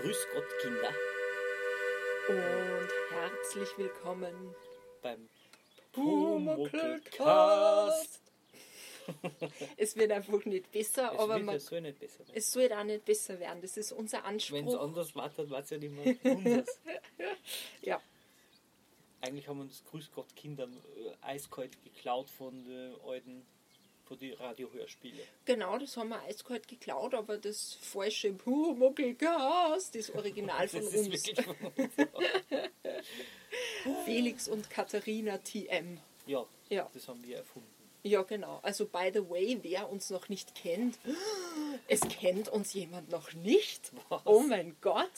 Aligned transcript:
Grüß 0.00 0.26
Gott, 0.34 0.44
Kinder, 0.60 0.92
Und 2.28 2.88
herzlich 3.10 3.68
willkommen 3.78 4.54
beim 5.02 5.28
Pumuckl-Cast. 5.92 8.20
Es 9.76 9.96
wird 9.96 10.12
einfach 10.12 10.44
nicht 10.44 10.70
besser, 10.70 11.10
Es 11.14 11.18
aber 11.18 11.34
wird, 11.36 11.46
man, 11.46 11.56
es 11.56 11.66
soll 11.66 11.80
nicht 11.80 11.98
besser 11.98 12.20
werden. 12.20 12.32
es 12.34 12.52
soll 12.52 12.72
auch 12.72 12.84
nicht 12.84 13.04
besser 13.04 13.40
werden. 13.40 13.60
Das 13.62 13.76
ist 13.76 13.90
unser 13.92 14.22
Wenn 14.24 14.36
es 14.36 14.52
Anspruch. 14.52 14.80
anders 14.80 15.16
war, 15.16 15.28
dann 15.30 15.50
war 15.50 15.60
es 15.60 15.70
ja 15.70 15.78
nicht 15.78 15.92
mehr 15.92 16.14
unseres. 16.36 16.68
Ja, 17.82 18.00
Eigentlich 19.20 19.48
haben 19.48 19.60
uns 19.60 19.82
Grüß 19.90 20.10
Gott, 20.14 20.36
Kinder 20.36 20.64
äh, 20.64 20.68
eiskalt 21.22 21.72
geklaut 21.82 22.30
von 22.30 22.64
den 22.64 22.94
alten, 23.04 23.44
von 24.08 24.18
den 24.18 24.32
Radiohörspielen. 24.34 25.20
genau, 25.44 25.78
das 25.78 25.96
haben 25.96 26.08
wir 26.08 26.20
eiskalt 26.22 26.66
geklaut, 26.66 27.14
aber 27.14 27.38
das 27.38 27.74
falsche 27.80 28.32
Pumuckl-Cast, 28.32 29.94
das 29.94 30.10
Original 30.14 30.66
von 30.68 30.80
Das 30.80 30.94
ist 30.94 31.06
uns. 31.08 31.26
wirklich 31.26 31.46
von 31.46 31.56
uns. 31.76 31.94
Felix 34.04 34.48
und 34.48 34.68
Katharina 34.70 35.38
TM. 35.38 35.98
Ja, 36.26 36.44
Ja. 36.68 36.88
das 36.92 37.08
haben 37.08 37.22
wir 37.24 37.38
erfunden. 37.38 37.68
Ja, 38.04 38.22
genau. 38.22 38.60
Also, 38.62 38.86
by 38.86 39.10
the 39.12 39.28
way, 39.28 39.58
wer 39.62 39.90
uns 39.90 40.08
noch 40.10 40.28
nicht 40.28 40.54
kennt, 40.54 40.98
es 41.88 42.00
kennt 42.00 42.48
uns 42.48 42.72
jemand 42.72 43.10
noch 43.10 43.32
nicht. 43.34 43.92
Was? 44.08 44.22
Oh 44.24 44.40
mein 44.40 44.76
Gott. 44.80 45.10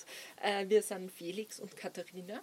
Äh, 0.42 0.68
wir 0.68 0.82
sind 0.82 1.10
Felix 1.12 1.60
und 1.60 1.76
Katharina 1.76 2.42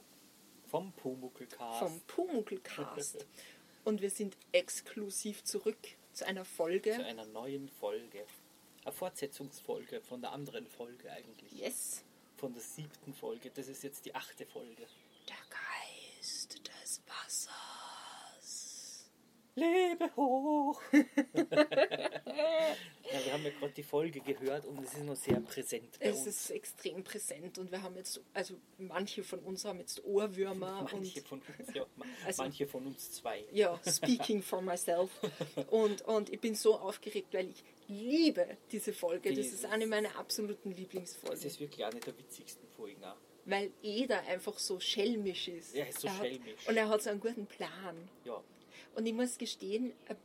Vom 0.68 0.94
Pumuckl-Cast. 0.94 1.80
vom 1.80 2.02
Pumuckl-Cast. 2.08 3.26
Und 3.84 4.02
wir 4.02 4.10
sind 4.10 4.36
exklusiv 4.52 5.46
zurück 5.46 5.78
zu 6.18 6.28
einer 6.28 6.44
Folge. 6.44 6.94
Zu 6.94 7.06
einer 7.06 7.26
neuen 7.26 7.70
Folge. 7.70 8.26
Eine 8.84 8.92
Fortsetzungsfolge 8.92 10.02
von 10.02 10.22
der 10.22 10.32
anderen 10.32 10.68
Folge 10.68 11.12
eigentlich. 11.12 11.52
Yes. 11.52 12.04
Von 12.38 12.54
der 12.54 12.62
siebten 12.62 13.14
Folge. 13.14 13.52
Das 13.52 13.68
ist 13.68 13.84
jetzt 13.84 14.06
die 14.06 14.16
achte 14.16 14.46
Folge. 14.46 14.88
Der 15.30 15.36
Geist 15.50 16.60
des 16.68 17.02
Wassers. 17.08 19.10
Lebe 19.56 20.16
hoch! 20.16 20.82
ja, 23.14 23.26
wir 23.26 23.34
haben 23.34 23.44
ja 23.44 23.50
gerade 23.52 23.74
die 23.74 23.84
Folge 23.84 24.20
gehört 24.22 24.66
und 24.66 24.84
es 24.84 24.94
ist 24.94 25.04
noch 25.04 25.16
sehr 25.16 25.40
präsent 25.40 25.96
Es 26.00 26.18
uns. 26.20 26.28
ist 26.28 26.52
extrem 26.52 27.04
präsent 27.04 27.58
und 27.58 27.72
wir 27.72 27.82
haben 27.82 27.96
jetzt, 27.96 28.20
also 28.34 28.56
manche 28.78 29.24
von 29.24 29.40
uns 29.40 29.66
haben 29.66 29.80
jetzt 29.80 30.04
Ohrwürmer 30.06 30.88
manche, 30.92 31.20
und 31.20 31.28
von 31.28 31.42
uns, 31.60 31.74
ja, 31.74 31.86
Also- 32.26 32.44
manche 32.44 32.68
von 32.68 32.86
uns 32.88 33.12
zwei. 33.12 33.44
Ja, 33.52 33.80
speaking 33.88 34.42
for 34.42 34.62
myself. 34.62 35.10
Und, 35.70 36.02
und 36.04 36.30
ich 36.32 36.40
bin 36.40 36.56
so 36.56 36.76
aufgeregt, 36.78 37.34
weil 37.34 37.50
ich 37.50 37.64
liebe 37.88 38.58
diese 38.72 38.94
Folge. 38.94 39.34
Das 39.34 39.48
Die- 39.48 39.54
ist 39.54 39.66
eine 39.66 39.88
meiner 39.88 40.16
absoluten 40.18 40.72
Das 40.72 40.80
Lieblingsfolgen. 40.80 41.42
ist 41.42 41.60
wirklich 41.60 41.86
eine 41.86 42.00
der 42.00 42.18
witzigsten 42.18 42.68
Folgen 42.76 43.04
auch. 43.04 43.16
Weil 43.46 43.72
Eder 43.82 44.20
einfach 44.28 44.60
so 44.60 44.78
schelmisch 44.82 45.48
ist. 45.48 45.74
Er 45.74 45.88
ist 45.88 46.02
so 46.02 46.10
hat, 46.10 46.18
schelmisch. 46.26 46.68
Und 46.68 46.76
er 46.76 46.90
hat 46.90 47.02
so 47.02 47.10
einen 47.10 47.22
guten 47.22 47.46
Plan. 47.46 48.10
Ja, 48.26 48.44
Und 48.96 49.06
ich 49.06 49.14
muss 49.14 49.38
gestehen, 49.38 49.94
äh, 50.10 50.16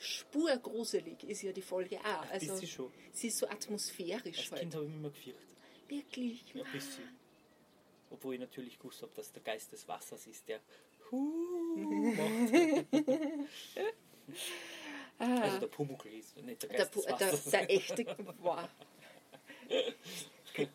spurgruselig 0.00 1.22
ist 1.24 1.42
ja 1.42 1.52
die 1.52 1.62
Folge 1.62 1.98
auch. 2.00 2.22
Ein 2.22 2.30
Also, 2.30 2.52
bisschen 2.54 2.68
schon. 2.68 2.92
sie 3.12 3.28
ist 3.28 3.38
so 3.38 3.46
atmosphärisch 3.46 4.38
als 4.38 4.50
halt. 4.52 4.60
Kind 4.62 4.74
habe 4.74 4.84
ich 4.86 4.90
mich 4.90 4.98
immer 4.98 5.10
gefürchtet. 5.10 5.46
Wirklich. 5.88 6.44
Ja, 6.54 6.64
ein 6.64 6.72
bisschen. 6.72 7.08
Obwohl 8.10 8.34
ich 8.34 8.40
natürlich 8.40 8.78
gewusst 8.78 9.02
habe, 9.02 9.12
dass 9.14 9.30
der 9.32 9.42
Geist 9.42 9.70
des 9.72 9.86
Wassers 9.86 10.26
ist, 10.26 10.48
der 10.48 10.60
macht. 11.10 12.86
Also 15.18 15.58
der 15.58 15.66
Pumuckl 15.66 16.08
ist, 16.14 16.36
nicht 16.38 16.62
der 16.62 16.70
Der, 16.70 16.78
Geist 16.78 16.94
Pu- 16.94 17.02
des 17.02 17.06
äh, 17.06 17.16
der, 17.18 17.32
Wassers. 17.32 17.50
der 17.50 17.70
echte 17.70 18.06
wow. 18.40 18.68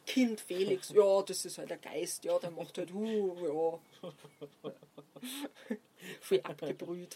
Kind 0.05 0.39
Felix, 0.41 0.89
ja, 0.89 1.21
das 1.23 1.45
ist 1.45 1.57
halt 1.57 1.69
der 1.69 1.77
Geist, 1.77 2.23
ja, 2.25 2.37
der 2.39 2.51
macht 2.51 2.77
halt, 2.77 2.93
uh, 2.93 3.79
ja. 4.61 4.71
Viel 6.21 6.41
abgebrüht. 6.41 7.15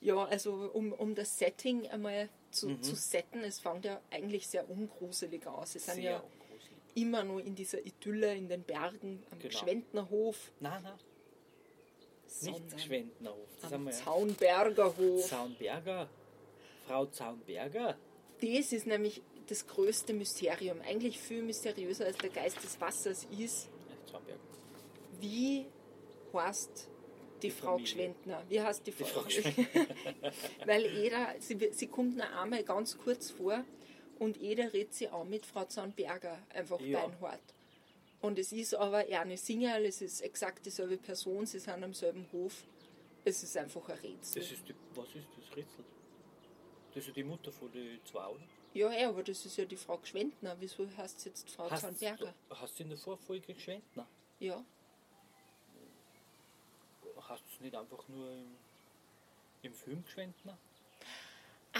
Ja, 0.00 0.24
also 0.24 0.70
um, 0.72 0.92
um 0.92 1.14
das 1.14 1.38
Setting 1.38 1.86
einmal 1.88 2.28
zu, 2.50 2.68
Mhm. 2.70 2.82
zu 2.82 2.94
setten, 2.96 3.40
es 3.40 3.60
fängt 3.60 3.84
ja 3.84 4.00
eigentlich 4.10 4.48
sehr 4.48 4.68
ungruselig 4.68 5.46
aus. 5.46 5.74
Es 5.74 5.86
sind 5.86 6.02
ja 6.02 6.20
ungruselig. 6.20 6.70
immer 6.94 7.22
nur 7.22 7.42
in 7.44 7.54
dieser 7.54 7.84
Idylle 7.84 8.34
in 8.34 8.48
den 8.48 8.62
Bergen 8.62 9.22
am 9.30 9.38
Genau. 9.38 9.58
Schwendnerhof, 9.58 10.50
Nein, 10.60 10.82
nein, 10.82 10.98
nicht 12.42 12.80
Schwendnerhof. 12.80 13.48
Das 13.60 13.72
am 13.72 13.86
ja. 13.86 13.92
Zaunberger. 13.92 16.08
Frau 16.86 17.06
Zaunberger. 17.06 17.96
Das 18.40 18.72
ist 18.72 18.86
nämlich 18.86 19.20
das 19.48 19.66
größte 19.66 20.12
Mysterium, 20.14 20.80
eigentlich 20.80 21.20
viel 21.20 21.42
mysteriöser 21.42 22.06
als 22.06 22.16
der 22.18 22.30
Geist 22.30 22.62
des 22.62 22.80
Wassers 22.80 23.26
ist, 23.38 23.68
Zaunberger. 24.10 24.40
wie 25.20 25.66
heißt 26.32 26.88
die, 27.42 27.50
Frau. 27.50 27.76
Gschwendner? 27.78 28.42
Wie 28.48 28.60
heißt 28.60 28.86
die 28.86 28.92
Die 28.92 29.04
Frau? 29.04 29.22
Weil 30.66 30.84
Eda, 30.86 31.34
sie, 31.38 31.58
sie 31.72 31.86
kommt 31.86 32.16
noch 32.16 32.30
einmal 32.42 32.62
ganz 32.64 32.96
kurz 32.98 33.30
vor 33.30 33.64
und 34.18 34.40
Eda 34.40 34.64
redet 34.64 34.94
sie 34.94 35.08
auch 35.08 35.24
mit 35.24 35.46
Frau 35.46 35.64
Zaunberger, 35.64 36.38
einfach 36.54 36.80
Ja. 36.80 37.06
beinhart. 37.06 37.40
Und 38.20 38.38
es 38.38 38.52
ist 38.52 38.74
aber 38.74 39.08
Erne 39.08 39.36
Singerl, 39.38 39.86
es 39.86 40.02
ist 40.02 40.20
exakt 40.20 40.66
dieselbe 40.66 40.98
Person, 40.98 41.46
sie 41.46 41.58
sind 41.58 41.82
am 41.82 41.94
selben 41.94 42.26
Hof. 42.32 42.64
Es 43.24 43.42
ist 43.42 43.56
einfach 43.56 43.88
ein 43.88 43.98
Rätsel. 43.98 44.42
Ist 44.42 44.68
die, 44.68 44.74
was 44.94 45.08
ist 45.08 45.26
das 45.38 45.56
Rätsel? 45.56 45.84
Das 46.94 47.06
ist 47.06 47.16
die 47.16 47.24
Mutter 47.24 47.50
von 47.52 47.70
den 47.72 47.98
zwei, 48.04 48.26
oder? 48.26 48.40
ja, 48.74 48.92
ja, 48.92 49.08
aber 49.08 49.22
das 49.22 49.44
ist 49.46 49.56
ja 49.56 49.64
die 49.64 49.76
Frau 49.76 49.96
Gschwendner. 49.98 50.56
Wieso 50.60 50.86
heißt 50.96 51.20
sie 51.20 51.28
jetzt 51.30 51.48
Frau 51.50 51.70
Hast, 51.70 51.82
Zaunberger? 51.82 52.34
hast 52.50 52.78
du 52.78 52.82
in 52.82 52.88
der 52.90 52.98
Vorfolge 52.98 53.54
Gschwendner? 53.54 54.06
Ja. 54.38 54.64
Hast 57.30 57.44
du 57.44 57.54
es 57.54 57.60
nicht 57.60 57.76
einfach 57.76 58.08
nur 58.08 58.28
im, 58.32 58.56
im 59.62 59.72
Film 59.72 60.04
Gschwendner? 60.04 60.58
Ah, 61.72 61.78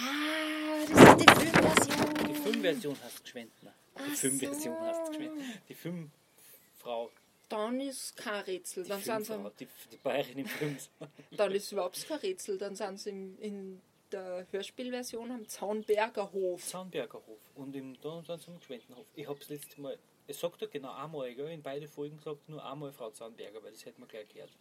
das 0.89 1.01
ist 1.01 1.21
die 1.21 1.35
Filmversion. 1.35 2.29
Die 2.29 2.35
Filmversion 2.35 3.03
heißt 3.03 3.25
Gschwendner. 3.25 3.75
Die 3.97 4.01
Ach 4.01 4.15
Filmversion 4.15 4.77
so. 4.77 4.81
heißt 4.81 5.13
Gschwendner. 5.13 5.45
Die 5.69 5.75
Filmfrau. 5.75 7.11
Dann 7.49 7.81
ist 7.81 8.17
kein 8.17 8.45
Rätsel. 8.45 8.85
Die, 8.85 8.91
Dann, 8.91 9.03
sind 9.03 9.27
sie, 9.27 9.51
die, 9.59 9.69
die 9.91 9.97
Bayerin 9.97 10.39
im 10.39 10.47
Film. 10.47 10.77
dann 11.37 11.51
ist 11.51 11.73
überhaupt 11.73 12.07
kein 12.07 12.19
Rätsel. 12.19 12.57
Dann 12.57 12.77
sind 12.77 13.01
sie 13.01 13.11
im, 13.11 13.37
in 13.41 13.83
der 14.13 14.47
Hörspielversion 14.53 15.33
am 15.33 15.49
Zaunberger 15.49 16.31
Hof. 16.31 16.65
Zaunberger 16.65 17.19
Hof. 17.27 17.41
Und 17.57 17.75
im, 17.75 18.01
da 18.01 18.23
sind 18.23 18.41
sie 18.41 18.53
im 18.53 18.61
Gschwendnerhof. 18.61 19.07
Ich 19.17 19.27
habe 19.27 19.41
es 19.41 19.49
letztes 19.49 19.79
Mal, 19.79 19.99
es 20.29 20.39
sagt 20.39 20.63
ja 20.63 20.69
genau 20.69 20.93
einmal, 20.93 21.35
gell? 21.35 21.49
in 21.49 21.61
beide 21.61 21.89
Folgen 21.89 22.21
sagt 22.21 22.49
nur 22.49 22.65
einmal 22.65 22.93
Frau 22.93 23.11
Zaunberger, 23.11 23.61
weil 23.65 23.73
das 23.73 23.85
hätte 23.85 23.99
man 23.99 24.09
gleich 24.09 24.29
gehört. 24.29 24.53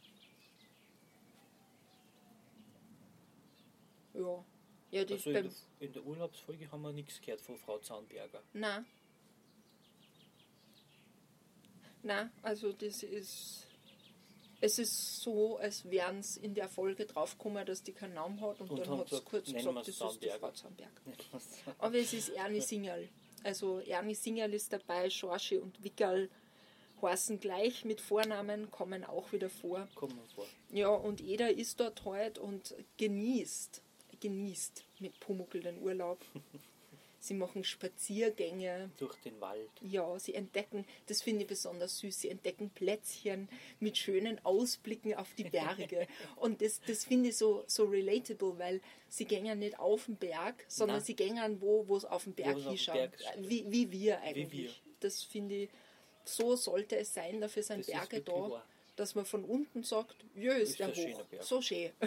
Ja. 4.19 4.45
Ja, 4.91 5.05
die 5.05 5.13
Also 5.13 5.29
in 5.29 5.43
der, 5.43 5.51
in 5.79 5.93
der 5.93 6.03
Urlaubsfolge 6.03 6.71
haben 6.71 6.81
wir 6.81 6.91
nichts 6.91 7.21
gehört 7.21 7.41
von 7.41 7.57
Frau 7.57 7.77
Zaunberger. 7.79 8.41
Nein. 8.53 8.85
Nein, 12.01 12.31
also 12.41 12.71
das 12.73 13.03
ist. 13.03 13.65
Es 14.61 14.77
ist 14.77 15.21
so, 15.21 15.57
als 15.57 15.89
wären 15.89 16.19
es 16.19 16.35
in 16.35 16.53
der 16.53 16.67
Folge 16.67 17.05
draufgekommen, 17.05 17.65
dass 17.65 17.81
die 17.81 17.93
keinen 17.93 18.15
Namen 18.15 18.41
hat 18.41 18.59
und, 18.59 18.69
Und 18.71 18.79
dann 18.79 18.97
hat 18.97 19.11
es 19.11 19.23
kurz 19.23 19.53
gesagt, 19.53 19.77
das 19.77 19.87
ist 19.87 20.19
die. 20.21 20.29
Frau 20.37 20.51
Zaunberger. 20.51 20.91
Aber 21.77 21.95
es 21.95 22.11
ist 22.11 22.29
Ernie 22.29 22.59
Singerl. 22.59 23.07
Also 23.43 23.79
Ernie 23.79 24.15
Singerl 24.15 24.53
ist 24.53 24.73
dabei, 24.73 25.09
Schorschi 25.09 25.57
und 25.57 25.81
Wickerl 25.81 26.29
heißen 27.01 27.39
gleich 27.39 27.85
mit 27.85 28.01
Vornamen, 28.01 28.69
kommen 28.71 29.05
auch 29.05 29.31
wieder 29.31 29.49
vor. 29.49 29.87
Kommen 29.95 30.19
vor. 30.35 30.45
Ja, 30.71 30.89
und 30.89 31.21
jeder 31.21 31.49
ist 31.49 31.79
dort 31.79 32.03
heute 32.03 32.41
und 32.41 32.75
genießt, 32.97 33.81
genießt 34.19 34.83
mit 34.99 35.19
Pumuckl 35.19 35.61
den 35.61 35.81
Urlaub. 35.81 36.19
Sie 37.21 37.33
machen 37.33 37.65
Spaziergänge. 37.65 38.91
Durch 38.97 39.15
den 39.17 39.41
Wald. 39.41 39.69
Ja, 39.81 40.17
sie 40.19 40.35
entdecken, 40.35 40.85
das 41.07 41.21
finde 41.21 41.41
ich 41.41 41.47
besonders 41.49 41.99
süß, 41.99 42.21
sie 42.21 42.29
entdecken 42.29 42.69
Plätzchen 42.69 43.49
mit 43.81 43.97
schönen 43.97 44.43
Ausblicken 44.45 45.13
auf 45.15 45.27
die 45.37 45.43
Berge. 45.43 46.07
Und 46.37 46.61
das, 46.61 46.79
das 46.87 47.03
finde 47.03 47.29
ich 47.29 47.37
so, 47.37 47.65
so 47.67 47.85
relatable, 47.85 48.57
weil 48.57 48.79
sie 49.09 49.25
gehen 49.25 49.59
nicht 49.59 49.77
auf 49.79 50.05
den 50.05 50.15
Berg, 50.15 50.63
sondern 50.69 50.97
Nein. 50.97 51.05
sie 51.05 51.15
gehen 51.15 51.57
wo, 51.59 51.85
wo 51.87 51.97
es 51.97 52.05
auf 52.05 52.23
den 52.23 52.33
Berg 52.33 52.57
hinschaut. 52.57 52.95
Steht. 52.95 53.49
Wie, 53.49 53.65
wie 53.69 53.91
wir 53.91 54.21
eigentlich. 54.21 54.51
wir. 54.51 54.71
Das 55.01 55.21
finde 55.23 55.55
ich, 55.63 55.69
so 56.23 56.55
sollte 56.55 56.95
es 56.97 57.13
sein, 57.13 57.41
dafür 57.41 57.63
sind 57.63 57.79
Das 57.79 57.87
ist 57.89 57.93
Berge 58.09 58.21
da, 58.21 58.31
wahr. 58.31 58.65
dass 58.95 59.15
man 59.15 59.25
von 59.25 59.43
unten 59.43 59.83
sagt, 59.83 60.15
jö, 60.35 60.53
ist, 60.53 60.71
Ist 60.71 60.79
der 60.79 60.95
hoch. 60.95 61.23
Berg. 61.25 61.43
So 61.43 61.61
schön. 61.61 61.91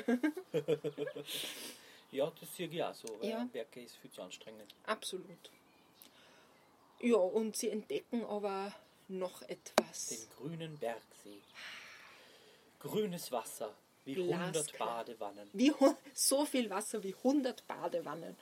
Ja, 2.12 2.30
das 2.38 2.54
sehe 2.54 2.68
ich 2.68 2.82
auch 2.82 2.94
so, 2.94 3.08
weil 3.20 3.30
Ja. 3.30 3.48
Berg 3.52 3.74
ist 3.76 3.96
viel 3.96 4.10
zu 4.10 4.22
anstrengend. 4.22 4.74
Absolut. 4.86 5.50
Ja, 7.00 7.16
und 7.16 7.56
sie 7.56 7.70
entdecken 7.70 8.24
aber 8.24 8.72
noch 9.08 9.42
etwas. 9.42 10.06
Den 10.06 10.28
grünen 10.36 10.78
Bergsee. 10.78 11.40
Grünes 12.78 13.32
Wasser, 13.32 13.74
wie 14.04 14.14
Glasklar. 14.14 14.40
100 14.40 14.78
Badewannen. 14.78 15.50
wie, 15.52 15.72
so 16.14 16.44
viel 16.44 16.68
Wasser 16.70 17.02
wie 17.02 17.14
100 17.14 17.66
Badewannen. 17.66 18.36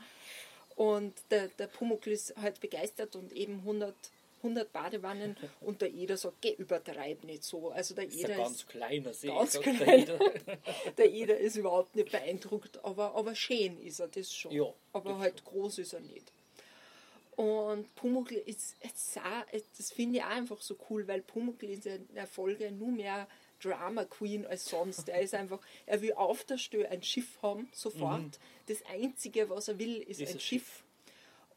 Und 0.77 1.15
der, 1.31 1.49
der 1.49 1.67
Pumuckl 1.69 2.11
ist 2.11 2.37
halt 2.37 2.61
begeistert 2.61 3.15
und 3.17 3.33
eben 3.33 3.59
100 3.61 3.95
100 4.43 4.73
Badewannen 4.73 5.37
und 5.61 5.83
der 5.83 5.93
Eder 5.93 6.17
sagt, 6.17 6.41
geh, 6.41 6.53
übertreib 6.55 7.25
nicht 7.25 7.45
so. 7.45 7.71
Also 7.71 7.95
der 7.95 8.07
ist 8.07 8.17
Eder 8.19 8.31
ein 8.35 8.39
ganz 8.39 8.57
ist, 8.57 8.69
kleiner 8.69 9.13
See. 9.13 9.29
ganz 9.29 9.53
sagt 9.53 9.67
der 9.67 9.75
klein. 9.75 10.03
Eder. 10.03 10.19
der 10.99 11.13
Eder 11.13 11.39
ist 11.39 11.57
überhaupt 11.57 11.95
nicht 11.95 12.11
beeindruckt, 12.11 12.83
aber, 12.85 13.15
aber 13.15 13.35
schön 13.35 13.79
ist 13.81 14.01
er, 14.01 14.09
das 14.09 14.33
schon. 14.33 14.53
Ja, 14.53 14.73
aber 14.93 15.11
das 15.13 15.19
halt 15.21 15.45
groß 15.45 15.79
ist 15.79 15.93
er 15.93 16.01
nicht. 16.01 16.33
Und 17.37 17.95
Pumuckl 17.95 18.35
ist, 18.35 18.77
das 19.79 19.93
finde 19.93 20.19
ich 20.19 20.25
auch 20.25 20.29
einfach 20.29 20.61
so 20.61 20.77
cool, 20.91 21.09
weil 21.09 21.23
Pumuckl 21.23 21.71
ist 21.71 21.87
in 21.87 22.07
der 22.15 22.27
Folge 22.27 22.71
nur 22.71 22.91
mehr 22.91 23.27
Drama 23.63 24.05
Queen 24.05 24.47
als 24.47 24.67
sonst. 24.67 25.09
Er 25.09 25.23
ist 25.23 25.35
einfach, 25.35 25.61
er 25.87 26.03
will 26.03 26.13
auf 26.15 26.45
der 26.45 26.59
Stelle 26.59 26.89
ein 26.91 27.03
Schiff 27.03 27.39
haben, 27.41 27.69
sofort. 27.73 28.39
Das 28.67 28.85
Einzige, 28.91 29.49
was 29.49 29.69
er 29.69 29.79
will, 29.79 29.97
ist, 30.03 30.19
Mhm. 30.19 30.25
Ist 30.25 30.31
ein 30.31 30.37
ein 30.37 30.41
Schiff. 30.41 30.83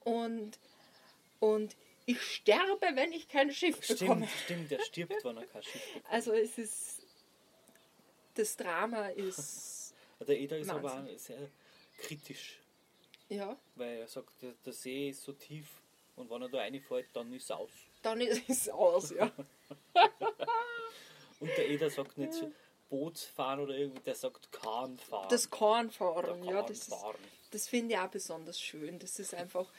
Und, 0.05 0.59
und 1.39 1.75
ich 2.05 2.21
sterbe, 2.21 2.87
wenn 2.95 3.11
ich 3.11 3.27
kein 3.27 3.51
Schiff 3.51 3.79
bekomme. 3.87 4.27
Stimmt, 4.27 4.43
stimmt, 4.43 4.71
der 4.71 4.79
stirbt, 4.81 5.23
wenn 5.23 5.37
er 5.37 5.45
kein 5.47 5.63
Schiff 5.63 5.85
bekommt. 5.93 6.13
Also 6.13 6.33
es 6.33 6.57
ist, 6.57 7.01
das 8.35 8.55
Drama 8.57 9.07
ist, 9.09 9.93
Der 10.27 10.39
Eder 10.39 10.57
ist 10.57 10.69
aber 10.69 10.83
Wahnsinn. 10.83 11.15
auch 11.15 11.19
sehr 11.19 11.49
kritisch, 11.99 12.59
ja, 13.29 13.57
weil 13.75 13.97
er 13.99 14.07
sagt, 14.07 14.41
der, 14.41 14.53
der 14.65 14.73
See 14.73 15.09
ist 15.09 15.23
so 15.23 15.33
tief 15.33 15.67
und 16.15 16.29
wenn 16.29 16.41
er 16.41 16.49
da 16.49 16.59
reinfällt, 16.59 17.07
dann 17.13 17.31
ist 17.33 17.43
es 17.43 17.51
aus. 17.51 17.71
dann 18.01 18.21
ist 18.21 18.49
es 18.49 18.69
aus, 18.69 19.11
ja. 19.11 19.31
Und 21.39 21.49
der 21.57 21.69
Eder 21.69 21.89
sagt 21.89 22.17
nicht 22.17 22.45
Bootsfahren 22.89 23.59
oder 23.59 23.75
irgendwie, 23.75 24.01
der 24.01 24.15
sagt 24.15 24.51
Kahnfahren. 24.51 25.27
Das 25.29 25.49
Kornfahren, 25.49 26.41
Der 26.43 26.53
ja, 26.53 26.61
das 26.61 26.77
ist, 26.79 26.89
Kahnfahren. 26.89 27.19
Das 27.51 27.67
finde 27.67 27.95
ich 27.95 27.99
auch 27.99 28.07
besonders 28.07 28.61
schön. 28.61 28.97
Das 28.99 29.19
ist 29.19 29.33
einfach, 29.33 29.69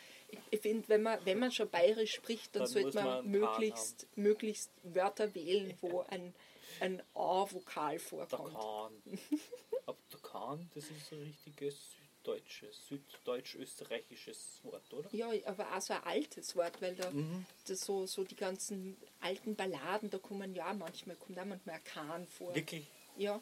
ich, 0.50 0.60
finde, 0.60 0.88
wenn 0.88 1.02
man, 1.02 1.18
wenn 1.24 1.38
man 1.38 1.50
schon 1.52 1.68
bayerisch 1.70 2.12
spricht, 2.14 2.54
dann, 2.54 2.62
Dann 2.64 2.70
sollte 2.72 2.96
man, 2.98 3.06
man 3.06 3.26
möglichst, 3.30 4.06
möglichst 4.16 4.70
Wörter 4.82 5.34
wählen, 5.34 5.74
wo 5.80 6.00
ein, 6.08 6.34
ein 6.80 7.02
A-Vokal 7.14 7.92
Der 7.92 8.00
vorkommt. 8.00 8.54
Kahn. 8.54 8.92
Aber 9.86 9.98
der 10.12 10.20
Kahn, 10.20 10.70
das 10.74 10.84
ist 10.84 11.12
ein 11.12 11.22
richtiges 11.22 11.76
süddeutsches, 12.22 12.86
süddeutsch-österreichisches 12.88 14.60
Wort, 14.62 14.92
oder? 14.94 15.08
Ja, 15.12 15.30
aber 15.44 15.76
auch 15.76 15.80
so 15.80 15.92
ein 15.94 16.02
altes 16.04 16.56
Wort, 16.56 16.80
weil 16.80 16.94
da 16.94 17.10
Mhm. 17.10 17.44
das 17.66 17.80
so, 17.80 18.06
so 18.06 18.24
die 18.24 18.36
ganzen 18.36 18.96
alten 19.20 19.54
Balladen, 19.54 20.08
da 20.10 20.18
kommen 20.18 20.54
ja 20.54 20.72
manchmal, 20.72 21.16
kommt 21.16 21.38
auch 21.38 21.44
manchmal 21.44 21.76
ein 21.76 21.84
Kahn 21.84 22.26
vor. 22.26 22.54
Wirklich? 22.54 22.86
Ja, 23.18 23.40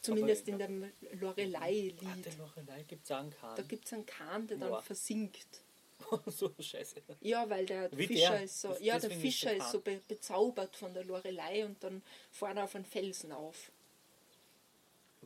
zumindest 0.00 0.42
Aber- 0.48 0.52
in 0.52 0.58
dem 0.58 0.84
Ah, 0.84 1.14
Lorelei-Lied. 1.16 2.24
der 2.24 2.34
Lorelei 2.34 2.82
gibt 2.84 3.04
es 3.04 3.10
auch 3.10 3.18
einen 3.18 3.30
Kahn. 3.32 3.56
Da 3.56 3.62
gibt 3.62 3.86
es 3.86 3.92
einen 3.92 4.06
Kahn, 4.06 4.46
der 4.46 4.56
dann 4.58 4.70
Boah. 4.70 4.82
versinkt. 4.82 5.60
so 6.26 6.52
scheiße. 6.58 7.02
Ja, 7.20 7.48
weil 7.48 7.66
der 7.66 7.90
Wie 7.96 8.06
Fischer 8.06 8.30
der? 8.32 8.42
ist 8.44 8.60
so, 8.60 8.68
Das- 8.68 8.80
ja, 8.80 8.98
der 8.98 9.10
ist 9.10 9.20
Fischer 9.20 9.54
ist 9.56 9.70
so 9.70 9.80
be 9.80 10.00
bezaubert 10.08 10.74
von 10.76 10.92
der 10.94 11.04
Lorelei 11.04 11.64
und 11.64 11.82
dann 11.82 12.02
vorne 12.30 12.62
auf 12.64 12.74
einen 12.74 12.84
Felsen 12.84 13.32
auf. 13.32 13.70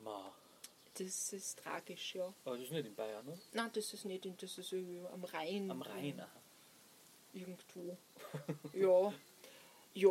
Ma. 0.02 0.32
Das 0.94 1.32
ist 1.32 1.58
tragisch, 1.58 2.14
ja. 2.14 2.32
Aber 2.44 2.56
das 2.56 2.64
ist 2.66 2.72
nicht 2.72 2.86
in 2.86 2.94
Bayern, 2.94 3.24
ne? 3.26 3.38
Nein, 3.52 3.70
das 3.74 3.92
ist 3.92 4.04
nicht, 4.06 4.24
in- 4.24 4.36
das 4.38 4.56
ist 4.56 4.72
irgendwie 4.72 5.06
am 5.12 5.24
Rhein. 5.24 5.70
Am 5.70 5.82
Rhein. 5.82 6.20
aha. 6.20 6.30
Irgendwo. 7.32 7.96
ja. 8.72 9.12
Ja, 9.98 10.10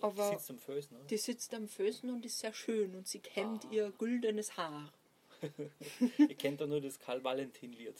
aber- 0.00 0.30
Die 0.30 0.36
sitzt 0.36 0.50
am 0.50 0.58
Felsen, 0.60 0.96
ne? 0.96 1.04
die 1.10 1.16
sitzt 1.18 1.52
am 1.52 1.66
Felsen 1.66 2.10
und 2.10 2.24
ist 2.24 2.38
sehr 2.38 2.54
schön 2.54 2.94
und 2.94 3.08
sie 3.08 3.18
kämmt 3.18 3.64
Ah. 3.64 3.72
ihr 3.72 3.90
güldenes 3.98 4.56
Haar. 4.56 4.92
Ihr 6.18 6.34
kennt 6.36 6.60
doch 6.60 6.68
nur 6.68 6.80
das 6.80 7.00
Karl-Valentin-Lied. 7.00 7.96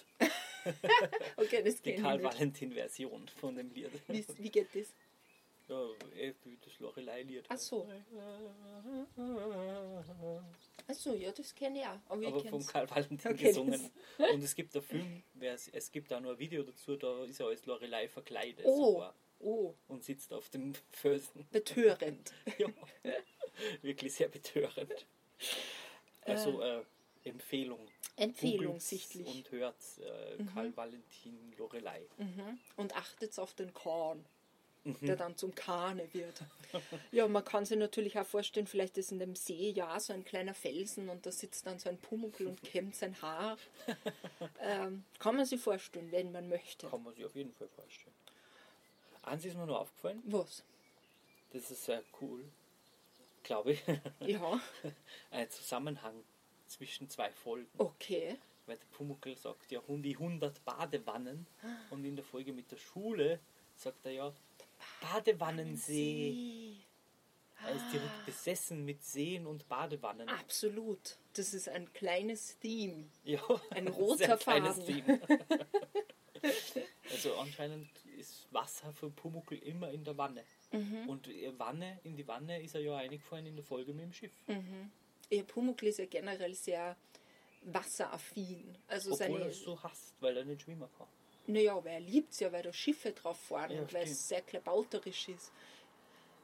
Okay, 1.37 1.63
das 1.63 1.81
Die. 1.83 1.97
Karl-Valentin-Version 1.97 3.29
von 3.41 3.57
dem 3.57 3.71
Lied. 3.71 3.91
Wie, 4.09 4.25
wie 4.39 4.51
geht 4.51 4.69
das? 4.75 4.95
Ja, 5.69 5.87
eh, 6.17 6.33
das 6.65 6.79
Lorelei-Lied. 6.79 7.45
Ach 7.49 7.59
so. 7.59 7.87
Achso, 10.87 11.15
ja, 11.15 11.31
das 11.31 11.55
kenne 11.55 11.81
ich 11.81 11.87
auch. 11.87 11.99
Aber, 12.09 12.27
Aber 12.27 12.45
vom. 12.45 12.67
Karl 12.67 12.89
Valentin 12.89 13.33
Okay, 13.33 13.49
gesungen. 13.49 13.91
Und 14.33 14.43
es 14.43 14.55
gibt 14.55 14.75
einen 14.75 14.83
Film, 14.85 15.23
es, 15.41 15.93
gibt 15.93 16.11
auch 16.13 16.21
noch 16.21 16.31
ein 16.31 16.39
Video 16.39 16.63
dazu, 16.63 16.97
da 16.97 17.25
ist 17.25 17.41
er 17.41 17.49
als 17.49 17.67
Lorelei 17.67 18.09
verkleidet 18.09 18.65
Oh, 18.65 18.93
sogar 18.93 19.15
oh, 19.41 19.75
und 19.89 20.03
sitzt 20.03 20.33
auf 20.33 20.49
dem 20.49 20.73
Felsen. 20.91 21.47
betörend. 21.51 22.33
Ja, 22.59 22.69
wirklich 23.83 24.15
sehr 24.15 24.29
betörend. 24.29 25.07
Also 26.23 26.63
äh, 26.63 26.83
Empfehlung. 27.25 27.87
Empfehlung 28.17 28.81
sichtlich. 28.81 29.27
Und 29.27 29.51
hört 29.53 29.77
äh, 30.01 30.43
Karl 30.55 30.77
Valentin 30.77 31.53
Lorelei. 31.57 32.07
Mhm. 32.17 32.59
Und 32.77 32.97
achtet 32.97 33.39
auf 33.39 33.55
den 33.55 33.73
Korn, 33.75 34.25
Mhm. 34.85 35.07
der 35.07 35.17
dann 35.17 35.37
zum 35.37 35.55
Kahne 35.55 36.09
wird. 36.15 36.41
ja, 37.13 37.27
man 37.29 37.45
kann 37.45 37.65
sich 37.67 37.77
natürlich 37.77 38.19
auch 38.19 38.25
vorstellen, 38.27 38.67
vielleicht 38.67 38.97
ist 38.97 39.11
in 39.13 39.19
dem 39.19 39.35
See 39.35 39.71
ja 39.71 39.99
so 40.01 40.13
ein 40.13 40.25
kleiner 40.25 40.55
Felsen 40.55 41.09
und 41.11 41.27
da 41.27 41.33
sitzt 41.33 41.67
dann 41.67 41.79
so 41.79 41.89
ein 41.89 41.99
Pumuckl 41.99 42.47
und 42.47 42.63
kämmt 42.63 42.95
sein 42.95 43.21
Haar. 43.21 43.59
ähm, 44.61 45.05
kann 45.19 45.37
man 45.37 45.45
sich 45.47 45.61
vorstellen, 45.61 46.11
wenn 46.13 46.31
man 46.33 46.49
möchte. 46.49 46.89
Kann 46.89 47.03
man 47.03 47.13
sich 47.15 47.25
auf 47.25 47.35
jeden 47.35 47.53
Fall 47.53 47.69
vorstellen. 47.69 48.15
Eins 49.23 49.45
ist 49.45 49.57
mir 49.57 49.67
nur 49.67 49.79
aufgefallen, 49.81 50.23
Was? 50.27 50.63
das 51.53 51.71
ist 51.71 51.85
sehr 51.85 52.03
cool, 52.21 52.45
glaube 53.43 53.73
ich, 53.73 53.83
Ja, 54.21 54.61
ein 55.33 55.51
Zusammenhang 55.51 56.23
zwischen 56.69 57.09
zwei 57.09 57.31
Folgen. 57.33 57.71
okay. 57.79 58.37
Weil 58.67 58.77
der 58.77 58.87
Pumuckl 58.93 59.35
sagt 59.35 59.71
ja 59.71 59.81
die 59.89 60.13
100 60.15 60.63
Badewannen 60.63 61.47
und 61.91 62.05
in 62.05 62.17
der 62.17 62.25
Folge 62.25 62.53
mit 62.53 62.71
der 62.71 62.77
Schule 62.77 63.41
sagt 63.75 64.05
er 64.05 64.13
ja 64.13 64.33
Badewannensee. 65.01 66.77
Er 67.65 67.75
ist 67.75 67.93
direkt 67.93 68.27
besessen 68.27 68.85
mit 68.85 69.03
Seen 69.03 69.47
und 69.47 69.69
Badewannen. 69.69 70.29
Absolut. 70.29 71.17
Das 71.33 71.55
ist 71.55 71.69
ein 71.69 71.93
kleines 71.93 72.59
Theme. 72.59 73.07
Ja, 73.25 73.41
Ein 73.71 73.89
roter 74.01 74.37
kleines 74.37 74.77
Faden. 74.77 75.21
Also 77.11 77.35
anscheinend 77.37 77.89
ist 78.19 78.47
Wasser 78.53 78.93
für 78.93 79.11
Pumuckl 79.11 79.55
immer 79.57 79.91
in 79.91 80.05
der 80.05 80.17
Wanne. 80.17 80.45
Mhm. 80.71 81.09
Und 81.09 81.29
Wanne, 81.57 81.99
in 82.05 82.15
die 82.17 82.29
Wanne 82.29 82.61
ist 82.63 82.75
er 82.75 82.81
ja 82.83 82.97
eingefallen 82.97 83.47
in 83.47 83.57
der 83.57 83.65
Folge 83.65 83.93
mit 83.93 84.05
dem 84.05 84.13
Schiff. 84.13 84.33
Ja, 85.31 85.43
Pumuckl 85.43 85.87
ist 85.87 85.99
ja 85.99 86.07
generell 86.07 86.55
sehr 86.55 86.97
wasseraffin. 87.63 88.77
Also 88.87 89.13
Obwohl 89.13 89.19
seine, 89.19 89.41
er 89.41 89.47
es 89.49 89.61
so 89.63 89.83
hasst, 89.83 90.15
weil 90.21 90.37
er 90.37 90.45
nicht 90.45 90.63
schwimmen 90.63 90.89
kann. 90.97 91.07
Naja, 91.47 91.77
aber 91.77 91.91
er 91.91 92.01
liebt 92.01 92.33
es 92.33 92.41
ja, 92.41 92.53
weil 92.53 92.63
da 92.63 92.73
Schiffe 92.73 93.13
drauf 93.13 93.39
fahren 93.39 93.71
Ja, 93.73 93.81
und 93.83 93.93
weil 93.93 94.05
es 94.05 94.29
sehr 94.29 94.43
klabauterisch 94.43 95.29
ist. 95.29 95.51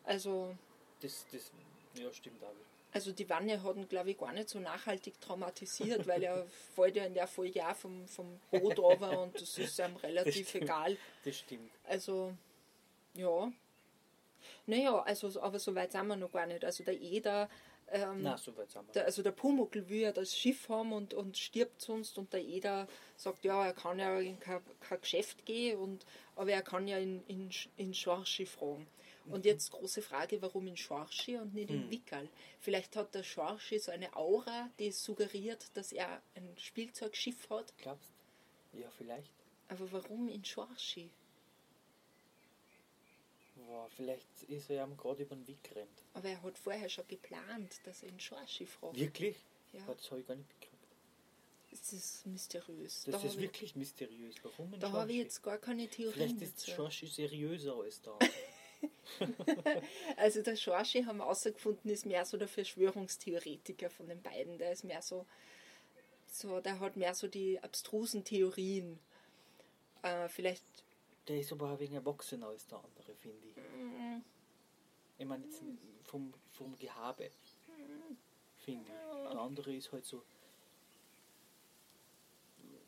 Also, 0.05 0.55
Das, 1.01 1.27
das, 1.31 1.51
ja, 1.95 2.13
stimmt 2.13 2.43
auch. 2.43 2.53
also 2.93 3.13
die 3.13 3.29
Wanne 3.29 3.63
hat 3.63 3.77
ihn, 3.77 3.89
glaube 3.89 4.11
ich, 4.11 4.19
gar 4.19 4.33
nicht 4.33 4.49
so 4.49 4.59
nachhaltig 4.61 5.21
traumatisiert, 5.21 6.07
weil 6.07 6.23
er 6.23 6.47
fällt 6.75 6.97
ja 6.97 7.05
in 7.05 7.15
der 7.15 7.27
Folge 7.27 7.67
auch 7.67 7.77
vom, 7.77 8.07
vom 8.09 8.41
Boot 8.51 8.79
runter 8.79 9.21
und 9.23 9.35
das 9.41 9.59
ist 9.59 9.79
ihm 9.79 9.97
relativ 9.97 10.49
stimmt. 10.49 10.65
egal. 10.65 10.97
Das 11.25 11.37
stimmt. 11.39 11.71
Also, 11.85 12.35
ja. 13.15 13.51
Naja, 14.67 15.01
also, 15.03 15.41
aber 15.41 15.59
so 15.59 15.75
weit 15.75 15.93
sind 15.93 16.07
wir 16.07 16.17
noch 16.17 16.33
gar 16.33 16.47
nicht. 16.47 16.65
Also 16.65 16.85
der 16.85 17.01
Eder, 17.01 17.49
ähm, 17.95 18.23
Na, 18.23 18.37
so 18.37 18.57
weit 18.57 18.71
sind 18.71 18.87
wir. 18.89 18.93
der, 18.93 19.05
also 19.05 19.23
der 19.23 19.33
Pumuckl 19.33 19.89
will 19.89 20.01
ja 20.01 20.13
das 20.13 20.37
Schiff 20.37 20.69
haben 20.69 20.93
und, 20.93 21.15
und 21.15 21.37
stirbt 21.37 21.81
sonst 21.81 22.19
und 22.19 22.33
der 22.33 22.43
Eder 22.43 22.89
sagt, 23.17 23.45
ja, 23.45 23.65
er 23.65 23.73
kann 23.73 23.99
ja 23.99 24.19
in 24.19 24.39
kein, 24.41 24.61
kein 24.81 25.01
Geschäft 25.01 25.47
gehen, 25.47 25.79
und, 25.79 26.05
aber 26.35 26.51
er 26.51 26.63
kann 26.63 26.89
ja 26.89 26.99
in, 26.99 27.23
in, 27.27 27.51
in 27.77 27.95
Schorschi 27.95 28.47
fragen. 28.47 28.87
Und 29.27 29.47
jetzt 29.47 29.73
große 29.73 30.03
Frage, 30.03 30.43
warum 30.43 30.67
in 30.67 30.77
Schorschi 30.77 31.39
und 31.39 31.55
nicht 31.55 31.71
in 31.71 31.91
Wickerl? 31.91 32.29
Vielleicht 32.61 32.95
hat 32.95 33.15
der 33.15 33.23
Schorschi 33.23 33.79
so 33.79 33.91
eine 33.91 34.15
Aura, 34.15 34.69
die 34.79 34.91
suggeriert, 34.93 35.71
dass 35.73 35.93
er 35.93 36.21
ein 36.35 36.53
Spielzeugschiff 36.59 37.49
hat. 37.49 37.73
Glaubst 37.79 38.11
Ja, 38.75 38.87
vielleicht. 38.99 39.33
Aber 39.69 39.91
warum 39.93 40.29
in 40.29 40.45
Schorschi? 40.45 41.09
Boah, 43.55 43.89
vielleicht 43.97 44.43
ist 44.49 44.71
er 44.71 44.77
ja 44.77 44.87
gerade 44.87 45.23
über 45.23 45.37
den 45.37 45.47
Weg 45.47 45.63
gerannt. 45.63 46.03
Aber 46.15 46.29
er 46.29 46.43
hat 46.43 46.59
vorher 46.59 46.89
schon 46.89 47.07
geplant, 47.07 47.81
dass 47.85 48.03
er 48.03 48.09
in 48.09 48.19
Schorschi 48.21 48.67
fragt. 48.67 48.99
Wirklich? 48.99 49.37
Ja. 49.73 49.85
Das 49.87 50.11
habe 50.11 50.21
ich 50.21 50.27
gar 50.27 50.35
nicht 50.35 50.49
gekriegt. 50.61 50.75
Das 51.71 51.93
ist 51.93 52.27
mysteriös. 52.27 53.03
Das 53.05 53.13
da 53.13 53.19
ist 53.19 53.25
habe 53.25 53.35
ich, 53.35 53.41
wirklich 53.41 53.77
mysteriös. 53.77 54.37
Warum 54.43 54.79
da 54.79 54.93
habe 54.93 55.11
ich 55.13 55.19
jetzt 55.19 55.43
gar 55.43 55.59
keine 55.59 55.89
Theorie 55.89 56.13
Vielleicht 56.13 56.41
ist. 56.41 56.71
Schorschi 56.71 57.07
seriöser 57.07 57.75
als 57.75 58.01
da. 58.01 58.19
Also 60.17 60.43
der 60.43 60.57
Schorschi 60.57 61.05
haben 61.05 61.19
wir 61.19 61.25
herausgefunden, 61.25 61.91
ist 61.91 62.07
mehr 62.07 62.25
so 62.25 62.37
der 62.37 62.49
Verschwörungstheoretiker 62.49 63.91
von 63.91 64.09
den 64.09 64.21
beiden. 64.23 64.59
Der 64.59 64.73
ist 64.73 64.85
mehr 64.85 65.03
so, 65.03 65.27
so 66.27 66.61
der 66.61 66.81
hat 66.81 66.97
mehr 66.97 67.15
so 67.15 67.27
die 67.29 67.63
abstrusen 67.63 68.25
Theorien. 68.25 68.99
Äh, 70.03 70.29
vielleicht, 70.29 70.65
Der 71.29 71.39
ist 71.41 71.53
aber 71.53 71.71
ein 71.71 71.79
wenig 71.79 71.95
erwachsener 71.95 72.49
als 72.49 72.67
der 72.67 72.79
andere, 72.79 73.15
finde 73.15 73.47
ich. 73.49 73.55
Ich 75.19 75.27
meine 75.27 75.45
jetzt 75.47 75.63
vom, 76.03 76.33
vom 76.53 76.77
Gehabe, 76.79 77.31
finde 78.59 78.85
ich. 78.91 79.31
Der 79.31 79.39
andere 79.39 79.75
ist 79.75 79.91
halt 79.93 80.05
so, 80.05 80.23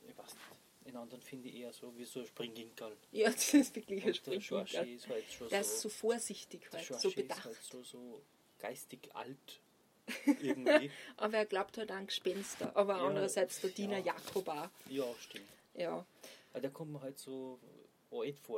ich 0.09 0.17
weiß 0.17 0.35
nicht. 0.35 0.43
In 0.87 0.97
anderen 0.97 1.21
finde 1.23 1.49
ich 1.49 1.57
eher 1.57 1.73
so 1.73 1.97
wie 1.97 2.05
so 2.05 2.21
ein 2.21 2.27
Springginkerl. 2.27 2.97
Ja, 3.11 3.31
das 3.31 3.53
ist 3.55 3.75
wirklich 3.75 4.03
ein 4.05 4.09
Und 4.09 4.27
der 4.27 4.41
Springginkerl. 4.41 4.89
ist 4.95 5.09
halt 5.09 5.25
schon 5.33 5.49
Der 5.49 5.65
so. 5.65 5.71
ist 5.75 5.81
so 5.81 5.89
vorsichtig 5.89 6.61
der 6.71 6.81
halt, 6.81 7.01
so 7.01 7.09
ist 7.09 7.15
bedacht. 7.17 7.45
halt 7.45 7.57
so, 7.63 7.83
so 7.83 8.23
geistig 8.61 9.09
alt. 9.15 9.61
Irgendwie. 10.27 10.91
Aber 11.17 11.39
er 11.39 11.47
glaubt 11.47 11.77
halt 11.79 11.91
an 11.91 12.07
Gespenster. 12.07 12.71
Aber 12.77 12.99
Ja, 12.99 13.07
andererseits 13.07 13.61
der 13.63 13.71
Diener 13.71 13.99
ja. 13.99 14.15
Jakob 14.15 14.47
auch. 14.49 14.69
ja, 14.89 15.05
stimmt. 15.21 15.47
Ja, 15.75 16.07
Aber 16.53 16.61
der 16.61 16.71
kommt 16.71 16.93
mir 16.93 17.01
halt 17.01 17.19
so 17.19 17.59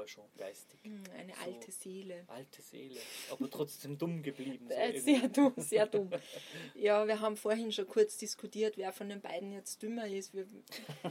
schon, 0.07 0.25
geistig. 0.37 0.81
hm, 0.83 1.03
eine 1.19 1.33
So. 1.35 1.41
alte 1.43 1.73
Seele. 1.73 2.25
Alte 2.29 2.62
Seele. 2.62 3.00
Aber 3.31 3.50
trotzdem 3.50 3.99
dumm 3.99 4.23
geblieben. 4.23 4.67
So 4.69 4.75
Äh. 4.75 4.99
Sehr 5.00 5.29
dumm, 5.29 5.53
sehr 5.57 5.87
dumm. 5.87 6.11
Ja, 6.75 7.07
wir 7.07 7.21
haben 7.21 7.37
vorhin 7.37 7.73
schon 7.73 7.87
kurz 7.88 8.17
diskutiert, 8.17 8.77
wer 8.77 8.93
von 8.93 9.09
den 9.09 9.21
beiden 9.21 9.53
jetzt 9.53 9.83
dümmer 9.83 10.07
ist. 10.07 10.33
Wir 10.35 10.47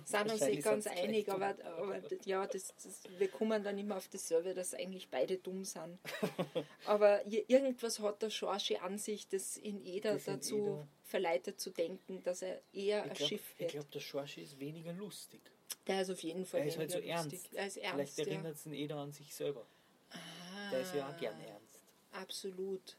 sind 0.06 0.32
uns 0.32 0.42
nicht 0.42 0.63
ganz 0.63 0.88
einig, 0.88 1.30
aber, 1.30 1.56
aber 1.77 2.01
ja, 2.25 2.46
das, 2.48 2.74
das, 2.84 3.04
wir 3.18 3.27
kommen 3.27 3.63
dann 3.63 3.77
immer 3.77 3.98
auf 3.98 4.08
dasselbe, 4.08 4.54
dass 4.54 4.74
eigentlich 4.74 5.10
beide 5.10 5.38
dumm 5.38 5.63
sind. 5.66 6.00
Aber 6.86 7.25
irgendwas 7.27 8.00
hat 8.00 8.22
der 8.22 8.30
Schorsche 8.30 8.82
an 8.82 8.98
sich, 8.98 9.27
das 9.27 9.58
in 9.58 9.84
Eder 9.86 10.13
Das 10.13 10.27
in 10.27 10.34
dazu 10.34 10.56
Eder- 10.58 10.88
verleitet 11.04 11.60
zu 11.60 11.70
denken, 11.72 12.22
dass 12.24 12.42
er 12.42 12.62
eher 12.74 13.04
ein 13.04 13.12
Ich 13.12 13.18
glaube, 13.18 13.30
Schiff 13.30 13.60
wird. 13.60 13.72
glaub, 13.72 13.92
der 13.92 14.00
Schorschi 14.00 14.42
ist 14.42 14.60
weniger 14.60 14.94
lustig. 14.94 15.42
Der 15.88 16.01
ist 16.01 16.09
auf 16.09 16.21
jeden 16.21 16.45
Fall 16.45 16.62
Er 16.62 16.65
ist 16.67 16.77
halt 16.77 16.91
so 16.91 17.00
ernst. 17.00 17.53
Er 17.53 17.67
ist 17.67 17.77
ernst, 17.77 17.95
Vielleicht 17.95 18.17
ja. 18.17 18.25
erinnert 18.25 18.55
es 18.55 18.65
ihn 18.65 18.74
jeder 18.74 18.97
an 18.97 19.12
sich 19.12 19.33
selber. 19.33 19.65
Ah, 20.12 20.69
Der 20.71 20.81
ist 20.81 20.93
ja 20.95 21.09
auch 21.09 21.17
gern 21.17 21.39
ernst. 21.41 21.83
Absolut. 22.12 22.97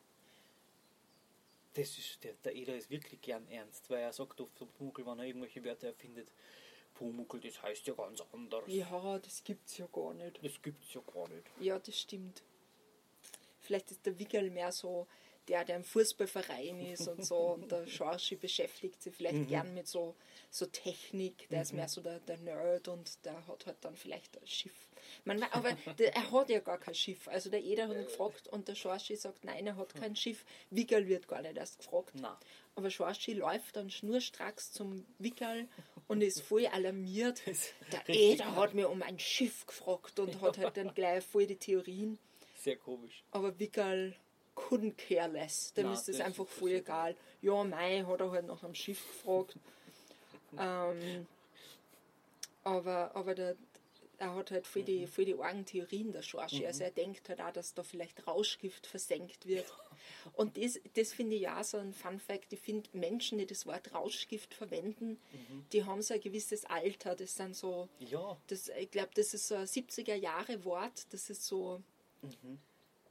Das 1.75 1.97
ist, 1.99 2.25
der, 2.25 2.33
der 2.45 2.55
Eder 2.55 2.77
ist 2.77 2.91
wirklich 2.91 3.21
gern 3.21 3.47
ernst, 3.49 3.89
weil 3.91 4.01
er 4.01 4.13
sagt 4.13 4.41
oft 4.41 4.57
zum 4.59 4.69
Pumuckl, 4.69 5.07
wenn 5.07 5.19
er 5.19 5.27
irgendwelche 5.27 5.63
Wörter 5.65 5.89
erfindet, 5.89 6.33
Pumuckl, 6.95 7.39
das 7.41 7.63
heißt 7.63 7.87
ja 7.87 7.95
ganz 7.95 8.23
anders. 8.33 8.65
Ja, 8.67 9.19
das 9.19 9.45
gibt's 9.45 9.79
ja 9.79 9.87
gar 9.93 10.13
nicht. 10.15 10.45
Das 10.45 10.61
gibt's 10.61 10.93
ja 10.95 11.01
gar 11.15 11.29
nicht. 11.29 11.45
Ja, 11.61 11.79
das 11.79 11.99
stimmt. 12.01 12.43
Vielleicht 13.61 13.91
ist 13.93 14.05
der 14.07 14.19
Wickel 14.19 14.51
mehr 14.51 14.73
so 14.73 15.07
der, 15.49 15.65
der 15.65 15.77
im 15.77 15.85
Fußballverein 15.85 16.81
ist 16.81 17.09
und 17.09 17.25
so. 17.25 17.37
Und 17.55 17.73
der 17.73 17.87
Schorschi 17.87 18.37
beschäftigt 18.37 19.03
sich 19.03 19.15
vielleicht 19.15 19.35
Mhm. 19.37 19.47
gern 19.49 19.75
mit 19.75 19.87
so, 19.89 20.15
so 20.51 20.67
Technik. 20.67 21.49
Der 21.49 21.63
ist 21.63 21.73
mehr 21.73 21.89
so 21.89 22.01
der, 22.01 22.21
der 22.21 22.37
Nerd 22.39 22.89
und 22.89 23.25
der 23.25 23.47
hat 23.47 23.67
halt 23.67 23.77
dann 23.81 23.97
vielleicht 23.97 24.39
ein 24.41 24.47
Schiff. 24.47 24.89
Man, 25.25 25.43
aber 25.45 25.73
der, 25.99 26.15
er 26.15 26.31
hat 26.31 26.51
ja 26.51 26.61
gar 26.61 26.79
kein 26.79 26.95
Schiff. 26.95 27.29
Also 27.29 27.51
der 27.51 27.63
Eder 27.63 27.89
hat 27.89 27.97
ihn 27.97 28.05
gefragt 28.05 28.49
und 28.49 28.69
der 28.69 28.75
Schorschi 28.75 29.17
sagt, 29.17 29.45
nein, 29.45 29.67
er 29.67 29.77
hat 29.77 29.95
kein 29.95 30.15
Schiff. 30.17 30.45
Wickel 30.71 31.09
wird 31.09 31.29
gar 31.29 31.41
nicht 31.43 31.57
erst 31.57 31.79
gefragt. 31.79 32.13
Na, 32.15 32.39
Aber 32.75 32.91
Schorschi 32.91 33.33
läuft 33.33 33.77
dann 33.77 33.91
schnurstracks 33.91 34.73
zum 34.73 35.07
Wickel 35.19 35.69
und 36.09 36.21
ist 36.23 36.41
voll 36.43 36.67
alarmiert. 36.67 37.43
Der 37.93 38.09
Eder 38.09 38.55
hat 38.57 38.75
mir 38.75 38.89
um 38.91 39.03
ein 39.03 39.19
Schiff 39.19 39.67
gefragt 39.67 40.19
und 40.21 40.41
hat 40.41 40.59
halt 40.59 40.77
dann 40.77 40.93
gleich 40.95 41.25
voll 41.25 41.47
die 41.47 41.57
Theorien. 41.57 42.19
sehr 42.57 42.77
komisch. 42.77 43.25
Aber 43.31 43.59
Wickel 43.59 44.15
couldn't 44.59 44.97
care 44.97 45.29
less. 45.29 45.73
Dem 45.75 45.87
Na, 45.87 45.93
ist 45.95 46.09
es 46.09 46.19
das- 46.19 46.27
einfach 46.27 46.47
voll 46.47 46.73
egal. 46.73 47.17
Ja, 47.43 47.63
mei, 47.65 48.03
hat 48.07 48.21
er 48.21 48.31
halt 48.31 48.47
nach 48.47 48.63
einem 48.65 48.75
Schiff 48.75 49.01
gefragt. 49.07 49.55
ähm, 50.59 51.27
aber 52.65 53.15
aber 53.15 53.35
der, 53.35 53.57
er 54.19 54.35
hat 54.35 54.51
halt 54.51 54.67
Mhm. 54.75 54.85
die, 54.85 55.07
voll 55.07 55.25
die 55.25 55.39
argen 55.39 55.65
Theorien, 55.65 56.13
der 56.13 56.23
Schorschi. 56.23 56.67
Also 56.67 56.83
er 56.85 56.91
denkt 56.91 57.29
halt 57.29 57.41
auch, 57.41 57.53
dass 57.53 57.73
da 57.75 57.83
vielleicht 57.85 58.27
Rauschgift 58.27 58.87
versenkt 58.87 59.47
wird. 59.47 59.67
Und 60.35 60.57
das, 60.57 60.79
das 60.95 61.13
finde 61.13 61.37
ich 61.37 61.43
ja 61.43 61.63
so 61.63 61.77
ein 61.79 61.93
Fun 61.93 62.19
Fact. 62.19 62.53
Ich 62.53 62.61
finde, 62.61 62.89
Menschen, 62.93 63.39
die 63.39 63.47
das 63.47 63.65
Wort 63.67 63.95
Rauschgift 63.95 64.55
verwenden, 64.55 65.19
Mhm. 65.33 65.67
die 65.73 65.85
haben 65.85 66.03
so 66.03 66.15
ein 66.15 66.21
gewisses 66.21 66.65
Alter. 66.65 67.15
Das 67.15 67.37
sind 67.37 67.55
so, 67.57 67.89
Ja, 68.01 68.37
das, 68.49 68.69
ich 68.71 68.91
glaube, 68.91 69.11
das 69.15 69.35
ist 69.35 69.47
so 69.49 69.55
ein 69.55 69.67
70er 69.67 70.15
Jahre 70.17 70.65
Wort. 70.65 71.07
Das 71.13 71.31
ist 71.31 71.45
so, 71.47 71.81
Mhm. 72.23 72.59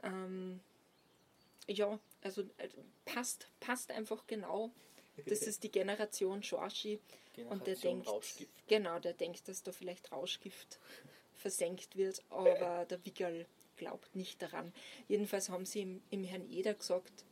ähm, 0.03 0.59
ja, 1.67 1.99
also 2.21 2.41
äh, 2.57 2.69
passt, 3.05 3.47
passt 3.59 3.91
einfach 3.91 4.25
genau. 4.27 4.71
Das 5.25 5.41
ist 5.41 5.63
die 5.63 5.71
Generation 5.71 6.43
Schorschi. 6.43 6.99
Und 7.49 7.65
der 7.67 7.75
denkt, 7.75 8.07
Rauschgift. 8.07 8.49
genau, 8.67 8.99
der 8.99 9.13
denkt, 9.13 9.47
dass 9.47 9.61
da 9.63 9.71
vielleicht 9.71 10.11
Rauschgift 10.11 10.79
versenkt 11.33 11.95
wird, 11.95 12.23
aber 12.29 12.85
der 12.89 13.03
Wickel 13.05 13.45
glaubt 13.75 14.15
nicht 14.15 14.41
daran. 14.41 14.73
Jedenfalls 15.07 15.49
haben 15.49 15.65
sie 15.65 15.81
im, 15.81 16.01
im 16.09 16.23
Herrn 16.23 16.49
Eder 16.49 16.73
gesagt, 16.73 17.25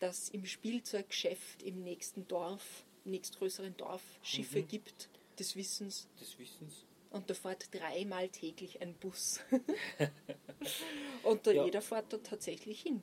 dass 0.00 0.28
im 0.30 0.44
Spielzeuggeschäft 0.46 1.62
im 1.62 1.82
nächsten 1.84 2.26
Dorf, 2.28 2.84
nächstgrößeren 3.04 3.76
Dorf, 3.76 4.02
Schiffe 4.22 4.62
Mhm. 4.62 4.68
gibt, 4.68 5.08
des 5.38 5.54
Wissens. 5.54 6.08
des 6.20 6.38
Wissens. 6.38 6.84
Und 7.10 7.30
da 7.30 7.34
fährt 7.34 7.72
dreimal 7.72 8.28
täglich 8.28 8.80
ein 8.82 8.94
Bus. 8.94 9.40
Und 11.22 11.46
der 11.46 11.54
Ja. 11.54 11.66
Eder 11.66 11.82
fährt 11.82 12.12
da 12.12 12.18
tatsächlich 12.18 12.82
hin. 12.82 13.02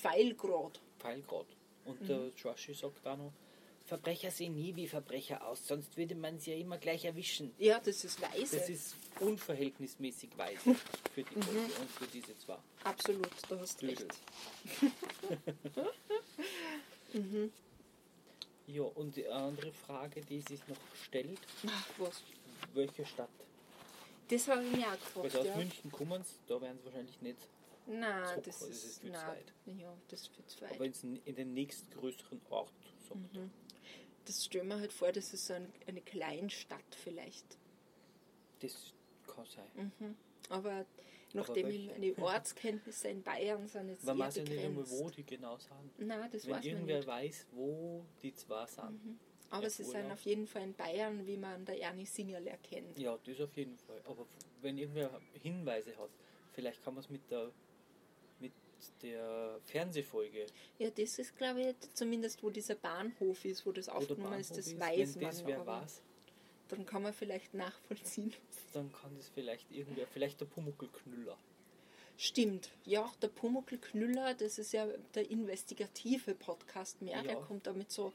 Pfeilgrad. 0.00 0.80
Pfeilgrad. 0.98 1.46
Mhm. 1.84 1.90
Und 1.90 2.08
der 2.08 2.30
Schorschi 2.36 2.74
sagt 2.74 3.06
auch 3.06 3.16
noch, 3.16 3.32
Verbrecher 3.86 4.30
sehen 4.30 4.54
nie 4.54 4.76
wie 4.76 4.86
Verbrecher 4.86 5.44
aus, 5.44 5.66
sonst 5.66 5.96
würde 5.96 6.14
man 6.14 6.38
sie 6.38 6.52
ja 6.52 6.56
immer 6.58 6.78
gleich 6.78 7.04
erwischen. 7.04 7.52
Ja, 7.58 7.80
das 7.80 8.04
ist 8.04 8.20
weise. 8.22 8.58
Das 8.58 8.68
ist 8.68 8.94
unverhältnismäßig 9.18 10.30
weise 10.38 10.76
für 11.12 11.22
die 11.24 11.34
Folge 11.42 11.60
und 11.80 11.90
für 11.90 12.06
diese 12.06 12.38
zwei. 12.38 12.56
Absolut, 12.84 13.30
da 13.48 13.58
hast 13.58 13.78
Blödel. 13.80 14.06
recht. 14.06 14.92
Ja, 18.66 18.82
und 18.82 19.16
die 19.16 19.26
andere 19.28 19.72
Frage, 19.72 20.20
die 20.20 20.40
sich 20.42 20.60
noch 20.68 20.76
stellt, 21.04 21.40
Ach, 21.66 21.88
was? 21.98 22.22
welche 22.72 23.04
Stadt? 23.04 23.28
Das 24.28 24.46
habe 24.46 24.64
ich 24.64 24.70
mir 24.76 24.86
auch 24.86 24.90
Weil 25.16 25.22
gefragt. 25.24 25.32
sie 25.32 25.38
aus 25.40 25.46
Ja. 25.46 25.56
München 25.56 25.90
kommen, 25.90 26.24
da 26.46 26.60
werden 26.60 26.78
sie 26.78 26.84
wahrscheinlich 26.84 27.20
nicht. 27.20 27.38
Nein, 27.90 28.34
So, 28.36 28.40
das 28.42 28.62
ist, 28.62 29.04
nein, 29.04 29.14
weit. 29.26 29.52
Ja, 29.66 29.92
das 30.08 30.20
ist 30.22 30.28
viel 30.34 30.44
zu 30.46 30.60
weit. 30.62 30.72
Aber 30.74 30.84
in 30.84 31.34
den 31.34 31.54
nächstgrößeren 31.54 32.40
Ort. 32.50 32.72
So. 33.08 33.14
Mhm. 33.16 33.50
Das 34.24 34.44
stellen 34.44 34.68
wir 34.68 34.78
halt 34.78 34.92
vor, 34.92 35.10
das 35.12 35.32
ist 35.34 35.46
so 35.46 35.54
ein, 35.54 35.72
eine 35.86 36.00
Kleinstadt 36.02 36.94
vielleicht. 37.02 37.58
Das 38.60 38.92
kann 39.26 39.46
sein. 39.46 40.16
Aber 40.50 40.84
nachdem 41.32 41.66
Aber 41.66 41.74
meine 41.98 42.18
Ortskenntnisse 42.18 43.08
in 43.08 43.22
Bayern 43.22 43.66
sind 43.66 43.88
jetzt 43.88 44.04
Man 44.04 44.18
weiß 44.18 44.36
ja 44.36 44.42
nicht 44.44 44.58
einmal, 44.64 44.88
wo 44.90 45.10
die 45.10 45.24
genau 45.24 45.56
sind. 45.58 45.98
Nein, 46.06 46.30
das 46.30 46.46
Wenn 46.46 46.54
weiß 46.56 46.64
irgendwer 46.64 46.96
nicht. 46.98 47.08
weiß, 47.08 47.46
wo 47.52 48.04
die 48.22 48.34
zwei 48.34 48.66
sind. 48.66 49.18
Aber 49.52 49.64
Ja, 49.64 49.70
sie 49.70 49.82
Urlaub. 49.82 50.02
sind 50.02 50.12
auf 50.12 50.20
jeden 50.22 50.46
Fall 50.46 50.62
in 50.62 50.74
Bayern, 50.74 51.26
wie 51.26 51.36
man 51.36 51.64
der 51.64 51.80
Ernie 51.80 52.06
Singerl 52.06 52.46
erkennt. 52.46 52.96
Ja, 52.98 53.18
das 53.24 53.40
auf 53.40 53.56
jeden 53.56 53.76
Fall. 53.78 54.00
Aber 54.04 54.26
wenn 54.60 54.78
irgendwer 54.78 55.20
Hinweise 55.42 55.96
hat, 55.96 56.10
vielleicht 56.52 56.84
kann 56.84 56.94
man 56.94 57.02
es 57.02 57.10
mit 57.10 57.28
der 57.30 57.50
der 59.02 59.58
Fernsehfolge 59.66 60.46
Ja, 60.78 60.90
das 60.90 61.18
ist, 61.18 61.36
glaube 61.36 61.60
ich, 61.60 61.94
zumindest 61.94 62.42
wo 62.42 62.50
dieser 62.50 62.74
Bahnhof 62.74 63.44
ist, 63.44 63.64
wo 63.66 63.72
das 63.72 63.88
aufgenommen 63.88 64.40
ist, 64.40 64.50
das 64.56 64.68
ist, 64.68 64.80
weiß 64.80 65.14
wenn 65.16 65.22
man. 65.22 65.30
das 65.30 65.46
wer 65.46 65.66
weiß, 65.66 66.02
dann 66.68 66.86
kann 66.86 67.02
man 67.02 67.12
vielleicht 67.12 67.54
nachvollziehen. 67.54 68.32
dann 68.72 68.92
kann 68.92 69.14
das 69.16 69.28
vielleicht 69.28 69.70
irgendwer, 69.70 70.06
vielleicht 70.06 70.40
der 70.40 70.46
Pumuckelknüller. 70.46 71.36
Stimmt, 72.16 72.70
ja, 72.84 73.10
der 73.22 73.28
Pumuckl 73.28 73.78
Knüller, 73.78 74.34
das 74.34 74.58
ist 74.58 74.72
ja 74.72 74.86
der 75.14 75.30
investigative 75.30 76.34
Podcast 76.34 77.00
mehr, 77.00 77.22
der 77.22 77.32
Ja. 77.32 77.40
kommt 77.40 77.66
da 77.66 77.72
mit 77.72 77.90
so, 77.90 78.12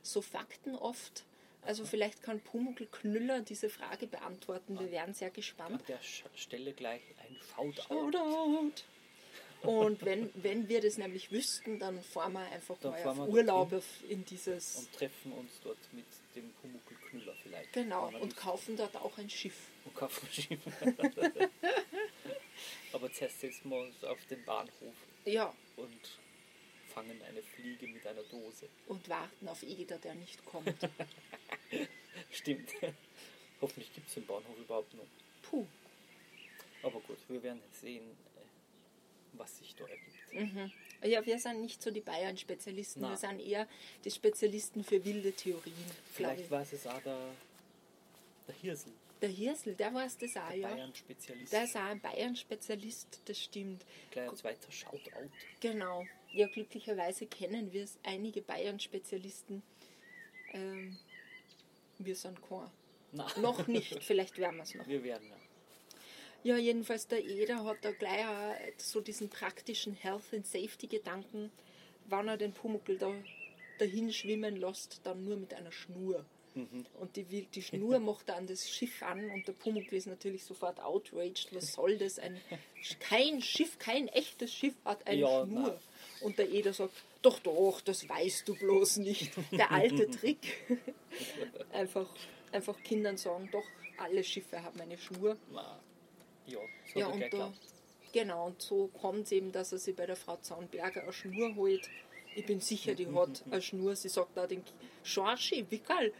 so 0.00 0.22
Fakten 0.22 0.76
oft. 0.76 1.24
Also 1.62 1.84
vielleicht 1.84 2.22
kann 2.22 2.40
Pumuckl 2.40 2.86
Knüller 2.86 3.40
diese 3.42 3.68
Frage 3.68 4.06
beantworten, 4.06 4.78
wir 4.78 4.92
wären 4.92 5.12
sehr 5.12 5.30
gespannt. 5.30 5.80
An 5.80 5.86
der 5.88 6.00
Stelle 6.36 6.72
gleich 6.72 7.02
ein 7.18 7.36
Shoutout. 7.52 8.12
Shoutout! 8.12 8.84
Und 9.62 10.04
wenn, 10.04 10.30
wenn 10.34 10.68
wir 10.68 10.80
das 10.80 10.98
nämlich 10.98 11.30
wüssten, 11.32 11.78
dann 11.80 12.00
fahren 12.02 12.32
wir 12.34 12.40
einfach 12.52 12.76
Dann 12.78 12.92
mal 12.92 13.06
auf 13.06 13.28
Urlaub 13.28 13.72
auf- 13.72 14.04
in 14.08 14.24
dieses. 14.24 14.76
Und 14.76 14.92
treffen 14.92 15.32
uns 15.32 15.50
dort 15.64 15.78
mit 15.92 16.04
dem 16.36 16.52
Pumuckelknüller 16.62 17.34
vielleicht. 17.42 17.72
Genau, 17.72 18.08
und 18.20 18.36
kaufen 18.36 18.76
dort 18.76 18.96
auch 18.96 19.18
ein 19.18 19.28
Schiff. 19.28 19.56
und 19.84 19.94
kaufen 19.96 20.28
Schiff. 20.32 20.60
Aber 22.92 23.12
zuerst 23.12 23.40
setzen 23.40 23.70
wir 23.70 23.78
uns 23.78 24.02
auf 24.04 24.18
den 24.26 24.44
Bahnhof 24.44 24.94
Ja, 25.24 25.54
und 25.76 26.00
fangen 26.94 27.20
eine 27.22 27.42
Fliege 27.42 27.86
mit 27.88 28.06
einer 28.06 28.22
Dose. 28.24 28.68
und 28.86 29.08
warten 29.08 29.48
auf 29.48 29.62
Eder, 29.62 29.98
der 29.98 30.14
nicht 30.14 30.44
kommt. 30.44 30.74
Stimmt. 32.30 32.70
Hoffentlich 33.60 33.92
gibt 33.94 34.08
es 34.08 34.14
den 34.14 34.26
Bahnhof 34.26 34.56
überhaupt 34.58 34.94
noch. 34.94 35.04
Puh. 35.42 35.66
Aber 36.82 37.00
gut, 37.00 37.18
wir 37.28 37.42
werden 37.42 37.60
sehen, 37.72 38.04
was 39.32 39.58
sich 39.58 39.74
da 39.74 39.84
ergibt. 39.86 40.72
Ja, 41.04 41.24
wir 41.24 41.38
sind 41.38 41.60
nicht 41.60 41.80
so 41.80 41.90
die 41.90 42.00
Bayern-Spezialisten, 42.00 43.02
wir 43.02 43.16
sind 43.16 43.40
eher 43.40 43.68
die 44.04 44.10
Spezialisten 44.10 44.82
für 44.82 45.04
wilde 45.04 45.32
Theorien. 45.32 45.74
Vielleicht 46.12 46.44
ich. 46.44 46.50
war 46.50 46.62
es 46.62 46.86
auch 46.86 47.00
der, 47.02 47.18
der 48.48 48.54
Hirsel, 48.56 48.92
Der 49.22 49.28
Hirsel, 49.28 49.74
der 49.74 49.94
weiß 49.94 50.18
das 50.18 50.36
auch, 50.36 50.48
der 50.48 50.56
ja. 50.56 50.68
Bayern-Spezialist. 50.68 51.52
Der 51.52 51.64
ist 51.64 51.76
auch 51.76 51.82
ein 51.82 52.00
Bayern-Spezialist, 52.00 53.20
das 53.24 53.38
stimmt. 53.40 53.84
Gleich 54.10 54.28
ein 54.28 54.36
zweiter 54.36 54.72
Shoutout. 54.72 55.30
Genau. 55.60 56.04
Ja, 56.32 56.46
glücklicherweise 56.48 57.26
kennen 57.26 57.72
wir 57.72 57.84
es, 57.84 57.98
einige 58.02 58.42
Bayern-Spezialisten. 58.42 59.62
Ähm, 60.52 60.98
wir 61.98 62.16
sind 62.16 62.40
kein. 62.42 62.70
Na. 63.12 63.26
Noch 63.40 63.66
nicht, 63.66 64.02
vielleicht 64.02 64.36
werden 64.38 64.56
wir 64.56 64.62
es 64.64 64.74
noch. 64.74 64.86
Wir 64.86 65.02
werden 65.02 65.28
ja. 65.28 65.36
Ja, 66.48 66.56
jedenfalls 66.56 67.06
der 67.06 67.22
Eder 67.22 67.62
hat 67.64 67.76
da 67.82 67.90
gleich 67.92 68.24
auch 68.26 68.54
so 68.78 69.02
diesen 69.02 69.28
praktischen 69.28 69.92
Health 69.92 70.32
and 70.32 70.46
Safety 70.46 70.86
Gedanken, 70.86 71.50
wann 72.06 72.26
er 72.26 72.38
den 72.38 72.54
Pumuckl 72.54 72.96
da 72.96 73.12
dahin 73.78 74.10
schwimmen 74.14 74.56
lässt, 74.56 75.02
dann 75.04 75.26
nur 75.26 75.36
mit 75.36 75.52
einer 75.52 75.70
Schnur. 75.72 76.24
Und 76.54 77.16
die, 77.16 77.24
die 77.24 77.62
Schnur 77.62 77.98
macht 78.10 78.30
er 78.30 78.36
an 78.36 78.46
das 78.46 78.66
Schiff 78.70 79.02
an 79.02 79.30
und 79.30 79.46
der 79.46 79.52
Pumuckl 79.52 79.94
ist 79.96 80.06
natürlich 80.06 80.42
sofort 80.42 80.80
outraged. 80.80 81.48
Was 81.54 81.74
soll 81.74 81.98
das? 81.98 82.18
Ein, 82.18 82.40
kein 82.98 83.42
Schiff, 83.42 83.78
kein 83.78 84.08
echtes 84.08 84.50
Schiff 84.54 84.74
hat 84.86 85.06
eine 85.06 85.20
Ja, 85.20 85.44
Schnur. 85.44 85.60
nein. 85.68 85.78
Und 86.22 86.38
der 86.38 86.48
Eder 86.50 86.72
sagt, 86.72 86.94
doch, 87.20 87.40
doch, 87.40 87.82
das 87.82 88.08
weißt 88.08 88.48
du 88.48 88.54
bloß 88.54 88.96
nicht. 88.96 89.32
Der 89.52 89.70
alte 89.70 90.10
Trick. 90.18 90.64
einfach, 91.72 92.08
einfach 92.52 92.82
Kindern 92.84 93.18
sagen, 93.18 93.50
doch, 93.52 93.66
alle 93.98 94.24
Schiffe 94.24 94.62
haben 94.62 94.80
eine 94.80 94.96
Schnur. 94.96 95.36
Na, 95.52 95.78
ja, 96.48 96.58
so 96.92 96.98
Ja, 96.98 97.06
und 97.06 97.32
da, 97.32 97.52
genau, 98.12 98.46
und 98.46 98.62
so 98.62 98.88
kommt 98.88 99.26
es 99.26 99.32
eben, 99.32 99.52
dass 99.52 99.72
er 99.72 99.78
sich 99.78 99.94
bei 99.94 100.06
der 100.06 100.16
Frau 100.16 100.36
Zaunberger 100.36 101.02
eine 101.02 101.12
Schnur 101.12 101.54
holt. 101.56 101.88
Ich 102.34 102.46
bin 102.46 102.60
sicher, 102.60 102.94
die 102.94 103.08
hat 103.08 103.42
eine 103.50 103.62
Schnur. 103.62 103.96
Sie 103.96 104.08
sagt 104.08 104.36
da 104.36 104.46
den 104.46 104.62
Schorschi, 105.02 105.66
Wickel, 105.70 106.12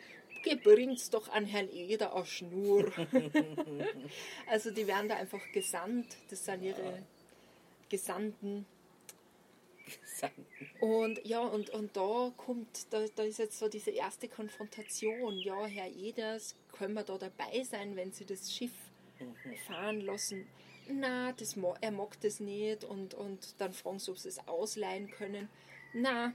bringt's 0.62 1.11
doch 1.11 1.28
an 1.28 1.44
Herrn 1.44 1.68
Eder 1.70 2.14
eine 2.14 2.26
Schnur. 2.26 2.90
also 4.49 4.70
die 4.70 4.87
werden 4.87 5.08
da 5.08 5.16
einfach 5.16 5.42
gesandt. 5.52 6.16
Das 6.30 6.44
sind 6.44 6.62
ihre 6.62 7.02
Gesandten. 7.88 8.66
Und 10.80 11.25
ja, 11.25 11.40
und, 11.40 11.70
und 11.70 11.97
da 11.97 12.32
kommt, 12.37 12.92
da, 12.92 13.04
da 13.14 13.23
ist 13.23 13.38
jetzt 13.38 13.58
so 13.58 13.68
diese 13.68 13.90
erste 13.90 14.28
Konfrontation. 14.28 15.38
Ja, 15.38 15.66
Herr 15.66 15.88
Eders, 15.88 16.54
können 16.73 16.94
wir 16.94 17.04
da 17.04 17.18
dabei 17.18 17.62
sein, 17.62 17.97
wenn 17.97 18.12
Sie 18.12 18.26
das 18.26 18.52
Schiff 18.52 18.73
fahren 19.66 20.00
lassen? 20.00 20.46
Na, 20.90 21.32
das, 21.32 21.56
er 21.80 21.90
mag 21.90 22.20
das 22.20 22.40
nicht. 22.40 22.84
Und, 22.84 23.14
und 23.14 23.54
dann 23.58 23.72
fragen 23.72 23.98
sie, 23.98 24.10
ob 24.10 24.18
sie 24.18 24.28
es 24.28 24.46
ausleihen 24.48 25.10
können. 25.10 25.48
Na, 25.92 26.32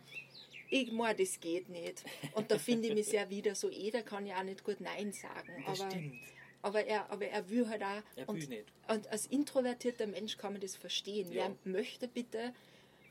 ich 0.70 0.92
meine, 0.92 1.16
das 1.16 1.40
geht 1.40 1.70
nicht. 1.70 2.04
Und 2.34 2.52
da 2.52 2.58
finde 2.58 2.88
ich 2.88 2.96
mich 2.96 3.08
sehr 3.08 3.30
wieder 3.30 3.56
so, 3.56 3.70
Eder 3.70 4.02
kann 4.02 4.26
ja 4.26 4.40
auch 4.40 4.44
nicht 4.44 4.64
gut 4.64 4.82
Nein 4.82 5.12
sagen. 5.14 5.64
Das 5.66 5.82
aber, 5.82 5.92
stimmt. 5.92 6.16
aber, 6.62 6.86
er, 6.86 7.12
aber 7.12 7.26
er 7.28 7.50
will 7.50 7.70
halt 7.70 7.84
auch. 7.84 8.02
Er 8.16 8.30
und, 8.30 8.42
will 8.42 8.48
nicht. 8.48 8.66
und 8.88 9.08
als 9.08 9.28
introvertierter 9.28 10.08
Mensch 10.08 10.38
kann 10.38 10.54
man 10.54 10.62
das 10.62 10.76
verstehen. 10.76 11.32
Ja. 11.32 11.50
Wer 11.64 11.72
möchte 11.72 12.08
bitte 12.08 12.54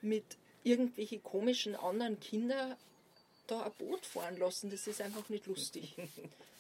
mit 0.00 0.24
irgendwelchen 0.64 1.22
komischen 1.22 1.76
anderen 1.76 2.18
Kindern 2.18 2.76
da 3.46 3.62
ein 3.62 3.72
Boot 3.78 4.06
fahren 4.06 4.36
lassen? 4.38 4.70
Das 4.70 4.86
ist 4.86 5.00
einfach 5.00 5.28
nicht 5.28 5.46
lustig. 5.46 5.94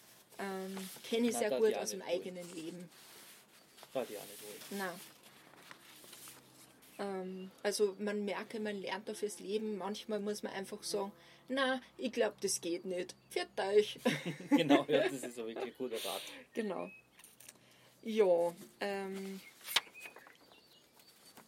ähm, 0.42 0.88
Kenne 1.08 1.28
ich 1.28 1.36
sehr 1.36 1.50
gut 1.58 1.74
aus 1.74 1.90
dem 1.90 2.02
eigenen 2.02 2.54
Leben. 2.54 2.88
War 3.92 4.04
die 4.04 4.16
auch 4.16 4.22
nicht. 4.22 4.42
Na. 4.70 4.94
Ähm, 6.98 7.50
also 7.62 7.94
man 7.98 8.24
merke, 8.24 8.60
man 8.60 8.80
lernt 8.80 9.08
da 9.08 9.14
fürs 9.14 9.40
Leben. 9.40 9.78
Manchmal 9.78 10.20
muss 10.20 10.42
man 10.42 10.52
einfach 10.52 10.82
sagen, 10.82 11.12
na, 11.48 11.80
ich 11.98 12.12
glaube, 12.12 12.36
das 12.40 12.60
geht 12.60 12.84
nicht. 12.84 13.14
Pfiat 13.30 13.48
euch. 13.60 13.98
genau, 14.50 14.84
ja, 14.88 15.08
das 15.08 15.12
ist 15.22 15.38
ein 15.38 15.46
wirklich 15.46 15.76
guter 15.76 15.96
Rat. 15.96 16.22
genau. 16.54 16.90
Ja, 18.04 18.52
ähm, 18.80 19.40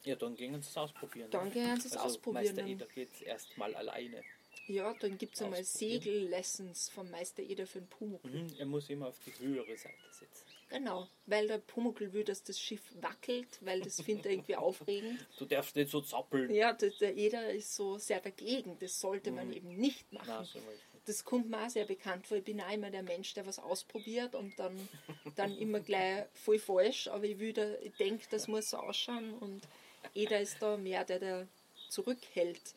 Ja, 0.05 0.15
dann 0.17 0.37
gehen 0.37 0.61
sie 0.61 0.69
es 0.69 0.77
ausprobieren. 0.77 1.31
Dann 1.31 1.51
gehen 1.51 1.81
sie 1.81 1.89
es 1.89 1.97
also 1.97 2.07
ausprobieren, 2.07 2.55
Meister 2.55 2.67
Eder 2.67 2.87
geht 2.87 3.23
erstmal 3.23 3.75
alleine. 3.75 4.23
Ja, 4.67 4.95
dann 5.01 5.19
gibt 5.19 5.35
es 5.35 5.43
einmal. 5.43 5.63
Segellessons 5.65 6.89
vom 6.91 7.11
Meister 7.11 7.43
Eder 7.43 7.67
für 7.67 7.81
den 7.81 7.89
Pumuckl. 7.89 8.29
Mhm, 8.31 8.55
er 8.59 8.67
muss 8.67 8.89
immer 8.91 9.09
auf 9.09 9.19
die 9.27 9.33
höhere 9.45 9.77
Seite 9.77 9.95
sitzen. 10.11 10.45
Genau, 10.71 11.07
weil 11.27 11.47
der 11.47 11.59
Pumuckl 11.59 12.13
will, 12.13 12.25
dass 12.25 12.43
das 12.43 12.59
Schiff 12.59 12.81
wackelt, 13.01 13.59
weil 13.61 13.81
das 13.83 14.01
findet 14.01 14.27
er 14.27 14.33
irgendwie 14.33 14.57
aufregend. 14.57 15.25
Du 15.39 15.45
darfst 15.45 15.77
nicht 15.77 15.91
so 15.91 16.01
zappeln. 16.01 16.51
Ja, 16.53 16.73
der, 16.73 16.91
der 16.91 17.17
Eder 17.17 17.53
ist 17.53 17.75
so 17.75 17.99
sehr 17.99 18.21
dagegen. 18.21 18.77
Das 18.81 19.01
sollte 19.01 19.31
man 19.31 19.53
eben 19.53 19.77
nicht 19.77 20.11
machen. 20.13 20.45
So 20.45 20.59
nicht. 20.59 20.69
Das 21.07 21.23
kommt 21.23 21.51
mir 21.51 21.65
auch 21.65 21.69
sehr 21.69 21.85
bekannt 21.85 22.27
vor. 22.27 22.39
Ich 22.39 22.45
bin 22.45 22.61
auch 22.63 22.73
immer 22.73 22.91
der 22.91 23.03
Mensch, 23.03 23.35
der 23.35 23.47
was 23.47 23.59
ausprobiert 23.59 24.35
und 24.35 24.59
dann, 24.59 24.89
dann 25.37 25.55
immer 25.59 25.81
gleich 25.81 26.25
voll 26.33 26.59
falsch. 26.59 27.09
Aber 27.09 27.25
ich, 27.25 27.37
da- 27.53 27.79
ich 27.83 27.93
denke, 27.97 28.25
das 28.31 28.49
muss 28.49 28.71
so 28.71 28.79
ausschauen. 28.79 29.35
Und 29.35 29.69
Eder 30.15 30.41
ist 30.41 30.57
da 30.61 30.79
mehr 30.79 31.05
der, 31.05 31.19
der 31.19 31.49
zurückhält. 31.91 32.75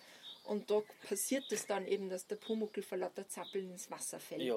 Und 0.48 0.70
da 0.72 0.82
passiert 1.08 1.52
es 1.52 1.66
dann 1.68 1.86
eben, 1.88 2.10
dass 2.10 2.26
der 2.28 2.38
Pumuckl 2.38 2.82
vor 2.82 2.98
lauter 2.98 3.28
Zappeln 3.28 3.70
ins 3.72 3.90
Wasser 3.92 4.20
fällt. 4.20 4.42
Ja, 4.42 4.56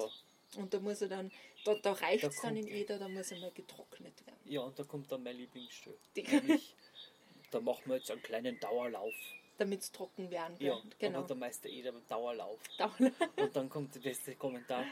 Und 0.57 0.73
da 0.73 0.79
muss 0.79 1.01
er 1.01 1.09
dann, 1.09 1.31
da, 1.65 1.75
da 1.75 1.91
reicht 1.93 2.23
es 2.23 2.37
Da 2.37 2.47
dann 2.47 2.55
in 2.57 2.63
kommt- 2.65 2.75
Eder, 2.75 2.99
da 2.99 3.07
muss 3.09 3.31
er 3.31 3.39
mal 3.39 3.51
getrocknet 3.51 4.25
werden. 4.25 4.39
ja, 4.45 4.61
und 4.61 4.77
da 4.79 4.83
kommt 4.83 5.11
dann 5.11 5.23
mein 5.23 5.35
Lieblingsstück. 5.37 5.97
Nämlich, 6.15 6.73
da 7.51 7.59
machen 7.59 7.83
wir 7.85 7.97
jetzt 7.97 8.09
einen 8.11 8.21
kleinen 8.23 8.59
Dauerlauf. 8.59 9.13
Damit 9.57 9.81
es 9.81 9.91
trocken 9.91 10.31
werden 10.31 10.57
kann. 10.57 10.65
Ja, 10.67 10.81
genau. 10.97 11.19
aber 11.19 11.27
der 11.27 11.35
Meister 11.37 11.69
Eder 11.69 11.91
beim 11.91 12.07
Dauerlauf. 12.07 12.59
Dauer- 12.77 13.11
Und 13.35 13.55
dann 13.55 13.69
kommt 13.69 13.93
der 13.93 13.99
beste 13.99 14.35
Kommentar. 14.35 14.85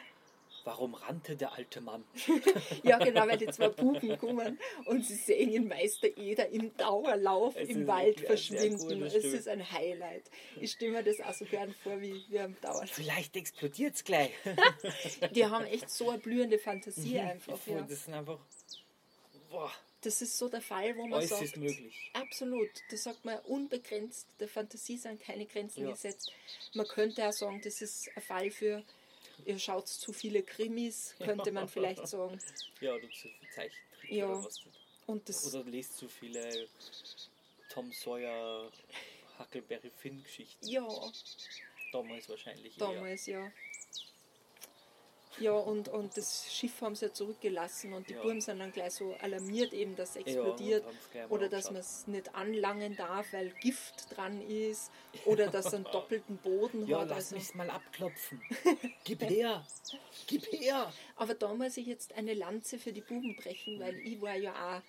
Warum 0.65 0.93
rannte 0.93 1.35
der 1.35 1.53
alte 1.53 1.81
Mann? 1.81 2.03
Ja, 2.83 2.97
genau, 2.97 3.27
weil 3.27 3.37
die 3.37 3.47
zwei 3.47 3.69
Buben 3.69 4.17
kommen 4.17 4.59
und 4.85 5.05
sie 5.05 5.15
sehen 5.15 5.51
den 5.51 5.67
Meister 5.67 6.07
Eder 6.17 6.49
im 6.49 6.75
Dauerlauf 6.77 7.55
Es 7.55 7.69
im 7.69 7.87
Wald 7.87 8.19
verschwinden. 8.21 8.77
gutes 8.77 9.13
Es 9.15 9.23
ist 9.25 9.47
ein 9.47 9.71
Highlight. 9.71 10.23
Ich 10.59 10.71
stelle 10.71 10.91
mir 10.93 11.03
das 11.03 11.19
auch 11.21 11.33
so 11.33 11.45
gern 11.45 11.73
vor, 11.83 11.99
wie 12.01 12.23
wir 12.29 12.43
am 12.45 12.59
Dauerlauf. 12.61 12.89
Vielleicht 12.91 13.35
explodiert 13.35 13.95
es 13.95 14.03
gleich. 14.03 14.31
Die 15.31 15.45
haben 15.45 15.65
echt 15.65 15.89
so 15.89 16.09
eine 16.09 16.19
blühende 16.19 16.59
Fantasie 16.59 17.19
einfach. 17.19 17.55
Ich 17.55 17.59
finde, 17.61 17.79
Ja. 17.81 17.85
Das 17.87 18.05
sind 18.05 18.13
einfach. 18.13 18.39
Boah, 19.49 19.71
Das 20.01 20.21
ist 20.21 20.37
so 20.37 20.47
der 20.47 20.61
Fall, 20.61 20.95
wo 20.95 21.03
man 21.07 21.13
alles 21.19 21.29
sagt, 21.29 21.41
ist 21.41 21.57
möglich. 21.57 22.11
Absolut, 22.13 22.69
das 22.91 23.03
sagt 23.03 23.25
man 23.25 23.39
unbegrenzt. 23.39 24.27
Der 24.39 24.47
Fantasie 24.47 24.97
sind 24.97 25.19
keine 25.21 25.45
Grenzen 25.45 25.85
Ja. 25.85 25.91
gesetzt. 25.91 26.31
Man 26.73 26.87
könnte 26.87 27.27
auch 27.27 27.33
sagen, 27.33 27.59
das 27.63 27.81
ist 27.81 28.09
ein 28.15 28.21
Fall 28.21 28.51
für, 28.51 28.83
ihr 29.45 29.59
schaut 29.59 29.87
zu 29.87 30.13
viele 30.13 30.43
Krimis, 30.43 31.15
könnte 31.19 31.51
man 31.51 31.67
vielleicht 31.67 32.07
sagen. 32.07 32.39
Ja, 32.81 32.93
oder 32.93 33.09
zu 33.11 33.27
viel 33.27 33.49
Zeichentrick 33.53 34.11
Ja. 34.11 34.27
oder 34.27 34.43
was. 34.45 34.61
Und 35.05 35.27
das, 35.27 35.53
Oder 35.53 35.69
lest 35.69 35.97
zu 35.97 36.07
viele 36.07 36.67
Tom 37.69 37.91
Sawyer, 37.91 38.71
Huckleberry 39.37 39.89
Finn 39.89 40.23
Geschichten. 40.23 40.67
ja, 40.67 40.87
Damals 41.91 42.29
wahrscheinlich 42.29 42.79
eher. 42.79 42.87
damals, 42.93 43.25
ja. 43.25 43.51
Ja, 45.37 45.51
und, 45.53 45.87
und 45.89 46.17
das 46.17 46.51
Schiff 46.51 46.81
haben 46.81 46.95
sie 46.95 47.05
ja 47.05 47.13
zurückgelassen 47.13 47.93
und 47.93 48.09
die 48.09 48.13
Ja. 48.13 48.21
Buben 48.23 48.41
sind 48.41 48.59
dann 48.59 48.71
gleich 48.71 48.93
so 48.93 49.13
alarmiert 49.21 49.73
eben, 49.73 49.95
dass 49.95 50.09
es 50.09 50.15
Ja, 50.15 50.21
explodiert 50.21 50.83
mal 50.85 51.27
oder 51.29 51.47
dass 51.49 51.65
man 51.71 51.81
es 51.81 52.07
nicht 52.07 52.33
anlangen 52.35 52.95
darf, 52.95 53.31
weil 53.31 53.51
Gift 53.61 54.07
dran 54.15 54.41
ist 54.41 54.91
oder 55.25 55.47
dass 55.47 55.67
es 55.67 55.73
einen 55.75 55.83
doppelten 55.85 56.37
Boden 56.37 56.87
Ja, 56.87 57.01
hat. 57.01 57.09
lass 57.09 57.17
Also. 57.17 57.35
mich's 57.35 57.53
mal 57.53 57.69
abklopfen. 57.69 58.41
Gib 59.03 59.21
her! 59.21 59.65
Gib 60.27 60.45
her! 60.51 60.91
Aber 61.15 61.35
da 61.35 61.53
muss 61.53 61.77
ich 61.77 61.85
jetzt 61.87 62.13
eine 62.13 62.33
Lanze 62.33 62.79
für 62.79 62.91
die 62.91 63.01
Buben 63.01 63.35
brechen, 63.35 63.79
weil 63.79 63.97
ich 63.99 64.19
war 64.21 64.35
ja 64.35 64.81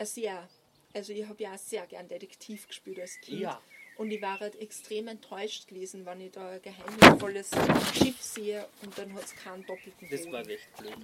auch 0.00 0.04
sehr, 0.04 0.48
also 0.92 1.12
ich 1.12 1.26
habe 1.26 1.42
ja 1.42 1.54
auch 1.54 1.58
sehr 1.58 1.86
gern 1.86 2.08
Detektiv 2.08 2.66
gespielt 2.66 2.98
als 3.00 3.20
Kind. 3.20 3.40
Ja. 3.40 3.62
Und 4.00 4.10
ich 4.12 4.22
war 4.22 4.40
halt 4.40 4.58
extrem 4.58 5.08
enttäuscht 5.08 5.68
gewesen, 5.68 6.06
wenn 6.06 6.22
ich 6.22 6.32
da 6.32 6.48
ein 6.52 6.62
geheimnisvolles 6.62 7.50
Schiff 7.92 8.22
sehe 8.22 8.66
und 8.80 8.96
dann 8.96 9.12
hat 9.12 9.24
es 9.24 9.36
keinen 9.36 9.66
doppelten 9.66 10.08
Das 10.10 10.22
Boden. 10.22 10.32
war 10.32 10.48
echt 10.48 10.74
blöd. 10.78 10.96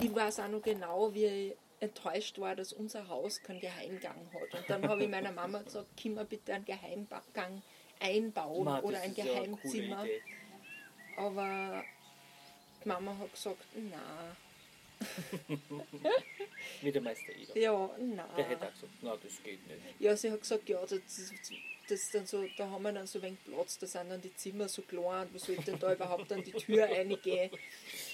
Ich 0.00 0.14
weiß 0.14 0.40
auch 0.40 0.48
noch 0.48 0.60
genau, 0.60 1.14
wie 1.14 1.24
ich 1.24 1.56
enttäuscht 1.80 2.38
war, 2.38 2.54
dass 2.54 2.74
unser 2.74 3.08
Haus 3.08 3.42
keinen 3.42 3.60
Geheimgang 3.60 4.28
hat. 4.34 4.52
Und 4.60 4.68
dann 4.68 4.86
habe 4.86 5.04
ich 5.04 5.08
meiner 5.08 5.32
Mama 5.32 5.62
gesagt, 5.62 5.86
können 5.98 6.16
wir 6.16 6.24
bitte 6.24 6.52
einen 6.52 6.66
Geheimgang 6.66 7.62
einbauen 8.00 8.64
Ma, 8.66 8.80
oder 8.80 8.98
das 8.98 9.04
ein 9.04 9.14
ja 9.14 9.24
Geheimzimmer. 9.24 10.04
Idee. 10.04 10.20
Aber 11.16 11.84
die 12.84 12.88
Mama 12.88 13.16
hat 13.18 13.32
gesagt, 13.32 13.64
na, 13.76 14.36
Wie 16.82 16.92
der 16.92 17.02
Meister 17.02 17.32
Eder. 17.34 17.56
ja, 17.58 17.90
na. 17.98 18.26
Der 18.36 18.48
hätte 18.48 18.66
auch 18.66 18.72
gesagt, 18.72 18.92
na, 19.02 19.16
das 19.16 19.42
geht 19.42 19.66
nicht. 19.66 19.80
Ja, 19.98 20.16
sie 20.16 20.30
hat 20.30 20.40
gesagt, 20.40 20.68
ja, 20.68 20.80
das, 20.80 21.00
das 21.88 22.10
dann 22.10 22.26
so, 22.26 22.44
da 22.56 22.68
haben 22.70 22.82
wir 22.82 22.92
dann 22.92 23.06
so 23.06 23.20
wenig 23.22 23.38
Platz, 23.44 23.78
da 23.78 23.86
sind 23.86 24.10
dann 24.10 24.20
die 24.20 24.34
Zimmer 24.36 24.68
so 24.68 24.82
klein, 24.82 25.28
wo 25.32 25.38
soll 25.38 25.56
ich 25.58 25.64
denn 25.64 25.78
da 25.78 25.92
überhaupt 25.92 26.30
an 26.32 26.42
die 26.42 26.52
Tür 26.52 26.84
reingehen? 26.90 27.50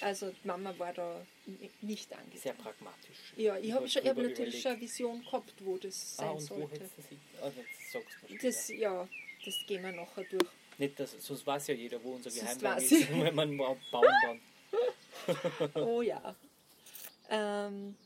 Also 0.01 0.31
die 0.31 0.47
Mama 0.47 0.75
war 0.79 0.93
da 0.93 1.25
nicht 1.81 2.09
Sehr 2.09 2.19
angetan. 2.19 2.57
pragmatisch. 2.59 3.33
Ja, 3.37 3.57
ich 3.59 3.73
habe 3.73 3.87
hab 3.87 4.05
natürlich 4.05 4.33
überlegt. 4.39 4.63
schon 4.63 4.73
eine 4.73 4.81
Vision 4.81 5.23
gehabt, 5.25 5.55
wo 5.61 5.77
das 5.79 6.17
sein 6.17 6.29
Ah, 6.29 6.33
und 6.33 6.51
wo 6.51 6.55
sollte. 6.59 6.79
du 6.81 7.03
sie? 7.09 7.19
Ah, 7.41 7.51
das 7.51 7.93
sagst 7.93 8.17
du 8.29 8.37
Das, 8.39 8.69
ja, 8.69 9.09
das 9.45 9.55
gehen 9.67 9.83
wir 9.83 9.93
nachher 9.93 10.25
durch. 10.25 10.47
Nicht, 10.79 10.99
dass, 10.99 11.13
sonst 11.19 11.47
weiß 11.47 11.67
ja 11.69 11.75
jeder, 11.75 12.03
wo 12.03 12.13
unser 12.15 12.31
weiß 12.31 12.93
ist, 12.93 13.11
wenn 13.13 13.35
man 13.35 13.57
ba- 13.57 13.77
bauen 13.91 14.07
dann. 14.23 14.41
Oh 15.75 16.01
ja. 16.03 16.35
Ähm, 17.33 17.97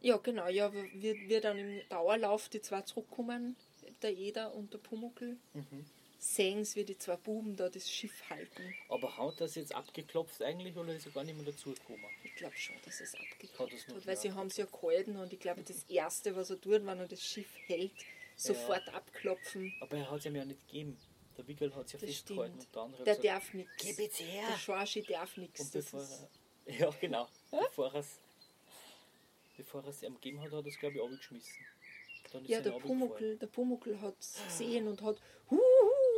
ja, 0.00 0.16
genau, 0.16 0.48
ja, 0.48 0.72
wir, 0.72 1.14
wir 1.28 1.40
dann 1.40 1.58
im 1.58 1.88
Dauerlauf 1.88 2.48
die 2.48 2.60
zwei 2.60 2.82
zurückkommen, 2.82 3.54
der 4.02 4.16
Eder 4.16 4.54
und 4.54 4.72
der 4.72 4.78
Pumuckl. 4.78 5.36
Mhm. 5.52 5.84
sehen 6.18 6.64
sie, 6.64 6.80
wie 6.80 6.84
die 6.84 6.96
zwei 6.98 7.16
Buben 7.16 7.54
da 7.56 7.68
das 7.68 7.90
Schiff 7.90 8.30
halten. 8.30 8.74
Aber 8.88 9.16
hat 9.18 9.40
das 9.40 9.54
jetzt 9.56 9.74
abgeklopft 9.74 10.42
eigentlich 10.42 10.74
oder 10.76 10.94
ist 10.94 11.04
er 11.04 11.12
gar 11.12 11.24
nicht 11.24 11.36
mehr 11.36 11.44
dazugekommen? 11.44 12.04
Ich 12.22 12.34
glaube 12.34 12.56
schon, 12.56 12.76
dass 12.84 13.00
es 13.00 13.12
es 13.12 13.48
noch 13.48 13.58
hat, 13.58 14.06
weil 14.06 14.16
sie 14.16 14.32
haben 14.32 14.46
es 14.46 14.56
ja 14.56 14.64
gehalten 14.64 15.16
und 15.16 15.32
ich 15.34 15.40
glaube, 15.40 15.62
das 15.62 15.84
Erste, 15.84 16.34
was 16.34 16.48
er 16.48 16.60
tut, 16.60 16.86
wenn 16.86 16.98
er 16.98 17.08
das 17.08 17.22
Schiff 17.22 17.50
hält, 17.66 17.92
sofort 18.36 18.88
abklopfen. 18.94 19.74
Aber 19.80 19.98
er 19.98 20.10
hat 20.10 20.20
es 20.20 20.26
ihm 20.26 20.36
ja 20.36 20.44
nicht 20.46 20.66
gegeben. 20.66 20.98
Der 21.36 21.46
Wickel 21.48 21.74
hat 21.74 21.86
es 21.86 21.92
ja 21.92 21.98
Das 21.98 22.08
festgehalten 22.08 22.60
stimmt. 22.60 22.66
und 22.66 22.74
der 22.74 22.82
andere 22.82 23.04
Der 23.04 23.16
gesagt, 23.16 23.34
darf 23.36 23.54
nichts. 23.54 23.72
Gib 23.78 23.98
jetzt 23.98 24.20
her! 24.20 24.48
Der 24.50 24.58
Schorschi 24.58 25.02
darf 25.02 25.36
nichts. 25.36 25.70
Das 25.70 25.92
ja 26.66 26.90
genau, 27.00 27.28
bevor 27.62 27.92
er 27.94 28.00
es 28.00 28.18
bevor 29.56 29.86
es 29.86 30.02
ihm 30.02 30.14
gegeben 30.14 30.40
hat, 30.40 30.52
hat 30.52 30.64
er 30.64 30.66
es 30.66 30.78
glaube 30.78 30.96
ich 30.96 31.02
abgeschmissen. 31.02 31.66
Ja, 32.46 32.58
er 32.58 32.62
der. 32.62 32.72
Pumuckl, 32.72 33.36
der 33.36 33.46
Pumuckl 33.46 34.00
hat 34.00 34.14
es 34.18 34.40
gesehen 34.46 34.88
und 34.88 35.00
hat 35.02 35.16
Huhu 35.50 35.60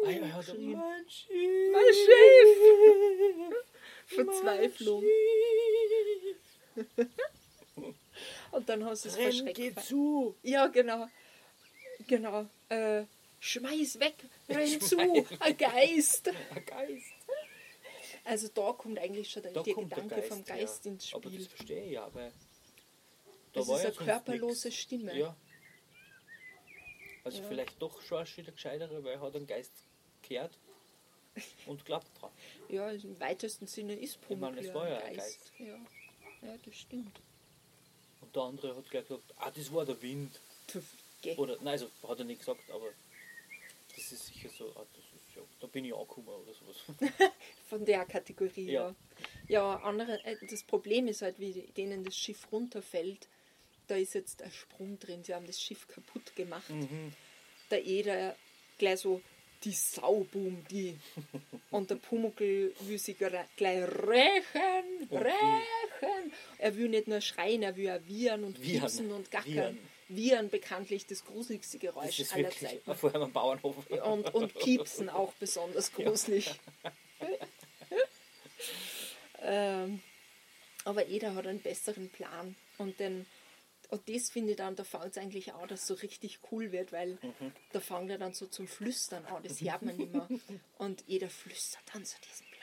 Ah, 0.07 0.11
ja, 0.11 0.27
hat 0.33 0.47
geschrien. 0.47 0.79
mein 0.79 1.09
Schiff! 1.09 1.73
Mein 1.73 1.95
Schiff! 1.95 3.65
Verzweiflung. 4.07 5.05
Und 8.53 8.69
dann 8.69 8.85
haben 8.85 8.95
sie 8.97 9.09
es 9.09 9.17
verschreckt. 9.17 9.57
geh 9.57 9.75
zu! 9.75 10.37
Ja, 10.43 10.67
genau. 10.69 11.09
Genau. 12.07 12.47
Äh, 12.69 13.05
schmeiß 13.41 13.99
weg, 14.01 14.15
renn 14.49 14.81
zu, 14.81 14.99
ein 15.41 15.57
Geist. 15.57 16.29
Ein 16.55 16.65
Geist! 16.65 17.16
Also 18.29 18.49
da 18.49 18.73
kommt 18.73 18.99
eigentlich 18.99 19.31
schon 19.31 19.43
der, 19.43 19.53
Da 19.53 19.63
der 19.63 19.73
kommt 19.75 19.93
der 19.93 20.03
Gedanke 20.03 20.17
Geist, 20.17 20.29
vom 20.29 20.45
Geist 20.45 20.85
ja. 20.85 20.91
ins 20.91 21.15
Aber 21.15 21.29
Spiel. 21.29 21.39
das 21.39 21.49
verstehe 21.49 21.85
ich 21.85 21.93
ja, 21.93 22.13
weil. 22.13 22.33
Das 23.53 23.69
war 23.69 23.77
ist 23.79 23.85
ja 23.85 23.89
eine 23.91 23.97
körperlose 24.13 24.69
nix. 24.69 24.81
Stimme. 24.81 25.17
Ja. 25.17 25.37
Also 27.25 27.41
Ja. 27.43 27.49
vielleicht 27.49 27.81
doch 27.81 28.03
Schorsch 28.03 28.37
der 28.37 28.45
Gescheitere, 28.53 29.03
weil 29.05 29.15
er 29.15 29.21
hat 29.21 29.35
einen 29.37 29.47
Geist 29.47 29.73
gehört 30.29 30.59
und 31.67 31.85
glaubt 31.85 32.07
dran. 32.21 32.31
Ja, 32.69 32.91
im 32.91 33.19
weitesten 33.21 33.67
Sinne 33.67 33.95
ist 33.95 34.19
Ich 34.29 34.37
meine, 34.37 34.57
Pumuckl 34.57 34.67
es 34.69 34.75
war 34.75 34.89
ja 34.89 34.97
ein 34.99 35.05
ein 35.11 35.17
Geist. 35.17 35.53
Ja. 35.59 35.79
ja, 36.43 36.57
das 36.65 36.75
stimmt. 36.75 37.21
Und 38.21 38.35
der 38.35 38.43
andere 38.43 38.77
hat 38.77 38.91
gleich 38.91 39.07
gesagt, 39.07 39.23
ah, 39.37 39.51
das 39.53 39.73
war 39.73 39.85
der 39.85 40.01
Wind. 40.03 40.41
Tuff. 40.67 40.85
Oder, 41.37 41.57
nein, 41.57 41.69
also 41.69 41.89
hat 42.07 42.19
er 42.19 42.25
nicht 42.25 42.41
gesagt, 42.41 42.71
aber 42.71 42.91
das 43.97 44.13
ist 44.13 44.27
sicher 44.27 44.49
so, 44.51 44.71
ah, 44.77 44.87
das 44.93 45.05
ist 45.05 45.35
ja, 45.35 45.43
da 45.61 45.67
bin 45.67 45.85
ich 45.85 45.95
angekommen 45.95 46.29
oder 46.29 46.53
sowas. 46.55 46.77
Von 47.69 47.85
der 47.85 48.05
Kategorie, 48.05 48.71
ja. 48.71 48.89
Ja. 48.89 48.95
Ja, 49.49 49.77
andere, 49.83 50.23
äh, 50.25 50.37
das 50.49 50.63
Problem 50.63 51.09
ist 51.09 51.23
halt, 51.23 51.39
wie 51.39 51.53
denen 51.77 52.05
das 52.05 52.17
Schiff 52.17 52.47
runterfällt, 52.53 53.29
da 53.87 53.97
ist 53.97 54.15
jetzt 54.15 54.43
ein 54.43 54.51
Sprung 54.51 54.99
drin. 54.99 55.25
Sie 55.25 55.35
haben 55.35 55.47
das 55.47 55.61
Schiff 55.61 55.87
kaputt 55.89 56.35
gemacht. 56.35 56.69
Mhm. 56.71 57.13
Der 57.71 57.85
Eder 57.85 58.37
gleich 58.79 59.01
so, 59.01 59.23
die 59.63 59.73
Sauboom, 59.73 60.65
die. 60.71 60.99
Und 61.71 61.91
der 61.91 61.97
Pumuckl 61.97 62.75
will 62.81 62.99
sich 62.99 63.17
gleich 63.17 63.43
rächen, 63.59 65.09
rächen. 65.11 66.33
Er 66.59 66.77
will 66.77 66.89
nicht 66.89 67.09
nur 67.09 67.21
schreien, 67.21 67.63
er 67.63 67.77
will 67.77 67.91
auch 67.91 68.07
wiehern 68.07 68.45
und 68.45 68.61
Wiehern. 68.61 69.13
und 69.13 69.31
gackern. 69.31 69.53
Wiehern. 69.53 69.79
Wiehern 70.09 70.51
bekanntlich 70.51 71.07
das 71.07 71.25
gruseligste 71.25 71.79
Das 71.79 71.95
Geräusch 71.95 72.21
ist 72.21 72.35
aller 72.35 72.51
Zeiten. 72.51 72.95
vor 72.95 73.13
allem 73.13 73.23
am 73.25 73.33
Bauernhof. 73.33 73.87
Und, 73.91 74.35
und 74.35 74.55
piepsen 74.55 75.09
auch 75.09 75.33
besonders 75.35 75.93
gruselig. 75.93 76.55
ähm, 79.43 80.01
aber 80.85 81.07
jeder 81.07 81.35
hat 81.35 81.47
einen 81.47 81.61
besseren 81.61 82.09
Plan. 82.11 82.55
Und, 82.79 83.01
den, 83.01 83.27
und 83.91 84.09
das 84.09 84.31
finde 84.31 84.53
ich 84.53 84.57
dann, 84.57 84.77
da 84.77 84.85
fängt 84.85 85.07
es 85.07 85.19
eigentlich 85.19 85.53
an, 85.53 85.69
dass 85.69 85.81
es 85.81 85.87
so 85.89 85.95
richtig 85.95 86.39
cool 86.53 86.71
wird, 86.71 86.93
weil 86.93 87.19
da 87.73 87.81
fängt 87.81 88.11
er 88.11 88.19
dann 88.19 88.35
so 88.35 88.47
zum 88.47 88.69
Flüstern 88.69 89.25
an, 89.27 89.43
das 89.43 89.61
hört 89.61 89.83
man 89.83 89.99
immer. 89.99 90.29
Und 90.79 91.03
jeder 91.07 91.29
flüstert 91.29 91.83
dann 91.93 92.05
so 92.05 92.17
diesen 92.23 92.47
Plan. 92.47 92.61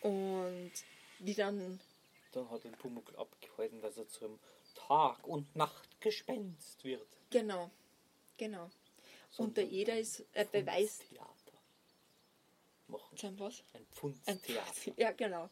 Da. 0.00 0.08
Und 0.08 0.72
wie 1.18 1.34
dann 1.34 1.80
Dann 2.32 2.50
hat 2.50 2.64
er 2.64 2.70
den 2.70 2.78
Pumuckl 2.78 3.16
abgehalten, 3.16 3.80
dass 3.80 3.96
er 3.96 4.08
zum 4.08 4.38
Tag- 4.86 5.26
und 5.26 5.54
Nachtgespenst 5.56 6.84
wird. 6.84 7.06
Genau, 7.30 7.70
genau. 8.36 8.70
Und 9.36 9.56
der 9.56 9.64
Sondern 9.64 9.72
Eder 9.72 9.98
ist, 9.98 10.24
er 10.32 10.44
beweist, 10.44 11.04
Machen. 12.88 13.38
Was? 13.38 13.64
Ein 13.74 13.86
Pfundstheater. 13.92 14.92
Ja, 14.96 15.10
genau. 15.12 15.50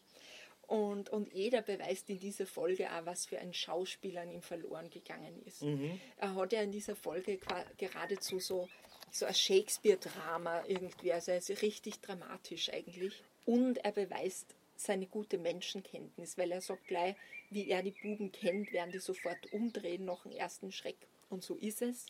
Und, 0.66 1.10
und 1.10 1.32
jeder 1.32 1.60
beweist 1.62 2.08
in 2.08 2.18
dieser 2.18 2.46
Folge 2.46 2.90
auch, 2.90 3.04
was 3.04 3.26
für 3.26 3.38
ein 3.38 3.52
Schauspieler 3.52 4.22
an 4.22 4.30
ihm 4.30 4.40
verloren 4.40 4.88
gegangen 4.88 5.42
ist. 5.44 5.62
Mhm. 5.62 6.00
Er 6.16 6.34
hat 6.34 6.52
ja 6.52 6.62
in 6.62 6.72
dieser 6.72 6.96
Folge 6.96 7.38
geradezu 7.76 8.38
so, 8.38 8.68
so 9.10 9.26
ein 9.26 9.34
Shakespeare-Drama 9.34 10.64
irgendwie, 10.66 11.12
also 11.12 11.32
er 11.32 11.38
ist 11.38 11.50
richtig 11.62 12.00
dramatisch 12.00 12.70
eigentlich. 12.70 13.22
Und 13.44 13.78
er 13.78 13.92
beweist 13.92 14.54
seine 14.84 15.06
gute 15.06 15.38
Menschenkenntnis, 15.38 16.38
weil 16.38 16.52
er 16.52 16.60
sagt 16.60 16.86
gleich, 16.86 17.16
wie 17.50 17.68
er 17.68 17.82
die 17.82 17.90
Buben 17.90 18.32
kennt, 18.32 18.72
werden 18.72 18.92
die 18.92 18.98
sofort 18.98 19.52
umdrehen 19.52 20.04
nach 20.04 20.22
dem 20.22 20.32
ersten 20.32 20.72
Schreck. 20.72 20.96
Und 21.30 21.42
so 21.42 21.56
ist 21.56 21.82
es. 21.82 22.06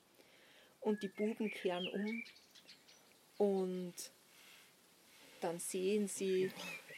Und 0.80 1.02
die 1.02 1.08
Buben 1.08 1.50
kehren 1.50 1.88
um 1.88 2.24
und 3.38 3.94
dann 5.40 5.58
sehen 5.58 6.08
sie 6.08 6.50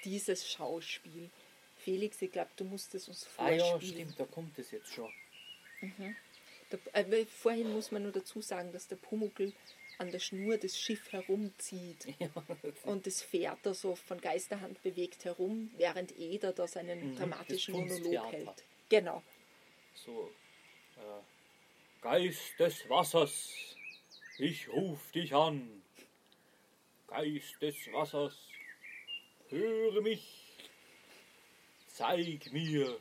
dieses 0.05 0.51
Schauspiel. 0.51 1.31
Felix, 1.79 2.21
ich 2.21 2.33
glaube, 2.33 2.51
du 2.57 2.65
musst 2.65 2.95
es 2.95 3.09
uns 3.09 3.27
Ah 3.37 3.49
vorspielen. 3.49 3.59
ja, 3.59 3.81
stimmt, 3.81 4.21
da 4.21 4.25
kommt 4.25 4.59
es 4.59 4.71
jetzt 4.71 4.93
schon. 4.93 5.11
Der, 6.73 6.81
äh, 6.95 7.27
vorhin 7.27 7.73
muss 7.73 7.93
man 7.93 8.03
nur 8.03 8.13
dazu 8.13 8.41
sagen, 8.41 8.73
dass 8.73 8.89
der 8.89 8.97
Pumuckl 8.97 9.53
an 9.99 10.11
der 10.11 10.19
Schnur 10.19 10.57
das 10.59 10.79
Schiff 10.79 11.13
herumzieht. 11.13 12.07
Ja, 12.19 12.29
Und 12.85 13.07
das 13.07 13.23
Pferd 13.23 13.59
da 13.63 13.75
so 13.75 13.95
von 13.95 14.21
Geisterhand 14.21 14.83
bewegt 14.83 15.25
herum, 15.25 15.71
während 15.77 16.17
Eder 16.19 16.53
da 16.53 16.67
seinen 16.67 17.13
Mhm, 17.13 17.17
dramatischen 17.17 17.75
Monolog 17.75 18.33
hält. 18.33 18.65
Genau. 18.89 19.23
so. 19.95 20.31
Äh, 20.97 21.01
Geist 22.03 22.59
des 22.59 22.89
Wassers, 22.89 23.51
ich 24.39 24.69
ruf 24.69 25.11
dich 25.13 25.35
an. 25.35 25.83
Geist 27.09 27.61
des 27.61 27.77
Wassers, 27.93 28.37
höre 29.49 30.01
mich. 30.03 30.69
Zeig 31.89 32.53
mir 32.53 32.97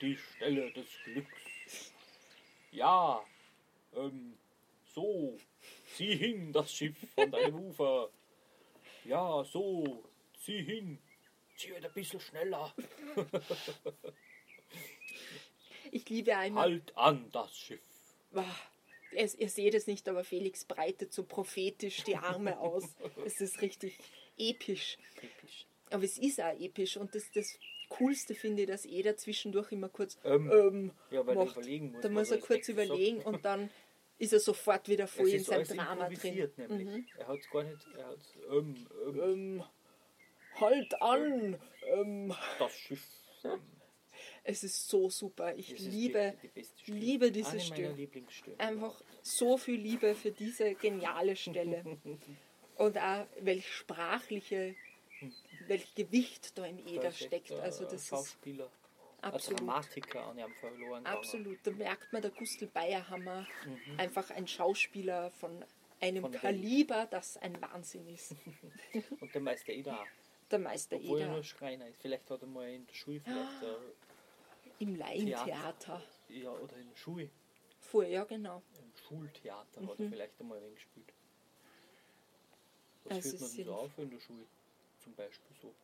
die 0.00 0.16
Stelle 0.16 0.70
des 0.72 0.86
Glücks. 1.04 1.92
Ja, 2.70 3.24
ähm, 3.94 4.38
so, 4.94 5.36
zieh 5.96 6.16
hin 6.16 6.52
das 6.52 6.72
Schiff 6.72 6.96
von 7.14 7.30
deinem 7.30 7.54
Ufer. 7.54 8.10
Ja, 9.04 9.44
so, 9.44 10.04
zieh 10.44 10.62
hin. 10.62 10.98
Zieh 11.56 11.72
halt 11.72 11.84
ein 11.86 11.92
bisschen 11.92 12.20
schneller. 12.20 12.74
Ich 15.90 16.08
liebe 16.08 16.36
einmal. 16.36 16.64
Halt 16.64 16.96
an 16.96 17.28
das 17.32 17.56
Schiff. 17.56 17.80
Es, 19.14 19.34
ihr 19.34 19.48
seht 19.48 19.74
es 19.74 19.86
nicht, 19.86 20.08
aber 20.08 20.24
Felix 20.24 20.64
breitet 20.64 21.12
so 21.12 21.24
prophetisch 21.24 22.02
die 22.04 22.16
Arme 22.16 22.58
aus. 22.58 22.84
Es 23.24 23.40
ist 23.40 23.62
richtig 23.62 23.98
episch. 24.36 24.98
Typisch. 25.14 25.66
Aber 25.90 26.04
es 26.04 26.18
ist 26.18 26.40
auch 26.40 26.58
episch 26.60 26.96
und 26.96 27.14
das, 27.14 27.30
das 27.32 27.58
Coolste 27.88 28.34
finde 28.34 28.62
ich, 28.62 28.68
dass 28.68 28.84
jeder 28.84 29.16
zwischendurch 29.16 29.70
immer 29.70 29.88
kurz 29.88 30.18
Ähm, 30.24 30.50
ähm, 30.50 30.92
ja, 31.12 31.24
weil 31.24 31.36
er 31.36 31.44
macht. 31.44 31.56
überlegen 31.56 31.92
muss, 31.92 32.02
Da 32.02 32.08
muss 32.08 32.30
er 32.32 32.38
kurz 32.40 32.68
überlegen 32.68 33.18
sagt. 33.18 33.26
und 33.28 33.44
dann 33.44 33.70
ist 34.18 34.32
er 34.32 34.40
sofort 34.40 34.88
wieder 34.88 35.06
voll 35.06 35.28
in 35.28 35.44
seinem 35.44 35.64
Drama 35.64 36.08
drin. 36.08 36.50
nämlich. 36.56 37.06
Er 37.18 37.28
hat 37.28 37.38
es 37.38 37.50
gar 37.50 37.64
nicht, 37.64 37.86
er 37.96 38.06
hat 38.06 38.18
ähm, 38.50 38.86
ähm, 39.06 39.20
Ähm, 39.20 39.64
halt 40.60 41.02
an! 41.02 41.58
Ähm, 41.86 42.34
das 42.58 42.78
Schiff. 42.78 43.06
Ähm, 43.44 43.60
es 44.44 44.62
ist 44.64 44.88
so 44.88 45.10
super. 45.10 45.54
Ich 45.56 45.70
das 45.70 45.80
liebe, 45.80 46.34
die, 46.54 46.66
die 46.86 46.92
liebe 46.92 47.32
diese 47.32 47.60
Stelle. 47.60 47.94
einfach 48.58 49.02
so 49.22 49.56
viel 49.56 49.80
Liebe 49.80 50.14
für 50.14 50.30
diese 50.30 50.74
geniale 50.74 51.36
Stelle. 51.36 51.84
Und 52.76 52.98
auch 52.98 53.26
welch 53.40 53.72
sprachliche, 53.72 54.74
welch 55.66 55.94
Gewicht 55.94 56.56
da 56.58 56.66
in 56.66 56.86
Eder 56.86 57.10
steckt. 57.10 57.52
Also 57.52 57.84
das 57.84 58.12
ist 58.12 58.38
Schauspieler, 59.32 59.32
ein 59.32 59.34
absolut. 59.34 59.60
Dramatiker 59.60 60.26
an 60.26 60.38
ihrem 60.38 60.54
verloren 60.54 60.80
gegangen. 61.04 61.06
Absolut, 61.06 61.58
da 61.62 61.70
merkt 61.72 62.12
man, 62.12 62.22
der 62.22 62.30
Gustl 62.30 62.66
Bayerhammer, 62.66 63.46
einfach 63.98 64.30
ein 64.30 64.46
Schauspieler 64.46 65.30
von 65.32 65.64
einem 66.00 66.22
Von. 66.22 66.32
Kaliber, 66.32 67.06
das 67.06 67.36
ein 67.38 67.60
Wahnsinn 67.62 68.06
ist. 68.08 68.34
Und 69.20 69.34
der 69.34 69.40
Meister 69.40 69.72
Eder 69.72 70.00
auch. 70.00 70.06
Der 70.50 70.58
Meister 70.58 70.96
Obwohl 70.96 71.18
er 71.20 71.24
Eder 71.26 71.34
nur 71.34 71.42
Schreiner 71.44 71.88
ist. 71.88 72.00
Vielleicht 72.00 72.30
hat 72.30 72.40
er 72.42 72.46
mal 72.48 72.68
in 72.68 72.86
der 72.86 72.94
Schule 72.94 73.20
vielleicht, 73.20 73.62
äh, 73.62 73.76
im 74.78 74.94
Laientheater. 74.96 76.02
ja, 76.28 76.50
oder 76.50 76.76
in 76.76 76.88
der 76.90 76.96
Schule, 76.96 77.30
Vor, 77.80 78.04
ja 78.04 78.24
genau. 78.24 78.62
im 78.78 78.92
Schultheater 79.08 79.80
hat 79.86 79.98
Mhm. 79.98 80.04
er 80.04 80.10
vielleicht 80.10 80.40
einmal 80.40 80.58
ein 80.58 80.74
gespielt. 80.74 81.12
Was 83.04 83.16
Also 83.16 83.30
führt 83.30 83.40
man 83.40 83.50
so 83.50 83.74
auf 83.74 83.98
in 83.98 84.10
der 84.10 84.20
Schule? 84.20 84.46
Zum 84.98 85.14
Beispiel 85.14 85.56
so. 85.62 85.74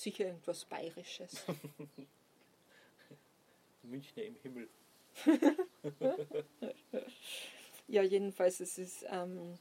Sicher 0.00 0.28
irgendwas 0.28 0.64
Bayerisches. 0.64 1.44
Münchner 3.82 4.22
im 4.22 4.36
Himmel. 4.42 4.68
Ja, 7.86 8.02
jedenfalls, 8.02 8.60
es 8.60 8.78
ist 8.78 9.04
ähm, 9.10 9.58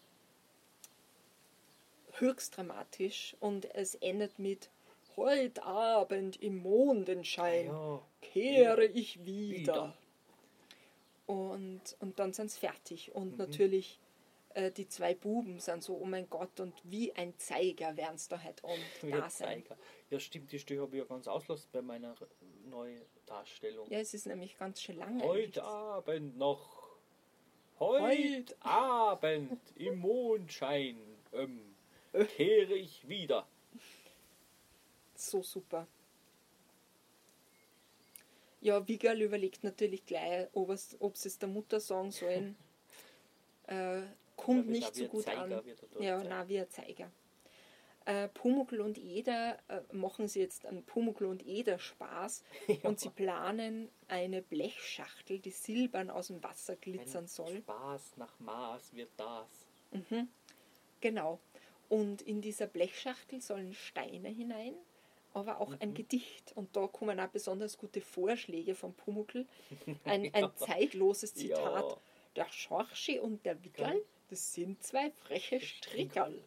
höchst 2.19 2.55
dramatisch 2.55 3.35
und 3.39 3.65
es 3.73 3.95
endet 3.95 4.37
mit 4.37 4.69
Heute 5.15 5.63
Abend 5.63 6.39
im 6.41 6.59
Mondenschein 6.59 7.65
Ja, 7.65 8.01
kehre 8.21 8.85
ich 8.85 9.25
wieder. 9.25 9.57
wieder. 9.57 9.97
Und, 11.25 11.81
und 11.99 12.19
dann 12.19 12.33
sind 12.33 12.51
sie 12.51 12.59
fertig. 12.59 13.13
Und 13.15 13.31
Mhm. 13.31 13.37
natürlich 13.37 13.99
äh, 14.59 14.71
die 14.71 14.87
zwei 14.87 15.13
Buben 15.13 15.59
sind 15.59 15.83
so, 15.83 15.95
oh 15.97 16.05
mein 16.05 16.29
Gott, 16.29 16.59
und 16.59 16.73
wie 16.83 17.13
ein 17.15 17.37
Zeiger 17.37 17.95
werden 17.97 18.17
sie 18.17 18.29
da 18.29 18.41
halt 18.41 18.63
und 18.63 18.79
wie 19.01 19.11
da 19.11 19.23
ein 19.23 19.29
sein. 19.29 19.63
Zeiger. 19.63 19.77
Ja, 20.09 20.19
stimmt, 20.19 20.51
die 20.51 20.59
Stelle 20.59 20.81
habe 20.81 20.95
ich 20.95 21.01
ja 21.03 21.07
ganz 21.07 21.27
ausgelassen 21.27 21.69
bei 21.71 21.81
meiner 21.81 22.15
Neudarstellung. 22.65 23.89
Ja, 23.89 23.99
es 23.99 24.13
ist 24.13 24.25
nämlich 24.27 24.57
ganz 24.57 24.81
schön 24.81 24.97
lang. 24.97 25.21
Heute. 25.23 25.63
Abend 25.63 26.37
noch. 26.37 26.89
Heute 27.79 28.03
Heut. 28.37 28.55
Abend 28.65 29.59
im 29.75 29.99
Mondschein 29.99 30.99
ähm, 31.33 31.75
Äh. 32.11 32.25
kehre 32.25 32.73
ich 32.73 33.07
wieder. 33.07 33.47
So 35.15 35.43
super. 35.43 35.87
Ja, 38.61 38.85
Wiggerl 38.87 39.21
überlegt 39.21 39.63
natürlich 39.63 40.05
gleich, 40.05 40.47
ob 40.53 40.69
es- 40.71 40.97
ob 40.99 41.15
sie 41.15 41.29
es 41.29 41.37
der 41.39 41.47
Mutter 41.47 41.79
sagen 41.79 42.11
sollen. 42.11 42.57
äh, 43.67 44.01
kommt 44.39 44.57
Ja, 44.57 44.63
auch 44.63 44.67
nicht 44.69 44.95
wie 44.95 45.03
so 45.03 45.07
gut 45.09 45.23
Zeiger, 45.23 45.41
an. 45.41 45.49
dort 45.49 46.01
Ja, 46.01 46.23
na 46.23 46.47
wie 46.47 46.59
ein 46.59 46.69
Zeiger. 46.69 47.11
Äh, 48.05 48.27
Pumuckl 48.29 48.81
und 48.81 48.97
Eder 48.97 49.59
äh, 49.67 49.81
machen 49.91 50.27
sie 50.27 50.39
jetzt 50.39 50.65
einen 50.65 50.83
Pumuckl 50.83 51.25
und 51.25 51.45
Eder 51.45 51.77
Spaß 51.77 52.43
und 52.83 52.99
sie 52.99 53.09
planen 53.09 53.89
eine 54.07 54.41
Blechschachtel, 54.41 55.39
die 55.39 55.51
silbern 55.51 56.09
aus 56.09 56.27
dem 56.27 56.41
Wasser 56.43 56.75
glitzern 56.75 57.25
Ein 57.25 57.27
soll. 57.27 57.57
Spaß 57.57 58.17
nach 58.17 58.39
Maß 58.39 58.93
wird 58.93 59.11
das. 59.17 59.47
Genau. 61.01 61.39
Und 61.87 62.21
in 62.21 62.41
dieser 62.41 62.67
Blechschachtel 62.67 63.41
sollen 63.41 63.73
Steine 63.73 64.29
hinein, 64.29 64.75
aber 65.33 65.59
auch 65.59 65.69
Mhm. 65.69 65.77
ein 65.79 65.93
Gedicht. 65.93 66.51
Und 66.55 66.75
da 66.75 66.87
kommen 66.87 67.19
auch 67.19 67.27
besonders 67.29 67.77
gute 67.77 68.01
Vorschläge 68.01 68.75
von 68.75 68.93
Pumuckl. 68.93 69.45
Ein, 70.05 70.33
ein 70.33 70.49
zeitloses 70.55 71.33
Zitat. 71.35 71.83
Ja. 71.91 71.97
Der 72.35 72.51
Schorschi 72.51 73.19
und 73.19 73.43
der 73.45 73.63
Wickerl, 73.63 74.03
das 74.29 74.53
sind 74.53 74.81
zwei 74.83 75.11
freche 75.11 75.59
Strickerl. 75.59 76.41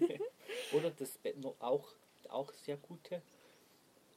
Oder 0.72 0.90
das 0.90 1.18
Bett 1.18 1.38
noch 1.38 1.54
auch, 1.60 1.88
auch 2.28 2.52
sehr 2.52 2.76
gute. 2.76 3.22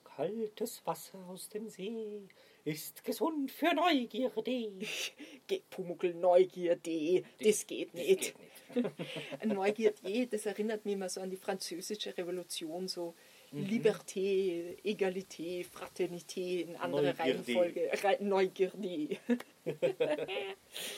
Kaltes 0.04 0.82
Wasser 0.86 1.17
aus 1.28 1.49
dem 1.49 1.67
See 1.69 2.21
ist 2.65 3.04
gesund 3.04 3.52
für 3.52 3.73
Neugierde. 3.73 4.71
Geht 5.47 5.69
Pumuckl 5.69 6.13
Neugierde, 6.13 7.23
das 7.43 7.65
geht 7.65 7.89
Das 7.93 7.95
nicht. 7.95 8.36
geht 8.69 8.76
nicht. 8.76 9.45
Neugierde, 9.45 10.28
das 10.28 10.45
erinnert 10.45 10.86
mich 10.86 10.93
immer 10.93 11.10
so 11.10 11.21
an 11.21 11.30
die 11.30 11.38
französische 11.38 12.15
Revolution, 12.17 12.88
so 12.88 13.13
Mhm. 13.56 13.65
Liberté, 13.67 14.78
Egalité, 14.84 15.63
Fraternité 15.63 16.62
in 16.63 16.76
andere 16.78 17.13
Neugierde. 17.13 17.19
Reihenfolge. 17.23 17.91
Re 18.04 18.17
Neugierde. 18.19 19.19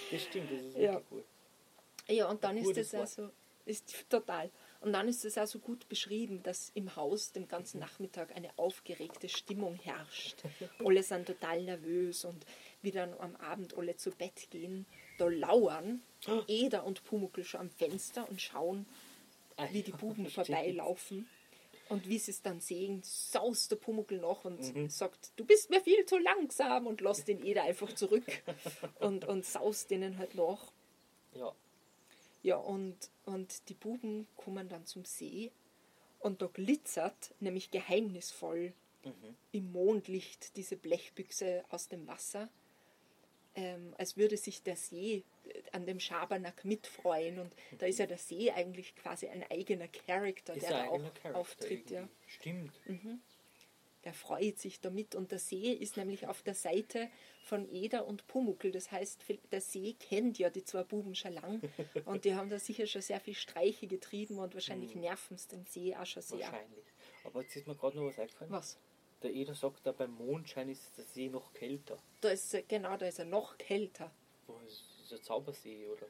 Das 0.09 0.21
stimmt, 0.23 0.51
das 0.53 0.61
ist 0.61 0.77
Ja. 0.77 0.93
wirklich 0.93 1.11
cool. 1.11 1.23
Ja, 2.07 2.29
und 2.29 2.43
dann 2.43 2.57
ist 2.57 2.75
das 2.77 2.93
also, 2.93 3.31
ist 3.65 4.05
total. 4.09 4.51
Und 4.81 4.93
dann 4.93 5.07
ist 5.07 5.25
es 5.25 5.37
also 5.37 5.59
gut 5.59 5.89
beschrieben, 5.89 6.43
dass 6.43 6.69
im 6.75 6.95
Haus 6.95 7.31
den 7.31 7.47
ganzen 7.47 7.79
Nachmittag 7.79 8.35
eine 8.35 8.49
aufgeregte 8.57 9.29
Stimmung 9.29 9.75
herrscht. 9.75 10.43
alle 10.83 11.01
sind 11.03 11.25
total 11.27 11.63
nervös 11.63 12.25
und 12.25 12.45
wie 12.81 12.91
dann 12.91 13.13
am 13.15 13.35
Abend 13.37 13.75
alle 13.77 13.95
zu 13.95 14.11
Bett 14.11 14.49
gehen, 14.51 14.85
da 15.17 15.27
lauern 15.27 16.01
Eder 16.47 16.85
und 16.85 17.03
Pumuckl 17.03 17.43
schon 17.43 17.61
am 17.61 17.69
Fenster 17.69 18.29
und 18.29 18.41
schauen, 18.41 18.85
Ah, 19.57 19.69
wie 19.71 19.83
die 19.83 19.93
Buben 19.93 20.25
vorbeilaufen. 20.29 21.27
Und 21.87 22.07
wie 22.09 22.17
sie 22.17 22.31
es 22.31 22.41
dann 22.41 22.59
sehen, 22.59 23.01
saust 23.03 23.71
der 23.71 23.75
Pumuckl 23.77 24.17
noch 24.17 24.43
und 24.43 24.59
Mhm. 24.75 24.89
sagt, 24.89 25.31
du 25.37 25.45
bist 25.45 25.69
mir 25.69 25.79
viel 25.81 26.03
zu 26.05 26.17
langsam 26.17 26.87
und 26.87 26.99
lässt 26.99 27.27
den 27.27 27.45
Eder 27.45 27.63
einfach 27.63 27.93
zurück 27.93 28.25
und, 28.99 29.23
und 29.25 29.45
saust 29.45 29.91
denen 29.91 30.17
halt 30.17 30.33
nach. 30.35 30.71
Ja, 31.35 31.53
Ja, 32.45 32.57
und, 32.57 33.09
und 33.25 33.69
die 33.69 33.73
Buben 33.73 34.27
kommen 34.35 34.69
dann 34.69 34.85
zum 34.85 35.03
See 35.03 35.51
und 36.19 36.43
da 36.43 36.45
glitzert 36.45 37.33
nämlich 37.39 37.71
geheimnisvoll 37.71 38.71
im 39.51 39.71
Mondlicht 39.71 40.55
diese 40.55 40.77
Blechbüchse 40.77 41.65
aus 41.69 41.87
dem 41.87 42.05
Wasser, 42.05 42.49
ähm, 43.55 43.95
als 43.97 44.15
würde 44.15 44.37
sich 44.37 44.61
der 44.61 44.75
See 44.75 45.23
äh, 45.45 45.61
an 45.71 45.87
dem 45.87 45.99
Schabernack 45.99 46.65
mitfreuen. 46.65 47.39
Und 47.39 47.55
da 47.79 47.87
ist 47.87 47.97
ja 47.97 48.05
der 48.05 48.19
See 48.19 48.51
eigentlich 48.51 48.95
quasi 48.95 49.27
ein 49.27 49.43
eigener 49.49 49.87
Charakter, 49.87 50.53
ist 50.53 50.69
der 50.69 50.83
da 50.83 50.89
auch 50.89 50.99
Charakter 50.99 51.35
auftritt. 51.35 51.89
Ja. 51.89 52.07
Stimmt. 52.27 52.79
Der 54.05 54.13
freut 54.13 54.59
sich 54.59 54.79
damit 54.81 55.15
und 55.15 55.31
der 55.31 55.39
See 55.39 55.71
ist 55.73 55.97
nämlich 55.97 56.27
auf 56.27 56.43
der 56.43 56.53
Seite 56.53 57.09
von 57.43 57.67
Eder 57.67 58.05
und 58.05 58.27
Pumuckl. 58.27 58.71
Das 58.71 58.91
heißt, 58.91 59.23
der 59.51 59.61
See 59.61 59.93
kennt 59.99 60.37
ja 60.37 60.51
die 60.51 60.63
zwei 60.63 60.83
Buben 60.83 61.15
schon 61.15 61.33
lang 61.33 61.61
und 62.05 62.23
die 62.23 62.35
haben 62.35 62.49
da 62.49 62.59
sicher 62.59 62.85
schon 62.85 63.01
sehr 63.01 63.19
viel 63.19 63.33
Streiche 63.33 63.87
getrieben 63.87 64.37
und 64.37 64.53
wahrscheinlich 64.53 64.93
nerven 64.95 65.35
es 65.35 65.47
den 65.47 65.65
See 65.65 65.95
auch 65.95 66.05
schon 66.05 66.21
sehr. 66.21 66.39
Wahrscheinlich. 66.39 66.85
Aber 67.23 67.41
jetzt 67.41 67.55
ist 67.55 67.65
mir 67.67 67.75
gerade 67.75 67.97
noch 67.97 68.05
was 68.05 68.19
eingefallen. 68.19 68.51
Was? 68.51 68.77
Der 69.23 69.33
Eder 69.33 69.55
sagt, 69.55 69.87
da 69.87 69.91
beim 69.91 70.11
Mondschein 70.11 70.69
ist 70.69 70.95
der 70.97 71.05
See 71.05 71.29
noch 71.29 71.51
kälter. 71.53 71.97
Da 72.21 72.29
ist 72.29 72.53
er, 72.53 72.61
genau, 72.61 72.95
da 72.97 73.07
ist 73.07 73.17
er 73.17 73.25
noch 73.25 73.57
kälter. 73.57 74.11
Wo 74.45 74.59
ist 74.67 74.83
ein 75.11 75.23
Zaubersee, 75.23 75.87
oder? 75.87 76.05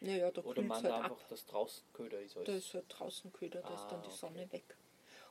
Naja, 0.00 0.30
da 0.30 0.42
Oder 0.42 0.60
man 0.60 0.82
halt 0.82 0.92
einfach, 0.92 1.22
ab. 1.22 1.28
dass 1.30 1.46
draußen 1.46 1.84
köder 1.94 2.20
ist. 2.20 2.36
Alles. 2.36 2.46
Da 2.46 2.54
ist 2.56 2.74
halt 2.74 2.84
draußen 2.88 3.32
kühler, 3.32 3.62
da 3.62 3.74
ist 3.74 3.86
dann 3.86 4.02
die 4.02 4.08
Ah, 4.08 4.10
Sonne 4.10 4.52
weg. 4.52 4.76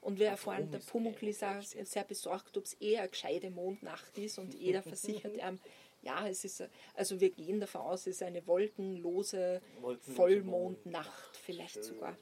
Und 0.04 0.20
wir 0.20 0.28
Ah, 0.28 0.32
erfahren, 0.32 0.58
warum 0.60 0.72
der 0.72 0.80
Pumuckl 0.80 1.28
ist 1.30 1.44
auch 1.44 1.62
sehr 1.62 2.04
besorgt, 2.04 2.58
ob 2.58 2.66
es 2.66 2.74
eher 2.76 3.02
eine 3.02 3.10
gescheite 3.10 3.50
Mondnacht 3.50 4.18
ist 4.18 4.38
und 4.38 4.54
jeder 4.54 4.84
versichert 4.84 5.38
ihm, 5.38 5.60
ja, 6.02 6.28
es 6.28 6.44
ist, 6.44 6.62
also 6.96 7.20
wir 7.22 7.30
gehen 7.30 7.60
davon 7.62 7.82
aus, 7.82 8.02
es 8.02 8.16
ist 8.18 8.24
eine 8.24 8.46
wolkenlose 8.46 9.62
Wolkenlose 9.80 10.12
Vollmondnacht 10.16 10.84
Mondnacht. 10.84 11.38
vielleicht 11.38 11.74
Schön. 11.76 11.84
sogar. 11.84 12.18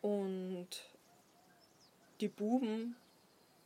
Und 0.00 0.68
die 2.20 2.28
Buben 2.28 2.96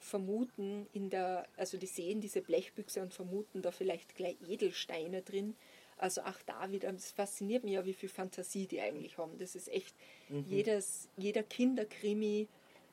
vermuten 0.01 0.87
in 0.93 1.09
der, 1.09 1.47
also 1.57 1.79
die 1.79 1.87
sehen 1.87 2.21
diese 2.21 2.43
Blechbüchse 2.43 3.01
und 3.01 3.15
vermuten 3.15 3.63
da 3.63 3.71
vielleicht 3.71 4.17
gleich 4.17 4.37
Edelsteine 4.47 5.23
drin. 5.23 5.57
Also 5.97 6.23
auch 6.23 6.41
da 6.47 6.71
wieder, 6.71 6.93
es 6.93 7.13
fasziniert 7.13 7.65
mich 7.65 7.75
ja, 7.75 7.85
wie 7.87 7.95
viel 7.95 8.09
Fantasie 8.09 8.67
die 8.67 8.81
eigentlich 8.81 9.17
haben. 9.19 9.39
Das 9.39 9.55
ist 9.55 9.69
echt, 9.69 9.95
Mhm. 10.29 10.45
jedes, 10.49 11.09
jeder 11.17 11.43
Kinderkrimi, 11.43 12.49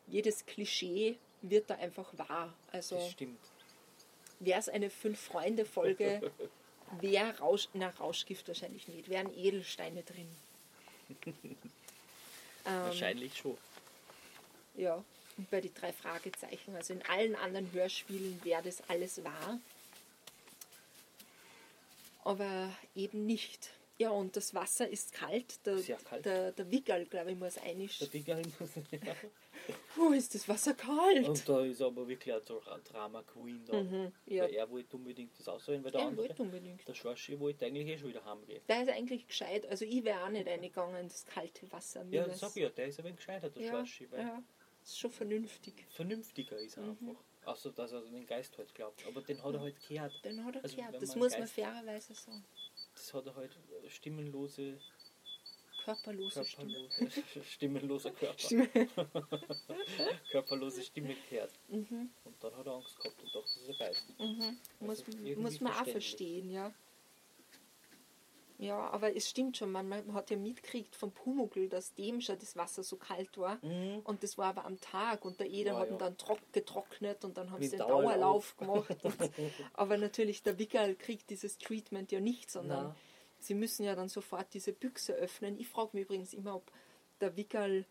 jedes 0.08 0.46
Klischee 0.46 1.18
wird 1.42 1.70
da 1.70 1.76
einfach 1.76 2.16
wahr. 2.18 2.54
Also 2.72 2.96
Das 2.96 3.12
stimmt. 3.12 3.40
wäre 4.40 4.60
es 4.60 4.70
eine 4.70 4.90
Fünf-Freunde-Folge, 4.90 6.32
wäre 7.02 7.38
Rausch, 7.40 7.70
na 7.74 7.90
Rauschgift 7.90 8.48
wahrscheinlich 8.48 8.88
nicht, 8.88 9.10
wären 9.10 9.34
Edelsteine 9.36 10.04
drin. 10.04 10.28
Ähm, 11.26 11.56
Wahrscheinlich 12.66 13.36
schon. 13.38 13.58
Ja, 14.76 15.04
und 15.38 15.50
bei 15.50 15.62
die 15.62 15.74
drei 15.74 15.92
Fragezeichen, 15.94 16.76
also 16.76 16.94
in 16.94 17.02
allen 17.04 17.36
anderen 17.36 17.72
Hörspielen 17.72 18.40
wäre 18.44 18.62
das 18.64 18.82
alles 18.90 19.24
wahr. 19.24 19.60
Aber 22.24 22.70
eben 22.96 23.26
nicht. 23.26 23.70
Ja, 23.98 24.10
und 24.10 24.36
das 24.36 24.56
Wasser 24.56 24.88
ist 24.90 25.14
kalt. 25.14 25.64
Der, 25.66 25.78
Sehr 25.78 25.98
kalt. 25.98 26.26
der, 26.26 26.52
der 26.54 26.72
Wickerl, 26.72 27.06
glaube 27.06 27.32
ich, 27.34 27.38
muss 27.38 27.58
einig. 27.60 28.00
Der 28.00 28.08
Bigger 28.08 28.42
Puh, 29.96 30.12
ist 30.14 30.34
das 30.34 30.48
Wasser 30.50 30.74
kalt? 30.74 31.28
Und 31.28 31.48
da 31.48 31.64
ist 31.64 31.82
aber 31.84 32.08
wirklich 32.08 32.34
ein 32.34 32.42
Dra- 32.42 32.80
Drama 32.80 33.22
Queen 33.22 33.64
da. 33.66 33.80
Mhm, 33.84 34.12
ja. 34.26 34.44
Weil 34.44 34.54
er 34.56 34.70
wollte 34.72 34.96
unbedingt 34.98 35.38
das 35.38 35.48
auswählen, 35.48 35.84
weil 35.84 35.92
der 35.92 36.02
Er 36.02 36.08
andere, 36.08 36.28
wollte 36.30 36.42
unbedingt. 36.42 36.88
der 36.88 36.94
Schorschi 36.96 37.40
wollte 37.40 37.66
eigentlich 37.68 37.88
eh 37.88 37.98
schon 38.00 38.10
wieder 38.10 38.26
heimgehen. 38.26 38.62
Der 38.68 38.82
ist 38.82 38.90
eigentlich 38.90 39.28
gescheit. 39.28 39.68
Also 39.68 39.86
ich 39.86 40.04
wäre 40.04 40.24
auch 40.24 40.30
nicht 40.30 40.48
reingegangen, 40.48 41.08
das 41.08 41.26
kalte 41.28 41.72
Wasser. 41.72 42.04
Ja, 42.10 42.26
das 42.26 42.40
sag 42.40 42.56
ich 42.56 42.64
ja, 42.64 42.70
der 42.70 42.88
ist 42.88 42.98
ein 43.00 43.06
wenig 43.06 43.18
gescheiter, 43.18 43.50
der 43.52 43.62
ja, 43.62 43.72
Schorschi, 43.72 44.10
weil 44.12 44.22
ja, 44.22 44.44
ist 44.84 44.98
schon 45.00 45.12
vernünftig. 45.12 45.86
vernünftiger 45.90 46.58
ist 46.58 46.78
Mhm. 46.78 46.84
er 46.84 46.90
einfach. 46.90 47.24
Außer, 47.46 47.72
dass 47.72 47.92
er 47.92 48.00
an 48.00 48.12
den 48.14 48.26
Geist 48.28 48.58
halt 48.58 48.74
glaubt. 48.76 49.04
Aber 49.08 49.22
den 49.22 49.42
hat 49.44 49.54
er 49.54 49.62
halt 49.62 49.76
gehört. 49.88 50.14
Den 50.24 50.46
hat 50.46 50.56
er 50.56 50.64
Also, 50.64 50.76
gehört. 50.76 51.02
Das 51.02 51.10
man 51.10 51.20
muss 51.20 51.32
man 51.32 51.40
Geist- 51.42 51.54
fairerweise 51.54 52.14
sagen. 52.14 52.46
Das 52.94 53.14
hat 53.14 53.26
er 53.26 53.36
halt 53.36 53.52
äh, 53.84 53.90
stimmenlose, 53.90 54.78
Körperlose 55.84 56.46
Stimme. 56.46 56.74
körperlose, 56.90 57.44
stimmenloser 57.44 58.12
Körper. 58.12 58.38
Stimme. 58.38 58.70
Körperlose 60.32 60.84
Stimme 60.84 61.16
gehört. 61.30 61.52
Mhm. 61.70 62.12
Und 62.24 62.44
dann 62.44 62.56
hat 62.56 62.66
er 62.68 62.74
Angst 62.74 62.98
gehabt 62.98 63.20
und 63.22 63.28
dachte, 63.34 63.42
das 63.42 63.58
ist 63.58 63.70
ein 63.70 63.78
Geist. 63.80 64.20
Mhm. 64.20 64.58
Muss, 64.80 65.00
irgendwie 65.00 65.36
muss 65.36 65.60
man 65.60 65.74
auch 65.74 65.86
verstehen, 65.88 66.50
ja. 66.52 66.72
Ja, 68.62 68.78
aber 68.92 69.16
es 69.16 69.28
stimmt 69.28 69.58
schon, 69.58 69.72
man, 69.72 69.90
man 69.90 70.14
hat 70.14 70.30
ja 70.30 70.38
mitgekriegt 70.38 70.96
vom 70.96 71.12
Pumuckl, 71.12 71.68
dass 71.68 71.96
dem 71.96 72.22
schon 72.22 72.38
das 72.38 72.56
Wasser 72.56 72.84
so 72.84 72.96
kalt 72.96 73.38
war. 73.40 73.60
Und 74.04 74.22
das 74.22 74.38
war 74.38 74.50
aber 74.50 74.66
am 74.66 74.80
Tag 74.80 75.26
und 75.26 75.40
der 75.40 75.50
Eder 75.50 75.72
Mhm. 75.74 75.76
Ja, 75.78 75.80
hat 75.82 75.88
ihn 75.88 75.94
ja. 75.94 75.98
dann 75.98 76.18
trock, 76.18 76.40
getrocknet 76.54 77.26
und 77.26 77.38
dann 77.38 77.50
haben 77.50 77.60
Mit 77.60 77.72
sie 77.72 77.78
den 77.78 77.88
Dauerlauf. 77.88 78.56
Dauerlauf 78.58 78.58
gemacht. 78.58 79.04
Und, 79.04 79.32
aber 79.74 79.98
natürlich, 79.98 80.44
der 80.44 80.60
Wickerl 80.60 80.94
kriegt 80.96 81.30
dieses 81.32 81.58
Treatment 81.58 82.12
ja 82.12 82.20
nicht, 82.20 82.52
sondern 82.52 82.90
Na. 82.90 82.96
sie 83.40 83.56
müssen 83.56 83.84
ja 83.84 83.96
dann 83.96 84.10
sofort 84.10 84.54
diese 84.54 84.74
Büchse 84.74 85.14
öffnen. 85.16 85.60
Ich 85.60 85.68
frage 85.68 85.90
mich 85.94 86.04
übrigens 86.06 86.34
immer, 86.36 86.56
ob 86.56 86.72
der 87.20 87.36
Wickerl 87.36 87.86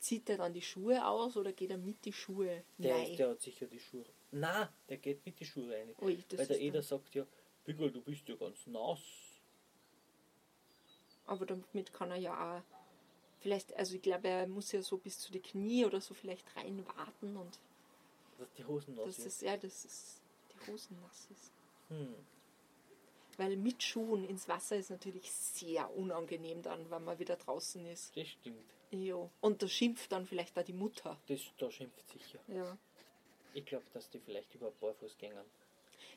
zieht 0.00 0.28
er 0.28 0.36
dann 0.36 0.52
die 0.52 0.62
Schuhe 0.62 1.06
aus 1.06 1.36
oder 1.38 1.52
geht 1.52 1.70
er 1.70 1.78
mit 1.78 2.04
die 2.04 2.12
Schuhe 2.12 2.62
Der, 2.76 2.94
rein? 2.94 3.16
der 3.16 3.30
hat 3.30 3.40
sicher 3.40 3.66
die 3.66 3.80
Schuhe. 3.80 4.04
Na, 4.32 4.70
der 4.88 4.98
geht 4.98 5.24
mit 5.24 5.40
die 5.40 5.46
Schuhe 5.46 5.72
rein. 5.74 5.88
Ui, 6.02 6.18
Weil 6.36 6.46
der 6.46 6.50
ist 6.50 6.60
Eder 6.60 6.82
sagt 6.82 7.14
ja, 7.14 7.24
Bügel, 7.64 7.90
du 7.90 8.02
bist 8.02 8.28
ja 8.28 8.36
ganz 8.36 8.66
nass. 8.66 9.00
Aber 11.28 11.46
damit 11.46 11.92
kann 11.92 12.10
er 12.10 12.16
ja 12.16 12.58
auch 12.58 12.62
vielleicht, 13.40 13.74
also 13.76 13.94
ich 13.94 14.02
glaube, 14.02 14.28
er 14.28 14.46
muss 14.46 14.72
ja 14.72 14.82
so 14.82 14.96
bis 14.98 15.18
zu 15.18 15.30
die 15.30 15.40
Knie 15.40 15.84
oder 15.84 16.00
so 16.00 16.14
vielleicht 16.14 16.44
reinwarten 16.56 17.36
und 17.36 17.60
Dass 18.38 18.52
die 18.54 18.64
Hosen 18.64 18.94
nass 18.96 19.04
das 19.04 19.18
ist 19.26 19.42
ja, 19.42 19.56
das 19.56 19.84
ist 19.84 20.22
die 20.52 20.70
Hosen 20.70 21.00
nass 21.02 21.28
ist. 21.30 21.52
Hm. 21.88 22.14
Weil 23.36 23.56
mit 23.56 23.82
Schuhen 23.82 24.24
ins 24.24 24.48
Wasser 24.48 24.76
ist 24.76 24.90
natürlich 24.90 25.30
sehr 25.30 25.94
unangenehm 25.94 26.62
dann, 26.62 26.90
wenn 26.90 27.04
man 27.04 27.18
wieder 27.18 27.36
draußen 27.36 27.86
ist. 27.86 28.16
Das 28.16 28.26
stimmt. 28.26 28.74
Jo. 28.90 29.30
Und 29.40 29.62
da 29.62 29.68
schimpft 29.68 30.10
dann 30.10 30.26
vielleicht 30.26 30.58
auch 30.58 30.64
die 30.64 30.72
Mutter. 30.72 31.16
Das, 31.28 31.40
da 31.58 31.70
schimpft 31.70 32.08
sicher. 32.08 32.40
Ja. 32.48 32.76
Ich 33.54 33.64
glaube, 33.66 33.84
dass 33.92 34.10
die 34.10 34.18
vielleicht 34.18 34.54
über 34.54 34.70
Barfuß 34.70 35.18
gängen. 35.18 35.44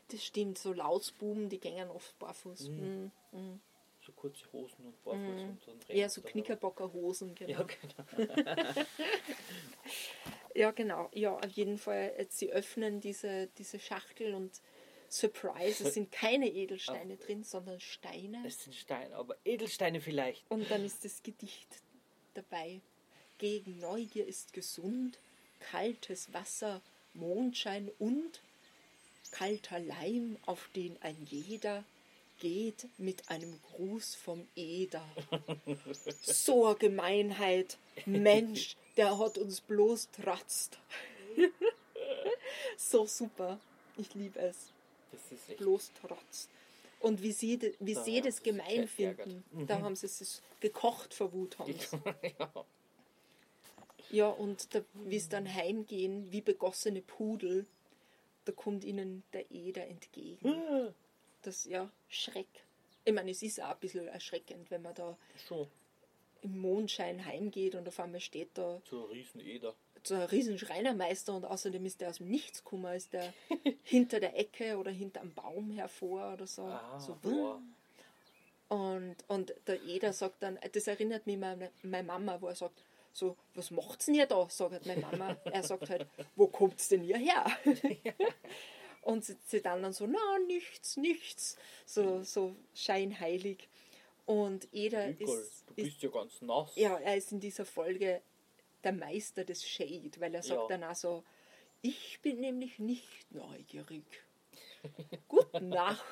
Das 0.07 0.23
stimmt, 0.23 0.57
so 0.57 0.73
Lausbuben, 0.73 1.49
die 1.49 1.59
gängen 1.59 1.89
oft 1.89 2.17
barfuß. 2.17 2.69
Mhm. 2.69 3.11
Mhm. 3.31 3.61
So 4.05 4.11
kurze 4.13 4.51
Hosen 4.51 4.85
und 4.85 5.03
Barfuß 5.03 5.41
und 5.43 5.67
dann 5.67 5.79
Eher 5.87 5.95
rennen 5.95 6.09
so 6.09 6.15
sie 6.15 6.21
da 6.21 6.29
Knickerbockerhosen, 6.29 7.35
genau. 7.35 7.51
Ja, 7.51 7.63
genau. 7.63 8.73
Ja, 10.53 10.71
genau. 10.71 11.09
Ja, 11.13 11.37
auf 11.37 11.51
jeden 11.51 11.77
Fall. 11.77 12.13
äh, 12.17 12.25
Sie 12.29 12.51
öffnen 12.51 12.99
diese, 12.99 13.47
diese 13.57 13.79
Schachtel 13.79 14.33
und 14.33 14.51
Surprise, 15.09 15.87
es 15.87 15.93
sind 15.93 16.11
keine 16.11 16.47
Edelsteine 16.49 17.17
drin, 17.17 17.43
sondern 17.43 17.81
Steine. 17.81 18.41
Es 18.45 18.63
sind 18.63 18.73
Steine, 18.73 19.15
aber 19.15 19.35
Edelsteine 19.43 19.99
vielleicht. 19.99 20.49
Und 20.49 20.71
dann 20.71 20.85
ist 20.85 21.03
das 21.03 21.21
Gedicht 21.21 21.67
dabei. 22.33 22.79
Gegen 23.37 23.79
Neugier 23.79 24.25
ist 24.25 24.53
gesund, 24.53 25.19
kaltes 25.59 26.33
Wasser, 26.33 26.81
Mondschein 27.13 27.91
und 27.99 28.41
kalter 29.31 29.79
Leim, 29.79 30.37
auf 30.45 30.69
den 30.75 31.01
ein 31.01 31.17
jeder 31.29 31.83
geht 32.41 32.87
mit 32.97 33.29
einem 33.29 33.61
Gruß 33.61 34.15
vom 34.15 34.45
Eder. 34.55 35.07
So 36.21 36.65
eine 36.65 36.75
Gemeinheit. 36.75 37.77
Mensch, 38.05 38.75
der 38.97 39.17
hat 39.17 39.37
uns 39.37 39.61
bloß 39.61 40.09
tratzt. 40.11 40.79
so 42.77 43.05
super. 43.05 43.59
Ich 43.95 44.13
liebe 44.15 44.39
es. 44.39 44.73
Das 45.11 45.21
ist 45.31 45.49
echt. 45.49 45.59
Bloß 45.59 45.91
trotzt. 46.01 46.49
Und 46.99 47.21
wie 47.21 47.31
sie, 47.31 47.59
wie 47.79 47.93
Da 47.93 48.03
sie 48.03 48.21
das 48.21 48.43
gemein 48.43 48.87
finden, 48.87 49.43
da 49.67 49.79
haben 49.81 49.95
sie 49.95 50.07
es 50.07 50.41
gekocht 50.59 51.13
vor 51.13 51.31
Wut. 51.33 51.57
Haben 51.59 51.73
sie. 51.73 51.97
ja. 52.39 52.65
Ja, 54.09 54.27
und 54.27 54.75
da, 54.75 54.83
wie 55.05 55.15
es 55.15 55.29
dann 55.29 55.51
heimgehen, 55.51 56.31
wie 56.31 56.41
begossene 56.41 57.01
Pudel, 57.01 57.65
da 58.45 58.51
kommt 58.51 58.83
ihnen 58.83 59.23
der 59.31 59.49
Eder 59.51 59.87
entgegen. 59.87 60.93
Das, 61.41 61.65
ja, 61.65 61.89
Schreck. 62.09 62.47
Ich 63.03 63.13
meine, 63.13 63.31
es 63.31 63.41
ist 63.41 63.61
auch 63.61 63.71
ein 63.71 63.79
bisschen 63.79 64.07
erschreckend, 64.07 64.69
wenn 64.69 64.81
man 64.83 64.93
da 64.93 65.17
Schon. 65.47 65.67
im 66.43 66.59
Mondschein 66.59 67.25
heimgeht 67.25 67.75
und 67.75 67.87
auf 67.87 67.99
einmal 67.99 68.19
steht 68.19 68.49
da 68.53 68.79
ein 68.91 69.03
Riesen-Eder. 69.11 69.73
so 70.03 70.15
ein 70.15 70.21
riesen 70.23 70.59
Schreinermeister 70.59 71.35
und 71.35 71.45
außerdem 71.45 71.83
ist 71.85 72.01
der 72.01 72.09
aus 72.09 72.17
dem 72.17 72.27
Nichts 72.29 72.63
gekommen, 72.63 72.93
ist 72.93 73.13
der 73.13 73.33
hinter 73.83 74.19
der 74.19 74.37
Ecke 74.37 74.77
oder 74.77 74.91
hinter 74.91 75.21
einem 75.21 75.33
Baum 75.33 75.71
hervor 75.71 76.33
oder 76.33 76.45
so. 76.45 76.63
Ah, 76.63 76.99
so 76.99 77.17
boah. 77.21 77.59
und, 78.69 79.15
und 79.27 79.53
der 79.65 79.81
Eder 79.81 80.13
sagt 80.13 80.43
dann, 80.43 80.59
das 80.71 80.85
erinnert 80.87 81.25
mich 81.25 81.35
an 81.35 81.39
meine, 81.41 81.71
meine 81.81 82.03
Mama, 82.07 82.39
wo 82.39 82.47
er 82.47 82.55
sagt, 82.55 82.83
so, 83.13 83.35
was 83.55 83.71
macht's 83.71 84.05
denn 84.05 84.15
ihr 84.15 84.25
da? 84.25 84.47
Sagt 84.49 84.71
halt 84.73 84.85
meine 84.85 85.01
Mama. 85.01 85.35
Er 85.45 85.63
sagt 85.63 85.89
halt, 85.89 86.07
wo 86.35 86.47
kommt's 86.47 86.87
denn 86.87 87.03
ihr 87.03 87.17
her? 87.17 87.45
Und 89.01 89.25
sie, 89.25 89.35
sie 89.47 89.61
dann 89.61 89.81
dann 89.81 89.93
so, 89.93 90.05
na, 90.07 90.19
nichts, 90.47 90.95
nichts. 90.97 91.57
So, 91.85 92.23
so 92.23 92.55
scheinheilig. 92.75 93.67
Und 94.25 94.67
Eder 94.73 95.07
Bügel, 95.07 95.27
ist, 95.39 95.63
du 95.67 95.73
ist 95.73 95.85
bist 95.85 96.01
ja 96.03 96.09
ganz 96.09 96.41
nass. 96.41 96.71
ja, 96.75 96.97
er 96.99 97.17
ist 97.17 97.31
in 97.31 97.39
dieser 97.39 97.65
Folge 97.65 98.21
der 98.83 98.93
Meister 98.93 99.43
des 99.43 99.67
Shade, 99.67 100.11
weil 100.19 100.33
er 100.35 100.43
sagt 100.43 100.61
Ja. 100.61 100.67
dann 100.67 100.83
auch 100.83 100.95
so, 100.95 101.23
ich 101.81 102.19
bin 102.21 102.39
nämlich 102.39 102.77
nicht 102.79 103.31
neugierig. 103.31 104.03
Gute 105.27 105.61
Nacht. 105.63 106.03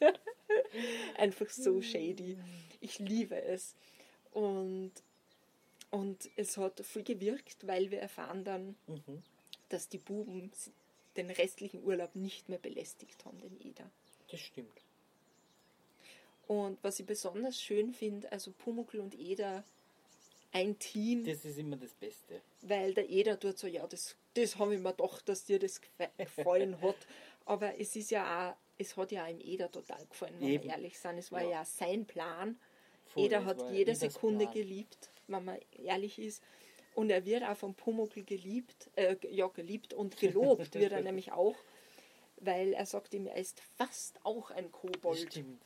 Einfach 1.16 1.48
so 1.50 1.80
shady. 1.82 2.38
Ich 2.80 2.98
liebe 2.98 3.40
es. 3.42 3.74
Und, 4.32 4.92
und 5.90 6.30
es 6.36 6.56
hat 6.56 6.84
viel 6.84 7.02
gewirkt, 7.02 7.66
weil 7.66 7.90
wir 7.90 8.00
erfahren 8.00 8.44
dann, 8.44 8.76
Mhm. 8.86 9.22
dass 9.68 9.88
die 9.88 9.98
Buben 9.98 10.50
den 11.16 11.30
restlichen 11.30 11.82
Urlaub 11.84 12.14
nicht 12.14 12.48
mehr 12.48 12.58
belästigt 12.58 13.24
haben, 13.24 13.38
den 13.40 13.58
Eder. 13.60 13.90
Das 14.30 14.40
stimmt. 14.40 14.70
Und 16.46 16.78
was 16.82 16.98
ich 16.98 17.06
besonders 17.06 17.60
schön 17.60 17.92
finde, 17.94 18.30
also 18.32 18.50
Pumuckl 18.52 18.98
und 19.00 19.18
Eder, 19.18 19.62
ein 20.52 20.78
Team, 20.78 21.24
Das 21.24 21.44
ist 21.44 21.58
immer 21.58 21.76
das 21.76 21.92
Beste. 21.94 22.40
weil 22.62 22.92
der 22.94 23.08
Eder 23.08 23.38
tut 23.38 23.56
so, 23.58 23.68
ja, 23.68 23.86
das, 23.86 24.16
das 24.34 24.56
habe 24.58 24.74
ich 24.74 24.80
mir 24.80 24.90
gedacht, 24.92 25.28
dass 25.28 25.44
dir 25.44 25.58
das 25.60 25.80
gefallen 26.18 26.80
hat. 26.80 26.96
Aber 27.44 27.78
es 27.78 27.94
ist 27.94 28.10
ja 28.10 28.50
auch, 28.50 28.56
es 28.78 28.96
hat 28.96 29.12
ja 29.12 29.24
auch 29.26 29.30
im 29.30 29.40
Eder 29.40 29.70
total 29.70 30.04
gefallen, 30.06 30.34
wenn 30.40 30.48
Eben. 30.48 30.64
wir 30.64 30.70
ehrlich 30.72 30.98
sind. 30.98 31.18
Es 31.18 31.30
war 31.30 31.42
Ja. 31.42 31.50
ja, 31.50 31.64
sein 31.64 32.04
Plan. 32.04 32.58
Voll, 33.06 33.24
Eder 33.26 33.38
es 33.40 33.44
hat 33.44 33.72
jede 33.72 33.94
Sekunde 33.94 34.46
Plan. 34.46 34.54
geliebt, 34.54 35.10
wenn 35.28 35.44
man 35.44 35.58
ehrlich 35.72 36.18
ist. 36.18 36.42
Und 36.94 37.10
er 37.10 37.24
wird 37.24 37.44
auch 37.44 37.56
von 37.56 37.74
Pumuckl 37.74 38.22
geliebt, 38.24 38.90
äh, 38.96 39.16
ja, 39.30 39.46
geliebt 39.48 39.94
und 39.94 40.18
gelobt 40.18 40.74
wird 40.74 40.92
er 40.92 41.00
nämlich 41.02 41.32
auch, 41.32 41.56
weil 42.36 42.72
er 42.72 42.86
sagt 42.86 43.14
ihm, 43.14 43.26
er 43.26 43.36
ist 43.36 43.60
fast 43.76 44.24
auch 44.24 44.50
ein 44.50 44.70
Kobold. 44.72 45.18
stimmt. 45.18 45.62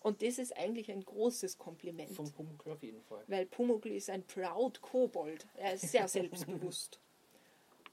Und 0.00 0.22
das 0.22 0.38
ist 0.38 0.56
eigentlich 0.56 0.90
ein 0.90 1.04
großes 1.04 1.58
Kompliment. 1.58 2.10
Vom 2.10 2.30
Pumuckl 2.32 2.72
auf 2.72 2.82
jeden 2.82 3.02
Fall. 3.02 3.22
Weil 3.28 3.46
Pumuckl 3.46 3.92
ist 3.92 4.10
ein 4.10 4.24
proud 4.24 4.80
Kobold. 4.80 5.46
Er 5.56 5.74
ist 5.74 5.90
sehr 5.92 6.08
selbstbewusst. 6.08 6.98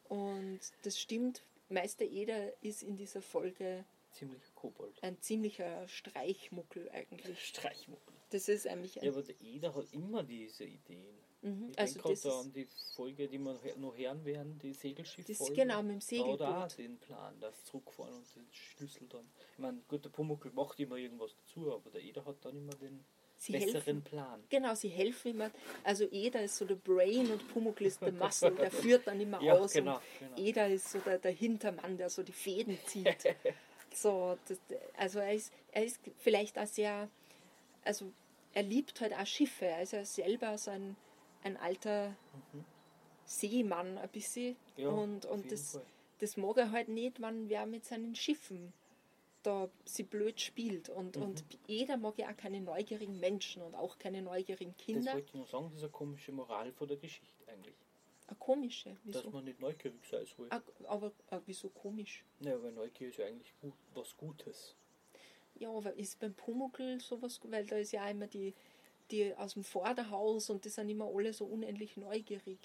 Und 0.07 0.59
das 0.81 0.99
stimmt, 0.99 1.43
Meister 1.69 2.05
Eder 2.05 2.51
ist 2.63 2.81
in 2.81 2.97
dieser 2.97 3.21
Folge 3.21 3.85
Ziemlich 4.11 4.41
Kobold. 4.55 5.03
ein 5.03 5.21
ziemlicher 5.21 5.87
Streichmuckel 5.87 6.89
eigentlich. 6.89 7.45
Streichmuckel. 7.45 8.15
Das 8.31 8.49
ist 8.49 8.65
eigentlich 8.65 8.97
ein, 8.99 9.05
Ja, 9.05 9.11
aber 9.11 9.21
der 9.21 9.39
Eder 9.39 9.75
hat 9.75 9.85
immer 9.91 10.23
diese 10.23 10.63
Ideen. 10.63 11.17
Mhm, 11.41 11.69
Ich 11.71 11.79
also 11.79 11.93
denke 12.01 12.11
ist, 12.13 12.25
an 12.25 12.51
die 12.51 12.67
Folge, 12.95 13.27
die 13.27 13.37
wir 13.39 13.57
noch 13.77 13.95
hören 13.97 14.25
werden, 14.25 14.59
die 14.59 14.73
segelschiff 14.73 15.25
das 15.25 15.39
ist 15.39 15.53
genau 15.53 15.81
mit 15.81 15.91
dem 15.91 15.99
Da 16.41 16.59
hat 16.59 16.71
Segelboot. 16.71 16.77
den 16.77 16.97
Plan, 16.99 17.39
das 17.39 17.63
zurückfahren 17.63 18.13
und 18.15 18.35
den 18.35 18.47
Schlüssel 18.51 19.07
dann. 19.07 19.29
Ich 19.53 19.59
meine, 19.59 19.79
gut, 19.87 20.03
der 20.03 20.09
Pumuckl 20.09 20.51
macht 20.51 20.79
immer 20.79 20.97
irgendwas 20.97 21.31
dazu, 21.37 21.73
aber 21.73 21.89
der 21.91 22.01
Eder 22.01 22.25
hat 22.25 22.43
dann 22.43 22.57
immer 22.57 22.73
den 22.75 23.05
Sie 23.37 23.53
besseren 23.53 23.73
helfen. 23.73 24.03
Plan. 24.03 24.43
Genau, 24.49 24.75
sie 24.75 24.89
helfen 24.89 25.31
immer. 25.31 25.49
Also 25.85 26.03
Eder 26.11 26.43
ist 26.43 26.57
so 26.57 26.65
der 26.65 26.75
Brain 26.75 27.31
und 27.31 27.47
Pumuckl 27.53 27.85
ist 27.85 28.01
der 28.01 28.11
Muscle. 28.11 28.51
Der 28.51 28.69
führt 28.71 29.07
dann 29.07 29.21
immer 29.21 29.41
Ja, 29.41 29.53
aus. 29.53 29.71
genau, 29.71 29.95
und 29.95 30.01
genau. 30.19 30.35
Eder 30.37 30.67
ist 30.67 30.91
so 30.91 30.99
der, 30.99 31.19
der 31.19 31.31
Hintermann, 31.31 31.95
der 31.95 32.09
so 32.09 32.21
die 32.21 32.33
Fäden 32.33 32.77
zieht. 32.85 33.07
so, 33.93 34.37
das, 34.45 34.57
also 34.97 35.19
er 35.19 35.33
ist, 35.33 35.53
er 35.71 35.85
ist 35.85 36.01
vielleicht 36.17 36.59
auch 36.59 36.67
sehr, 36.67 37.07
also 37.85 38.11
er 38.53 38.63
liebt 38.63 38.99
halt 38.99 39.13
auch 39.13 39.25
Schiffe. 39.25 39.67
Er 39.67 39.83
ist 39.83 39.93
ja 39.93 40.03
selber 40.03 40.57
so 40.57 40.71
ein, 40.71 40.97
ein 41.43 41.57
alter 41.57 42.15
Seemann 43.25 43.97
ein 43.97 44.09
bisschen. 44.09 44.55
Mhm. 44.77 44.83
Ja, 44.83 44.89
und 44.89 45.25
und 45.25 45.51
das, 45.51 45.73
Fall. 45.73 45.85
das 46.19 46.37
mag 46.37 46.57
er 46.57 46.71
halt 46.71 46.89
nicht, 46.89 47.21
wenn 47.21 47.49
wer 47.49 47.65
mit 47.65 47.85
seinen 47.85 48.15
Schiffen 48.15 48.73
da 49.43 49.69
sie 49.85 50.03
blöd 50.03 50.41
spielt. 50.41 50.89
Und, 50.89 51.15
Mhm. 51.15 51.21
und 51.23 51.43
jeder 51.65 51.95
mag 51.95 52.17
ja 52.17 52.29
auch 52.29 52.35
keine 52.35 52.59
neugierigen 52.59 53.19
Menschen 53.21 53.61
und 53.61 53.73
auch 53.73 53.97
keine 53.97 54.21
neugierigen 54.21 54.73
Das 54.77 54.85
Kinder. 54.85 55.13
wollte 55.13 55.27
ich 55.27 55.33
nur 55.33 55.47
sagen, 55.47 55.69
diese 55.73 55.89
komische 55.89 56.31
Moral 56.33 56.73
von 56.73 56.87
der 56.89 56.97
Geschichte 56.97 57.47
eigentlich. 57.47 57.73
Eine 58.27 58.37
komische. 58.37 58.97
Wieso? 59.05 59.21
Dass 59.21 59.31
man 59.31 59.45
nicht 59.45 59.59
neugierig 59.61 60.05
sein 60.05 60.25
soll. 60.25 60.47
Ah, 60.51 60.61
aber 60.87 61.13
ah, 61.29 61.39
wieso 61.45 61.69
komisch? 61.69 62.23
Ja, 62.41 62.61
weil 62.61 62.73
Neugier 62.73 63.07
ist 63.09 63.17
ja 63.17 63.25
eigentlich 63.27 63.53
gut, 63.61 63.73
was 63.93 64.15
Gutes. 64.17 64.75
Ja, 65.55 65.71
aber 65.71 65.93
ist 65.93 66.19
beim 66.19 66.33
Pumuckl 66.33 66.99
sowas, 66.99 67.39
weil 67.45 67.65
da 67.65 67.77
ist 67.77 67.91
ja 67.93 68.07
immer 68.09 68.27
die, 68.27 68.53
die 69.11 69.35
aus 69.35 69.53
dem 69.53 69.63
Vorderhaus 69.63 70.49
und 70.49 70.65
die 70.65 70.69
sind 70.69 70.89
immer 70.89 71.09
alle 71.13 71.33
so 71.33 71.45
unendlich 71.45 71.97
neugierig. 71.97 72.57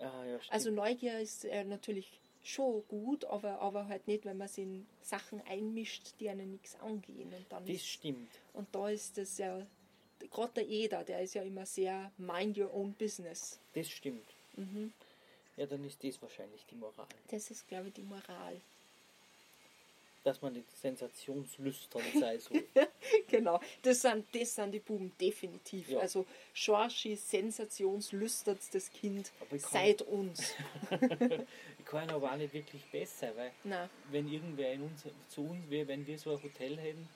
Ah, 0.00 0.24
ja, 0.24 0.38
stimmt. 0.40 0.52
Also 0.52 0.70
Neugier 0.70 1.18
ist 1.20 1.44
äh, 1.44 1.64
natürlich 1.64 2.20
schon 2.42 2.86
gut, 2.88 3.24
aber, 3.24 3.60
aber 3.60 3.88
halt 3.88 4.06
nicht, 4.06 4.24
wenn 4.24 4.38
man 4.38 4.48
sich 4.48 4.64
in 4.64 4.86
Sachen 5.02 5.40
einmischt, 5.42 6.14
die 6.20 6.28
einem 6.28 6.50
nichts 6.52 6.76
angehen. 6.80 7.32
Und, 7.34 7.46
dann 7.50 7.66
Das 7.66 7.76
ist, 7.76 7.86
stimmt. 7.88 8.30
und 8.52 8.68
da 8.74 8.88
ist 8.88 9.18
das 9.18 9.38
ja, 9.38 9.66
gerade 10.30 10.52
der 10.54 10.68
Eder, 10.68 11.04
der 11.04 11.20
ist 11.22 11.34
ja 11.34 11.42
immer 11.42 11.66
sehr 11.66 12.12
mind 12.16 12.56
your 12.58 12.72
own 12.72 12.92
business. 12.94 13.58
Das 13.74 13.88
stimmt. 13.88 14.26
Mhm. 14.56 14.92
Ja, 15.56 15.66
dann 15.66 15.84
ist 15.84 16.02
das 16.04 16.22
wahrscheinlich 16.22 16.64
die 16.66 16.76
Moral. 16.76 17.08
Das 17.28 17.50
ist, 17.50 17.66
glaube 17.66 17.88
ich, 17.88 17.94
die 17.94 18.04
Moral. 18.04 18.60
Dass 20.24 20.42
man 20.42 20.52
nicht 20.52 20.70
sensationslüstern 20.76 22.02
sei 22.18 22.38
soll. 22.38 22.64
genau, 23.28 23.60
das 23.82 24.02
sind, 24.02 24.26
das 24.34 24.54
sind 24.54 24.72
die 24.72 24.80
Buben 24.80 25.12
definitiv. 25.20 25.88
Ja. 25.90 26.00
Also 26.00 26.26
Schorschi, 26.52 27.14
sensationslüstertstes 27.16 28.90
Kind 28.92 29.32
kann- 29.48 29.58
seit 29.58 30.02
uns. 30.02 30.54
ich 31.78 31.84
kann 31.84 32.10
aber 32.10 32.32
auch 32.32 32.36
nicht 32.36 32.52
wirklich 32.52 32.84
besser, 32.86 33.34
weil 33.36 33.52
Na, 33.64 33.88
wenn 34.10 34.28
irgendwer 34.30 34.72
in 34.72 34.82
uns, 34.82 35.04
zu 35.28 35.42
uns 35.42 35.70
wäre, 35.70 35.88
wenn 35.88 36.06
wir 36.06 36.18
so 36.18 36.32
ein 36.32 36.42
Hotel 36.42 36.76
hätten 36.78 37.08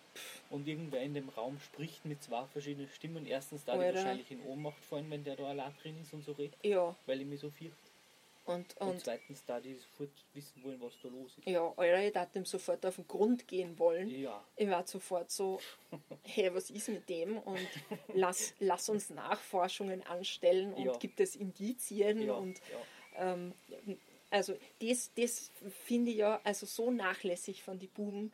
und 0.50 0.68
irgendwer 0.68 1.00
in 1.02 1.14
dem 1.14 1.28
Raum 1.30 1.58
spricht 1.60 2.04
mit 2.04 2.22
zwei 2.22 2.44
verschiedenen 2.46 2.88
Stimmen, 2.88 3.26
erstens 3.26 3.64
da 3.64 3.74
die 3.76 3.80
wahrscheinlich 3.94 4.30
in 4.30 4.42
Ohnmacht 4.42 4.82
fallen, 4.84 5.10
wenn 5.10 5.24
der 5.24 5.36
da 5.36 5.44
allein 5.48 5.74
drin 5.82 5.96
ist 6.00 6.12
und 6.12 6.22
so 6.24 6.32
redet, 6.32 6.56
ja, 6.62 6.94
weil 7.06 7.20
ich 7.20 7.26
mich 7.26 7.40
so 7.40 7.50
viel. 7.50 7.72
Und, 8.44 8.76
Und, 8.80 8.88
und 8.88 9.00
zweitens 9.00 9.44
da 9.44 9.60
die 9.60 9.74
sofort 9.76 10.10
wissen 10.32 10.62
wollen, 10.64 10.80
was 10.80 10.94
da 11.02 11.08
los 11.08 11.38
ist. 11.38 11.46
ja, 11.46 11.72
Alter, 11.76 12.06
ich 12.06 12.12
darf 12.12 12.30
dem 12.32 12.44
sofort 12.44 12.84
auf 12.84 12.96
den 12.96 13.06
Grund 13.06 13.46
gehen 13.46 13.78
wollen. 13.78 14.08
Ja, 14.10 14.44
Ich 14.56 14.68
war 14.68 14.86
sofort 14.86 15.30
so, 15.30 15.60
hey, 16.24 16.52
was 16.54 16.70
ist 16.70 16.88
mit 16.88 17.08
dem? 17.08 17.38
Und 17.38 17.68
lass, 18.14 18.54
lass 18.58 18.88
uns 18.88 19.10
Nachforschungen 19.10 20.02
anstellen 20.02 20.74
und 20.74 20.84
Ja. 20.86 20.92
gibt 20.98 21.20
es 21.20 21.36
Indizien 21.36 22.20
ja, 22.22 22.34
und 22.34 22.60
ja. 23.16 23.30
ähm, 23.32 23.54
also 24.30 24.56
das, 24.80 25.12
das 25.14 25.50
finde 25.84 26.10
ich 26.10 26.16
ja 26.18 26.40
also 26.42 26.66
so 26.66 26.90
nachlässig 26.90 27.62
von 27.62 27.78
den 27.78 27.90
Buben, 27.90 28.32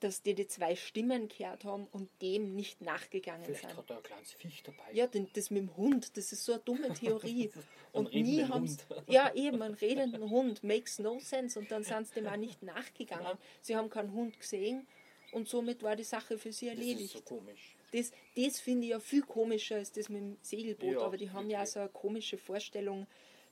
dass 0.00 0.22
die 0.22 0.34
die 0.34 0.46
zwei 0.46 0.74
Stimmen 0.76 1.28
gehört 1.28 1.64
haben 1.64 1.86
und 1.92 2.08
dem 2.22 2.54
nicht 2.54 2.80
nachgegangen 2.80 3.44
Vielleicht 3.44 3.60
sind. 3.68 3.76
hat 3.76 3.90
er 3.90 3.96
ein 3.98 4.02
kleines 4.02 4.32
Viech 4.32 4.62
dabei. 4.62 4.92
Ja, 4.92 5.06
denn 5.06 5.28
das 5.34 5.50
mit 5.50 5.62
dem 5.62 5.76
Hund, 5.76 6.16
das 6.16 6.32
ist 6.32 6.44
so 6.44 6.52
eine 6.54 6.62
dumme 6.62 6.92
Theorie. 6.94 7.50
Und 7.92 8.12
nie 8.14 8.42
haben 8.44 8.66
Hund. 8.68 8.86
Ja, 9.08 9.32
eben, 9.34 9.60
einen 9.62 9.74
redenden 9.74 10.30
Hund. 10.30 10.64
Makes 10.64 10.98
no 10.98 11.18
sense. 11.20 11.58
Und 11.58 11.70
dann 11.70 11.82
sind 11.84 12.08
sie 12.08 12.14
dem 12.14 12.26
auch 12.26 12.36
nicht 12.36 12.62
nachgegangen. 12.62 13.36
Sie 13.60 13.76
haben 13.76 13.90
keinen 13.90 14.12
Hund 14.12 14.38
gesehen 14.40 14.86
und 15.32 15.48
somit 15.48 15.82
war 15.82 15.96
die 15.96 16.04
Sache 16.04 16.38
für 16.38 16.52
sie 16.52 16.66
das 16.66 16.74
ist 16.76 16.80
erledigt. 16.80 17.12
so 17.12 17.20
komisch. 17.20 17.76
Das, 17.92 18.12
das 18.36 18.60
finde 18.60 18.84
ich 18.84 18.90
ja 18.90 19.00
viel 19.00 19.22
komischer 19.22 19.76
als 19.76 19.92
das 19.92 20.08
mit 20.08 20.22
dem 20.22 20.36
Segelboot. 20.42 20.92
Ja, 20.92 21.00
Aber 21.00 21.16
die 21.16 21.30
haben 21.30 21.50
ja 21.50 21.58
wirklich. 21.58 21.72
so 21.72 21.80
eine 21.80 21.88
komische 21.88 22.38
Vorstellung, 22.38 23.06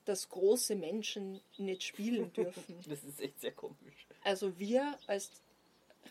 dass 0.05 0.29
große 0.29 0.77
Menschen 0.77 1.41
nicht 1.59 1.83
spielen 1.83 2.33
dürfen. 2.37 2.77
Das 2.89 3.03
ist 3.05 3.21
echt 3.21 3.41
sehr 3.41 3.53
komisch. 3.53 4.07
Also 4.23 4.57
wir 4.59 4.97
als 5.07 5.31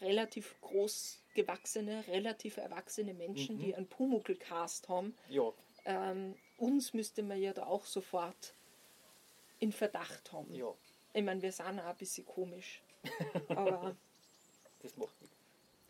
relativ 0.02 0.56
groß 0.62 1.20
gewachsene, 1.34 2.04
relativ 2.08 2.58
erwachsene 2.58 3.14
Menschen, 3.14 3.58
Mhm. 3.58 3.60
die 3.62 3.76
einen 3.76 3.88
Pumuckl-Cast 3.88 4.90
haben, 4.90 5.16
Ja, 5.30 5.52
ähm, 5.86 6.36
uns 6.58 6.94
müsste 6.94 7.22
man 7.24 7.40
ja 7.42 7.54
da 7.54 7.66
auch 7.68 7.86
sofort 7.86 8.54
in 9.60 9.72
Verdacht 9.72 10.32
haben. 10.34 10.54
ja, 10.54 10.74
Ich 11.14 11.24
meine, 11.24 11.42
wir 11.42 11.52
sind 11.52 11.80
auch 11.80 11.86
ein 11.86 11.96
bisschen 11.98 12.26
komisch. 12.26 12.82
Aber 13.50 13.96
das 14.82 14.96
macht 14.98 15.20
nichts. 15.22 15.36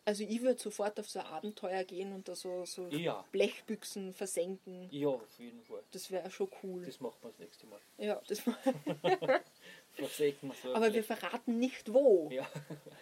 also 0.06 0.24
ich 0.24 0.42
würde 0.42 0.60
sofort 0.60 1.00
auf 1.00 1.10
so 1.10 1.20
ein 1.20 1.26
Abenteuer 1.26 1.84
gehen 1.86 2.14
und 2.14 2.28
da 2.28 2.36
so, 2.36 2.66
so 2.66 2.88
Ja. 2.90 3.26
Blechbüchsen 3.32 4.14
versenken. 4.14 4.88
Ja, 4.92 5.08
auf 5.10 5.40
jeden 5.40 5.62
Fall. 5.64 5.82
Das 5.92 6.12
wäre 6.12 6.30
schon 6.30 6.50
cool. 6.64 6.86
Das 6.86 7.00
machen 7.00 7.18
wir 7.22 7.30
das 7.30 7.40
nächste 7.40 7.66
Mal. 7.68 7.80
ja, 7.98 8.22
das 8.28 8.42
Versägen 9.94 10.50
wir 10.50 10.56
so. 10.62 10.76
aber 10.76 10.94
wir 10.94 11.04
verraten 11.04 11.58
nicht 11.58 11.92
wo. 11.94 12.30
Ja, 12.32 12.48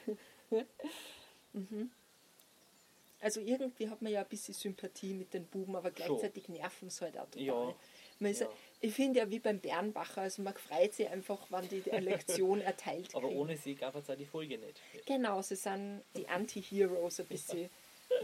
Also 3.22 3.40
irgendwie 3.40 3.90
hat 3.90 4.04
man 4.04 4.12
ja 4.12 4.22
ein 4.22 4.28
bisschen 4.28 4.54
Sympathie 4.54 5.14
mit 5.14 5.34
den 5.34 5.46
Buben, 5.48 5.76
aber 5.76 5.90
gleichzeitig 5.90 6.48
nerven 6.48 6.92
sie 6.92 7.06
halt 7.06 7.18
auch 7.18 7.26
total. 7.26 7.44
Ja. 7.44 7.76
Man 8.20 8.32
ist, 8.32 8.42
Ja. 8.42 8.50
Ich 8.82 8.94
finde 8.94 9.20
ja 9.20 9.30
wie 9.32 9.40
beim 9.40 9.60
Bernbacher, 9.60 10.22
also 10.22 10.44
man 10.44 10.54
freut 10.54 10.94
sich 10.94 11.10
einfach, 11.10 11.40
wann 11.50 11.68
die 11.70 11.92
eine 11.92 12.06
Lektion 12.06 12.62
erteilt 12.62 13.16
aber 13.16 13.28
kriegen. 13.28 13.40
ohne 13.40 13.58
sie 13.58 13.74
gab 13.74 13.96
es 13.96 14.08
auch 14.10 14.16
die 14.16 14.28
Folge 14.28 14.60
nicht. 14.60 14.80
Genau, 15.08 15.42
sie 15.42 15.56
sind 15.56 16.04
die 16.16 16.28
Anti-Heroes 16.28 17.20
ein 17.22 17.26
bisschen. 17.26 17.70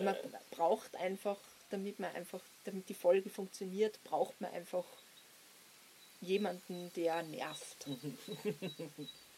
Man 0.01 0.15
braucht 0.51 0.95
einfach, 0.97 1.39
damit 1.71 1.99
man 1.99 2.13
einfach, 2.13 2.41
damit 2.65 2.87
die 2.87 2.93
Folge 2.93 3.29
funktioniert, 3.31 4.03
braucht 4.03 4.39
man 4.39 4.51
einfach 4.51 4.85
jemanden, 6.19 6.91
der 6.95 7.23
nervt. 7.23 7.87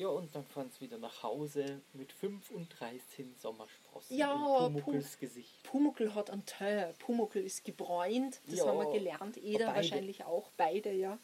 Ja, 0.00 0.08
und 0.08 0.34
dann 0.34 0.46
fahren 0.46 0.70
sie 0.70 0.80
wieder 0.80 0.96
nach 0.96 1.22
Hause 1.22 1.82
mit 1.92 2.10
5 2.10 2.52
und 2.52 2.68
13 2.80 3.34
Sommersprossen 3.36 4.16
Ja, 4.16 4.66
in 4.66 4.72
Pumuckls 4.72 5.18
Gesicht. 5.18 5.62
Pumuckl 5.62 6.14
hat 6.14 6.30
einen 6.30 6.46
Teint, 6.46 6.98
Pumuckl 6.98 7.40
ist 7.40 7.66
gebräunt, 7.66 8.40
das 8.46 8.60
Ja, 8.60 8.66
haben 8.66 8.78
wir 8.78 8.90
gelernt, 8.90 9.36
Eder 9.36 9.66
wahrscheinlich 9.66 10.24
auch, 10.24 10.52
beide, 10.56 10.90
ja. 10.90 11.18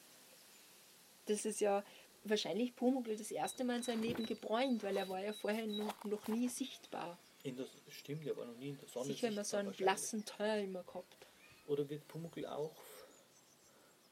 Das 1.25 1.47
ist 1.47 1.61
ja 1.61 1.83
wahrscheinlich 2.25 2.77
Pumuckl 2.77 3.17
das 3.17 3.31
erste 3.31 3.65
Mal 3.65 3.77
in 3.77 3.83
seinem 3.83 4.03
Leben 4.03 4.27
gebräunt, 4.27 4.83
weil 4.83 4.99
er 4.99 5.09
war 5.09 5.25
ja 5.25 5.33
vorher 5.33 5.67
noch, 5.67 6.05
noch 6.05 6.29
nie 6.29 6.49
sichtbar. 6.49 7.17
In 7.45 7.57
der, 7.57 7.67
stimmt, 7.89 8.27
der 8.27 8.37
war 8.37 8.45
noch 8.45 8.59
nie 8.59 8.69
in 8.71 8.79
der 8.79 8.89
Sonne. 8.89 9.07
Sicher 9.07 9.29
immer 9.29 9.45
so 9.45 9.57
einen 9.57 9.73
blassen 9.73 10.27
Teint 10.27 10.65
immer 10.65 10.83
gehabt. 10.83 11.27
Oder 11.67 11.89
wird 11.89 12.07
Pumuckl 12.09 12.45
auch 12.45 12.77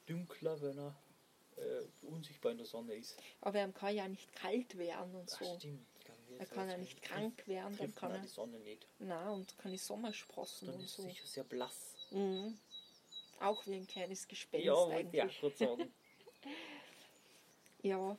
dünkler, 0.09 0.59
wenn 0.62 0.79
er 0.79 0.97
äh, 1.57 2.07
unsichtbar 2.07 2.53
in 2.53 2.59
der 2.59 2.67
Sonne 2.67 2.95
ist? 2.95 3.17
Aber 3.41 3.59
er 3.59 3.69
kann 3.73 3.95
ja 3.95 4.09
nicht 4.09 4.33
kalt 4.35 4.77
werden 4.79 5.15
und 5.15 5.31
Ach, 5.35 5.39
so. 5.43 5.57
stimmt. 5.59 5.87
Dann 6.07 6.17
wird's 6.29 6.41
Er 6.41 6.47
kann 6.55 6.69
ja 6.71 6.77
nicht 6.77 7.03
krank 7.03 7.47
werden, 7.47 7.77
dann 7.77 7.87
trifft 7.87 7.97
kann 7.97 8.11
man 8.11 8.21
er. 8.21 8.23
die 8.23 8.29
Sonne 8.29 8.59
nicht. 8.61 8.87
Na, 8.99 9.31
und 9.31 9.57
kann 9.59 9.73
ich 9.73 9.83
Sommersprossen 9.83 10.67
Dann 10.67 10.77
und 10.77 10.85
ist 10.85 10.95
so. 10.97 11.03
er 11.03 11.09
sicher 11.09 11.27
sehr 11.27 11.45
blass. 11.45 11.95
Mhm. 12.11 12.59
Auch 13.41 13.67
wie 13.67 13.75
ein 13.75 13.87
kleines 13.87 14.29
Gespenst 14.29 14.67
Ja, 14.67 14.87
eigentlich. 14.89 15.41
gerade 15.41 15.57
sagen. 15.57 15.93
Ja. 17.83 18.17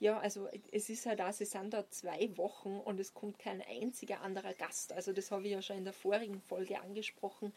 Ja, 0.00 0.18
also 0.18 0.48
es 0.72 0.88
ist 0.90 1.06
halt 1.06 1.20
auch, 1.20 1.32
sie 1.32 1.44
sind 1.44 1.72
da 1.72 1.88
zwei 1.90 2.36
Wochen 2.36 2.78
und 2.80 2.98
es 3.00 3.14
kommt 3.14 3.38
kein 3.38 3.62
einziger 3.62 4.20
anderer 4.22 4.52
Gast. 4.54 4.92
Also 4.92 5.12
das 5.12 5.30
habe 5.30 5.44
ich 5.44 5.52
ja 5.52 5.62
schon 5.62 5.78
in 5.78 5.84
der 5.84 5.92
vorigen 5.92 6.40
Folge 6.40 6.80
angesprochen. 6.80 7.52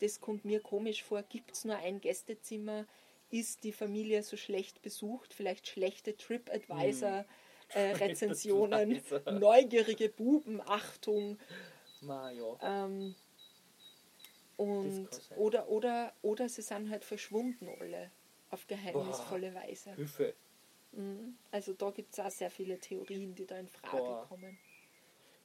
Das 0.00 0.20
kommt 0.20 0.44
mir 0.44 0.60
komisch 0.60 1.02
vor. 1.04 1.22
Gibt 1.22 1.52
es 1.52 1.64
nur 1.64 1.76
ein 1.76 2.00
Gästezimmer? 2.00 2.86
Ist 3.30 3.64
die 3.64 3.72
Familie 3.72 4.22
so 4.22 4.36
schlecht 4.36 4.82
besucht? 4.82 5.34
Vielleicht 5.34 5.66
schlechte 5.66 6.16
TripAdvisor-Rezensionen, 6.16 8.90
Hm. 8.90 9.02
TripAdvisor. 9.10 9.32
neugierige 9.40 10.08
Buben, 10.08 10.60
Achtung. 10.60 11.36
Ja. 12.00 12.84
Ähm, 12.84 13.16
und 14.56 15.08
oder, 15.36 15.68
oder, 15.68 16.12
oder 16.22 16.48
sie 16.48 16.62
sind 16.62 16.88
halt 16.90 17.04
verschwunden 17.04 17.68
alle 17.80 18.10
auf 18.50 18.66
geheimnisvolle 18.66 19.54
Weise. 19.54 19.94
Hilfe. 19.96 20.34
Mhm. 20.92 21.36
Also 21.50 21.74
da 21.74 21.90
gibt 21.90 22.12
es 22.12 22.20
auch 22.20 22.30
sehr 22.30 22.50
viele 22.50 22.78
Theorien, 22.78 23.34
die 23.34 23.46
da 23.46 23.58
in 23.58 23.68
Frage 23.68 24.02
Boah. 24.02 24.26
kommen. 24.28 24.56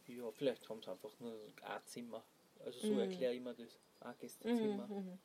Ja, 0.07 0.31
vielleicht 0.31 0.69
haben 0.69 0.81
sie 0.81 0.91
einfach 0.91 1.11
nur 1.19 1.33
ein 1.63 1.81
Zimmer. 1.85 2.23
Also 2.59 2.79
so 2.79 2.93
Mhm. 2.93 2.99
erkläre 2.99 3.33
ich 3.33 3.41
mir 3.41 3.55
das. 3.55 3.79
Ein 4.01 4.15
Gästezimmer. 4.19 4.87
Mhm. 4.87 5.19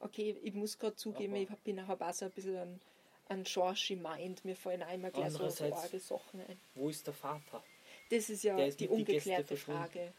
Okay, 0.00 0.36
ich 0.42 0.54
muss 0.54 0.78
gerade 0.78 0.96
zugeben, 0.96 1.34
Aber- 1.34 1.42
ich 1.42 1.48
bin 1.64 1.86
habe 1.86 2.06
auch 2.06 2.12
so 2.12 2.26
ein 2.26 2.30
bisschen 2.30 2.56
an, 2.58 2.80
an 3.28 3.44
George 3.44 3.96
Mind. 4.00 4.44
Mir 4.44 4.54
fallen 4.56 4.82
einmal 4.82 5.10
gleich 5.10 5.32
so, 5.32 5.48
so 5.48 5.74
arge 5.74 5.98
Sachen 6.00 6.40
ein. 6.40 6.60
Wo 6.74 6.88
ist 6.90 7.06
der 7.06 7.14
Vater? 7.14 7.62
Das 8.10 8.28
ist 8.30 8.44
ja 8.44 8.56
ist 8.58 8.78
die 8.78 8.86
die 8.86 8.92
ungeklärte 8.92 9.44
verschwunden. 9.44 9.80
Frage. 9.80 10.12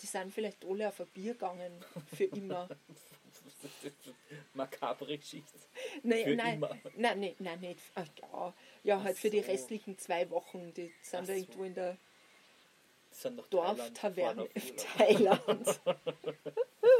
Die 0.00 0.06
sind 0.06 0.32
vielleicht 0.32 0.64
alle 0.64 0.88
auf 0.88 1.00
ein 1.00 1.06
Bier 1.08 1.32
gegangen 1.32 1.72
für 2.14 2.24
immer. 2.36 2.68
Makabre 4.54 5.18
Geschichte. 5.18 5.58
Nein, 6.04 6.24
Für 6.24 6.36
nein, 6.36 6.54
immer. 6.54 6.68
nein, 6.96 7.20
nein, 7.20 7.34
nein, 7.40 7.60
nicht. 7.60 7.80
Ach, 7.96 8.06
ja, 8.20 8.54
ja 8.84 9.02
halt 9.02 9.16
für 9.18 9.30
die 9.30 9.40
so. 9.40 9.46
restlichen 9.50 9.98
zwei 9.98 10.28
Wochen. 10.30 10.72
Die 10.74 10.92
sind 11.02 11.20
Ach 11.22 11.26
so. 11.26 11.32
irgendwo 11.32 11.64
in 11.64 11.74
der 11.74 11.96
Die 13.12 13.18
Thailand 13.22 13.52
Dorftaverne 13.52 14.42
auf 14.42 14.48
Urlaub. 14.54 14.86
Thailand. 14.96 15.80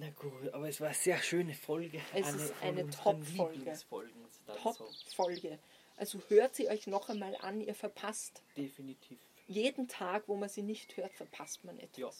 Na 0.00 0.08
gut, 0.12 0.48
aber 0.54 0.66
es 0.66 0.80
war 0.80 0.88
eine 0.88 0.96
sehr 0.96 1.18
schöne 1.18 1.52
Folge. 1.52 2.00
Es 2.14 2.32
ist 2.32 2.54
von 2.54 2.68
eine 2.68 2.88
Top-Folge. 2.88 3.78
Top-Folge. 4.62 5.58
Also 5.98 6.18
hört 6.28 6.56
sie 6.56 6.70
euch 6.70 6.86
noch 6.86 7.10
einmal 7.10 7.36
an, 7.42 7.60
ihr 7.60 7.74
verpasst. 7.74 8.42
Definitiv. 8.56 9.18
Jeden 9.46 9.88
Tag, 9.88 10.26
wo 10.26 10.36
man 10.36 10.48
sie 10.48 10.62
nicht 10.62 10.96
hört, 10.96 11.12
verpasst 11.12 11.64
man 11.64 11.78
etwas. 11.78 11.98
Ja. 11.98 12.10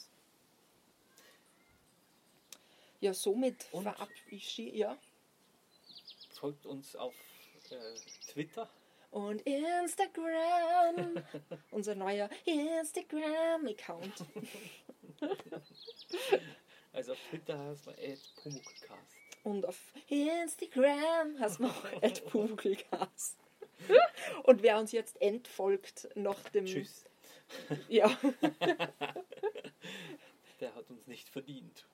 Ja, 2.99 3.13
somit 3.15 3.65
Und? 3.71 3.81
verabschiede 3.81 4.77
ja. 4.77 4.95
Folgt 6.29 6.67
uns 6.67 6.95
auf 6.95 7.15
äh, 7.71 7.95
Twitter. 8.31 8.69
Und 9.09 9.41
Instagram, 9.41 11.23
unser 11.71 11.95
neuer 11.95 12.29
Instagram-Account. 12.45 14.23
Also 16.93 17.13
auf 17.13 17.19
Twitter 17.29 17.57
heißt 17.57 17.85
man 17.85 17.95
Pumuckcast. 18.43 19.15
Und 19.43 19.65
auf 19.65 19.93
Instagram 20.07 21.39
hast 21.39 21.59
du 21.59 21.63
noch 21.63 21.85
at 22.03 22.23
Pugelgas. 22.25 23.37
Und 24.43 24.61
wer 24.61 24.77
uns 24.77 24.91
jetzt 24.91 25.19
entfolgt 25.21 26.09
nach 26.15 26.49
dem. 26.49 26.65
Tschüss. 26.65 27.05
Ja, 27.89 28.07
Der 30.61 30.75
hat 30.75 30.89
uns 30.89 31.07
nicht 31.07 31.27
verdient. 31.27 31.85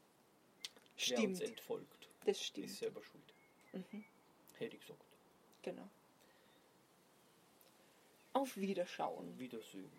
Wer 1.08 1.20
uns 1.20 1.38
stimmt. 1.38 1.42
entfolgt, 1.42 2.10
Das 2.26 2.38
ist 2.38 2.46
stimmt. 2.48 2.70
selber 2.70 3.02
schuld. 3.04 3.34
Mhm. 3.74 4.04
Hätte 4.58 4.76
ich 4.76 4.82
gesagt. 4.82 5.02
Genau. 5.62 5.88
Auf 8.34 8.58
Wiederschauen. 8.58 9.40
Wiedersehen. 9.40 9.92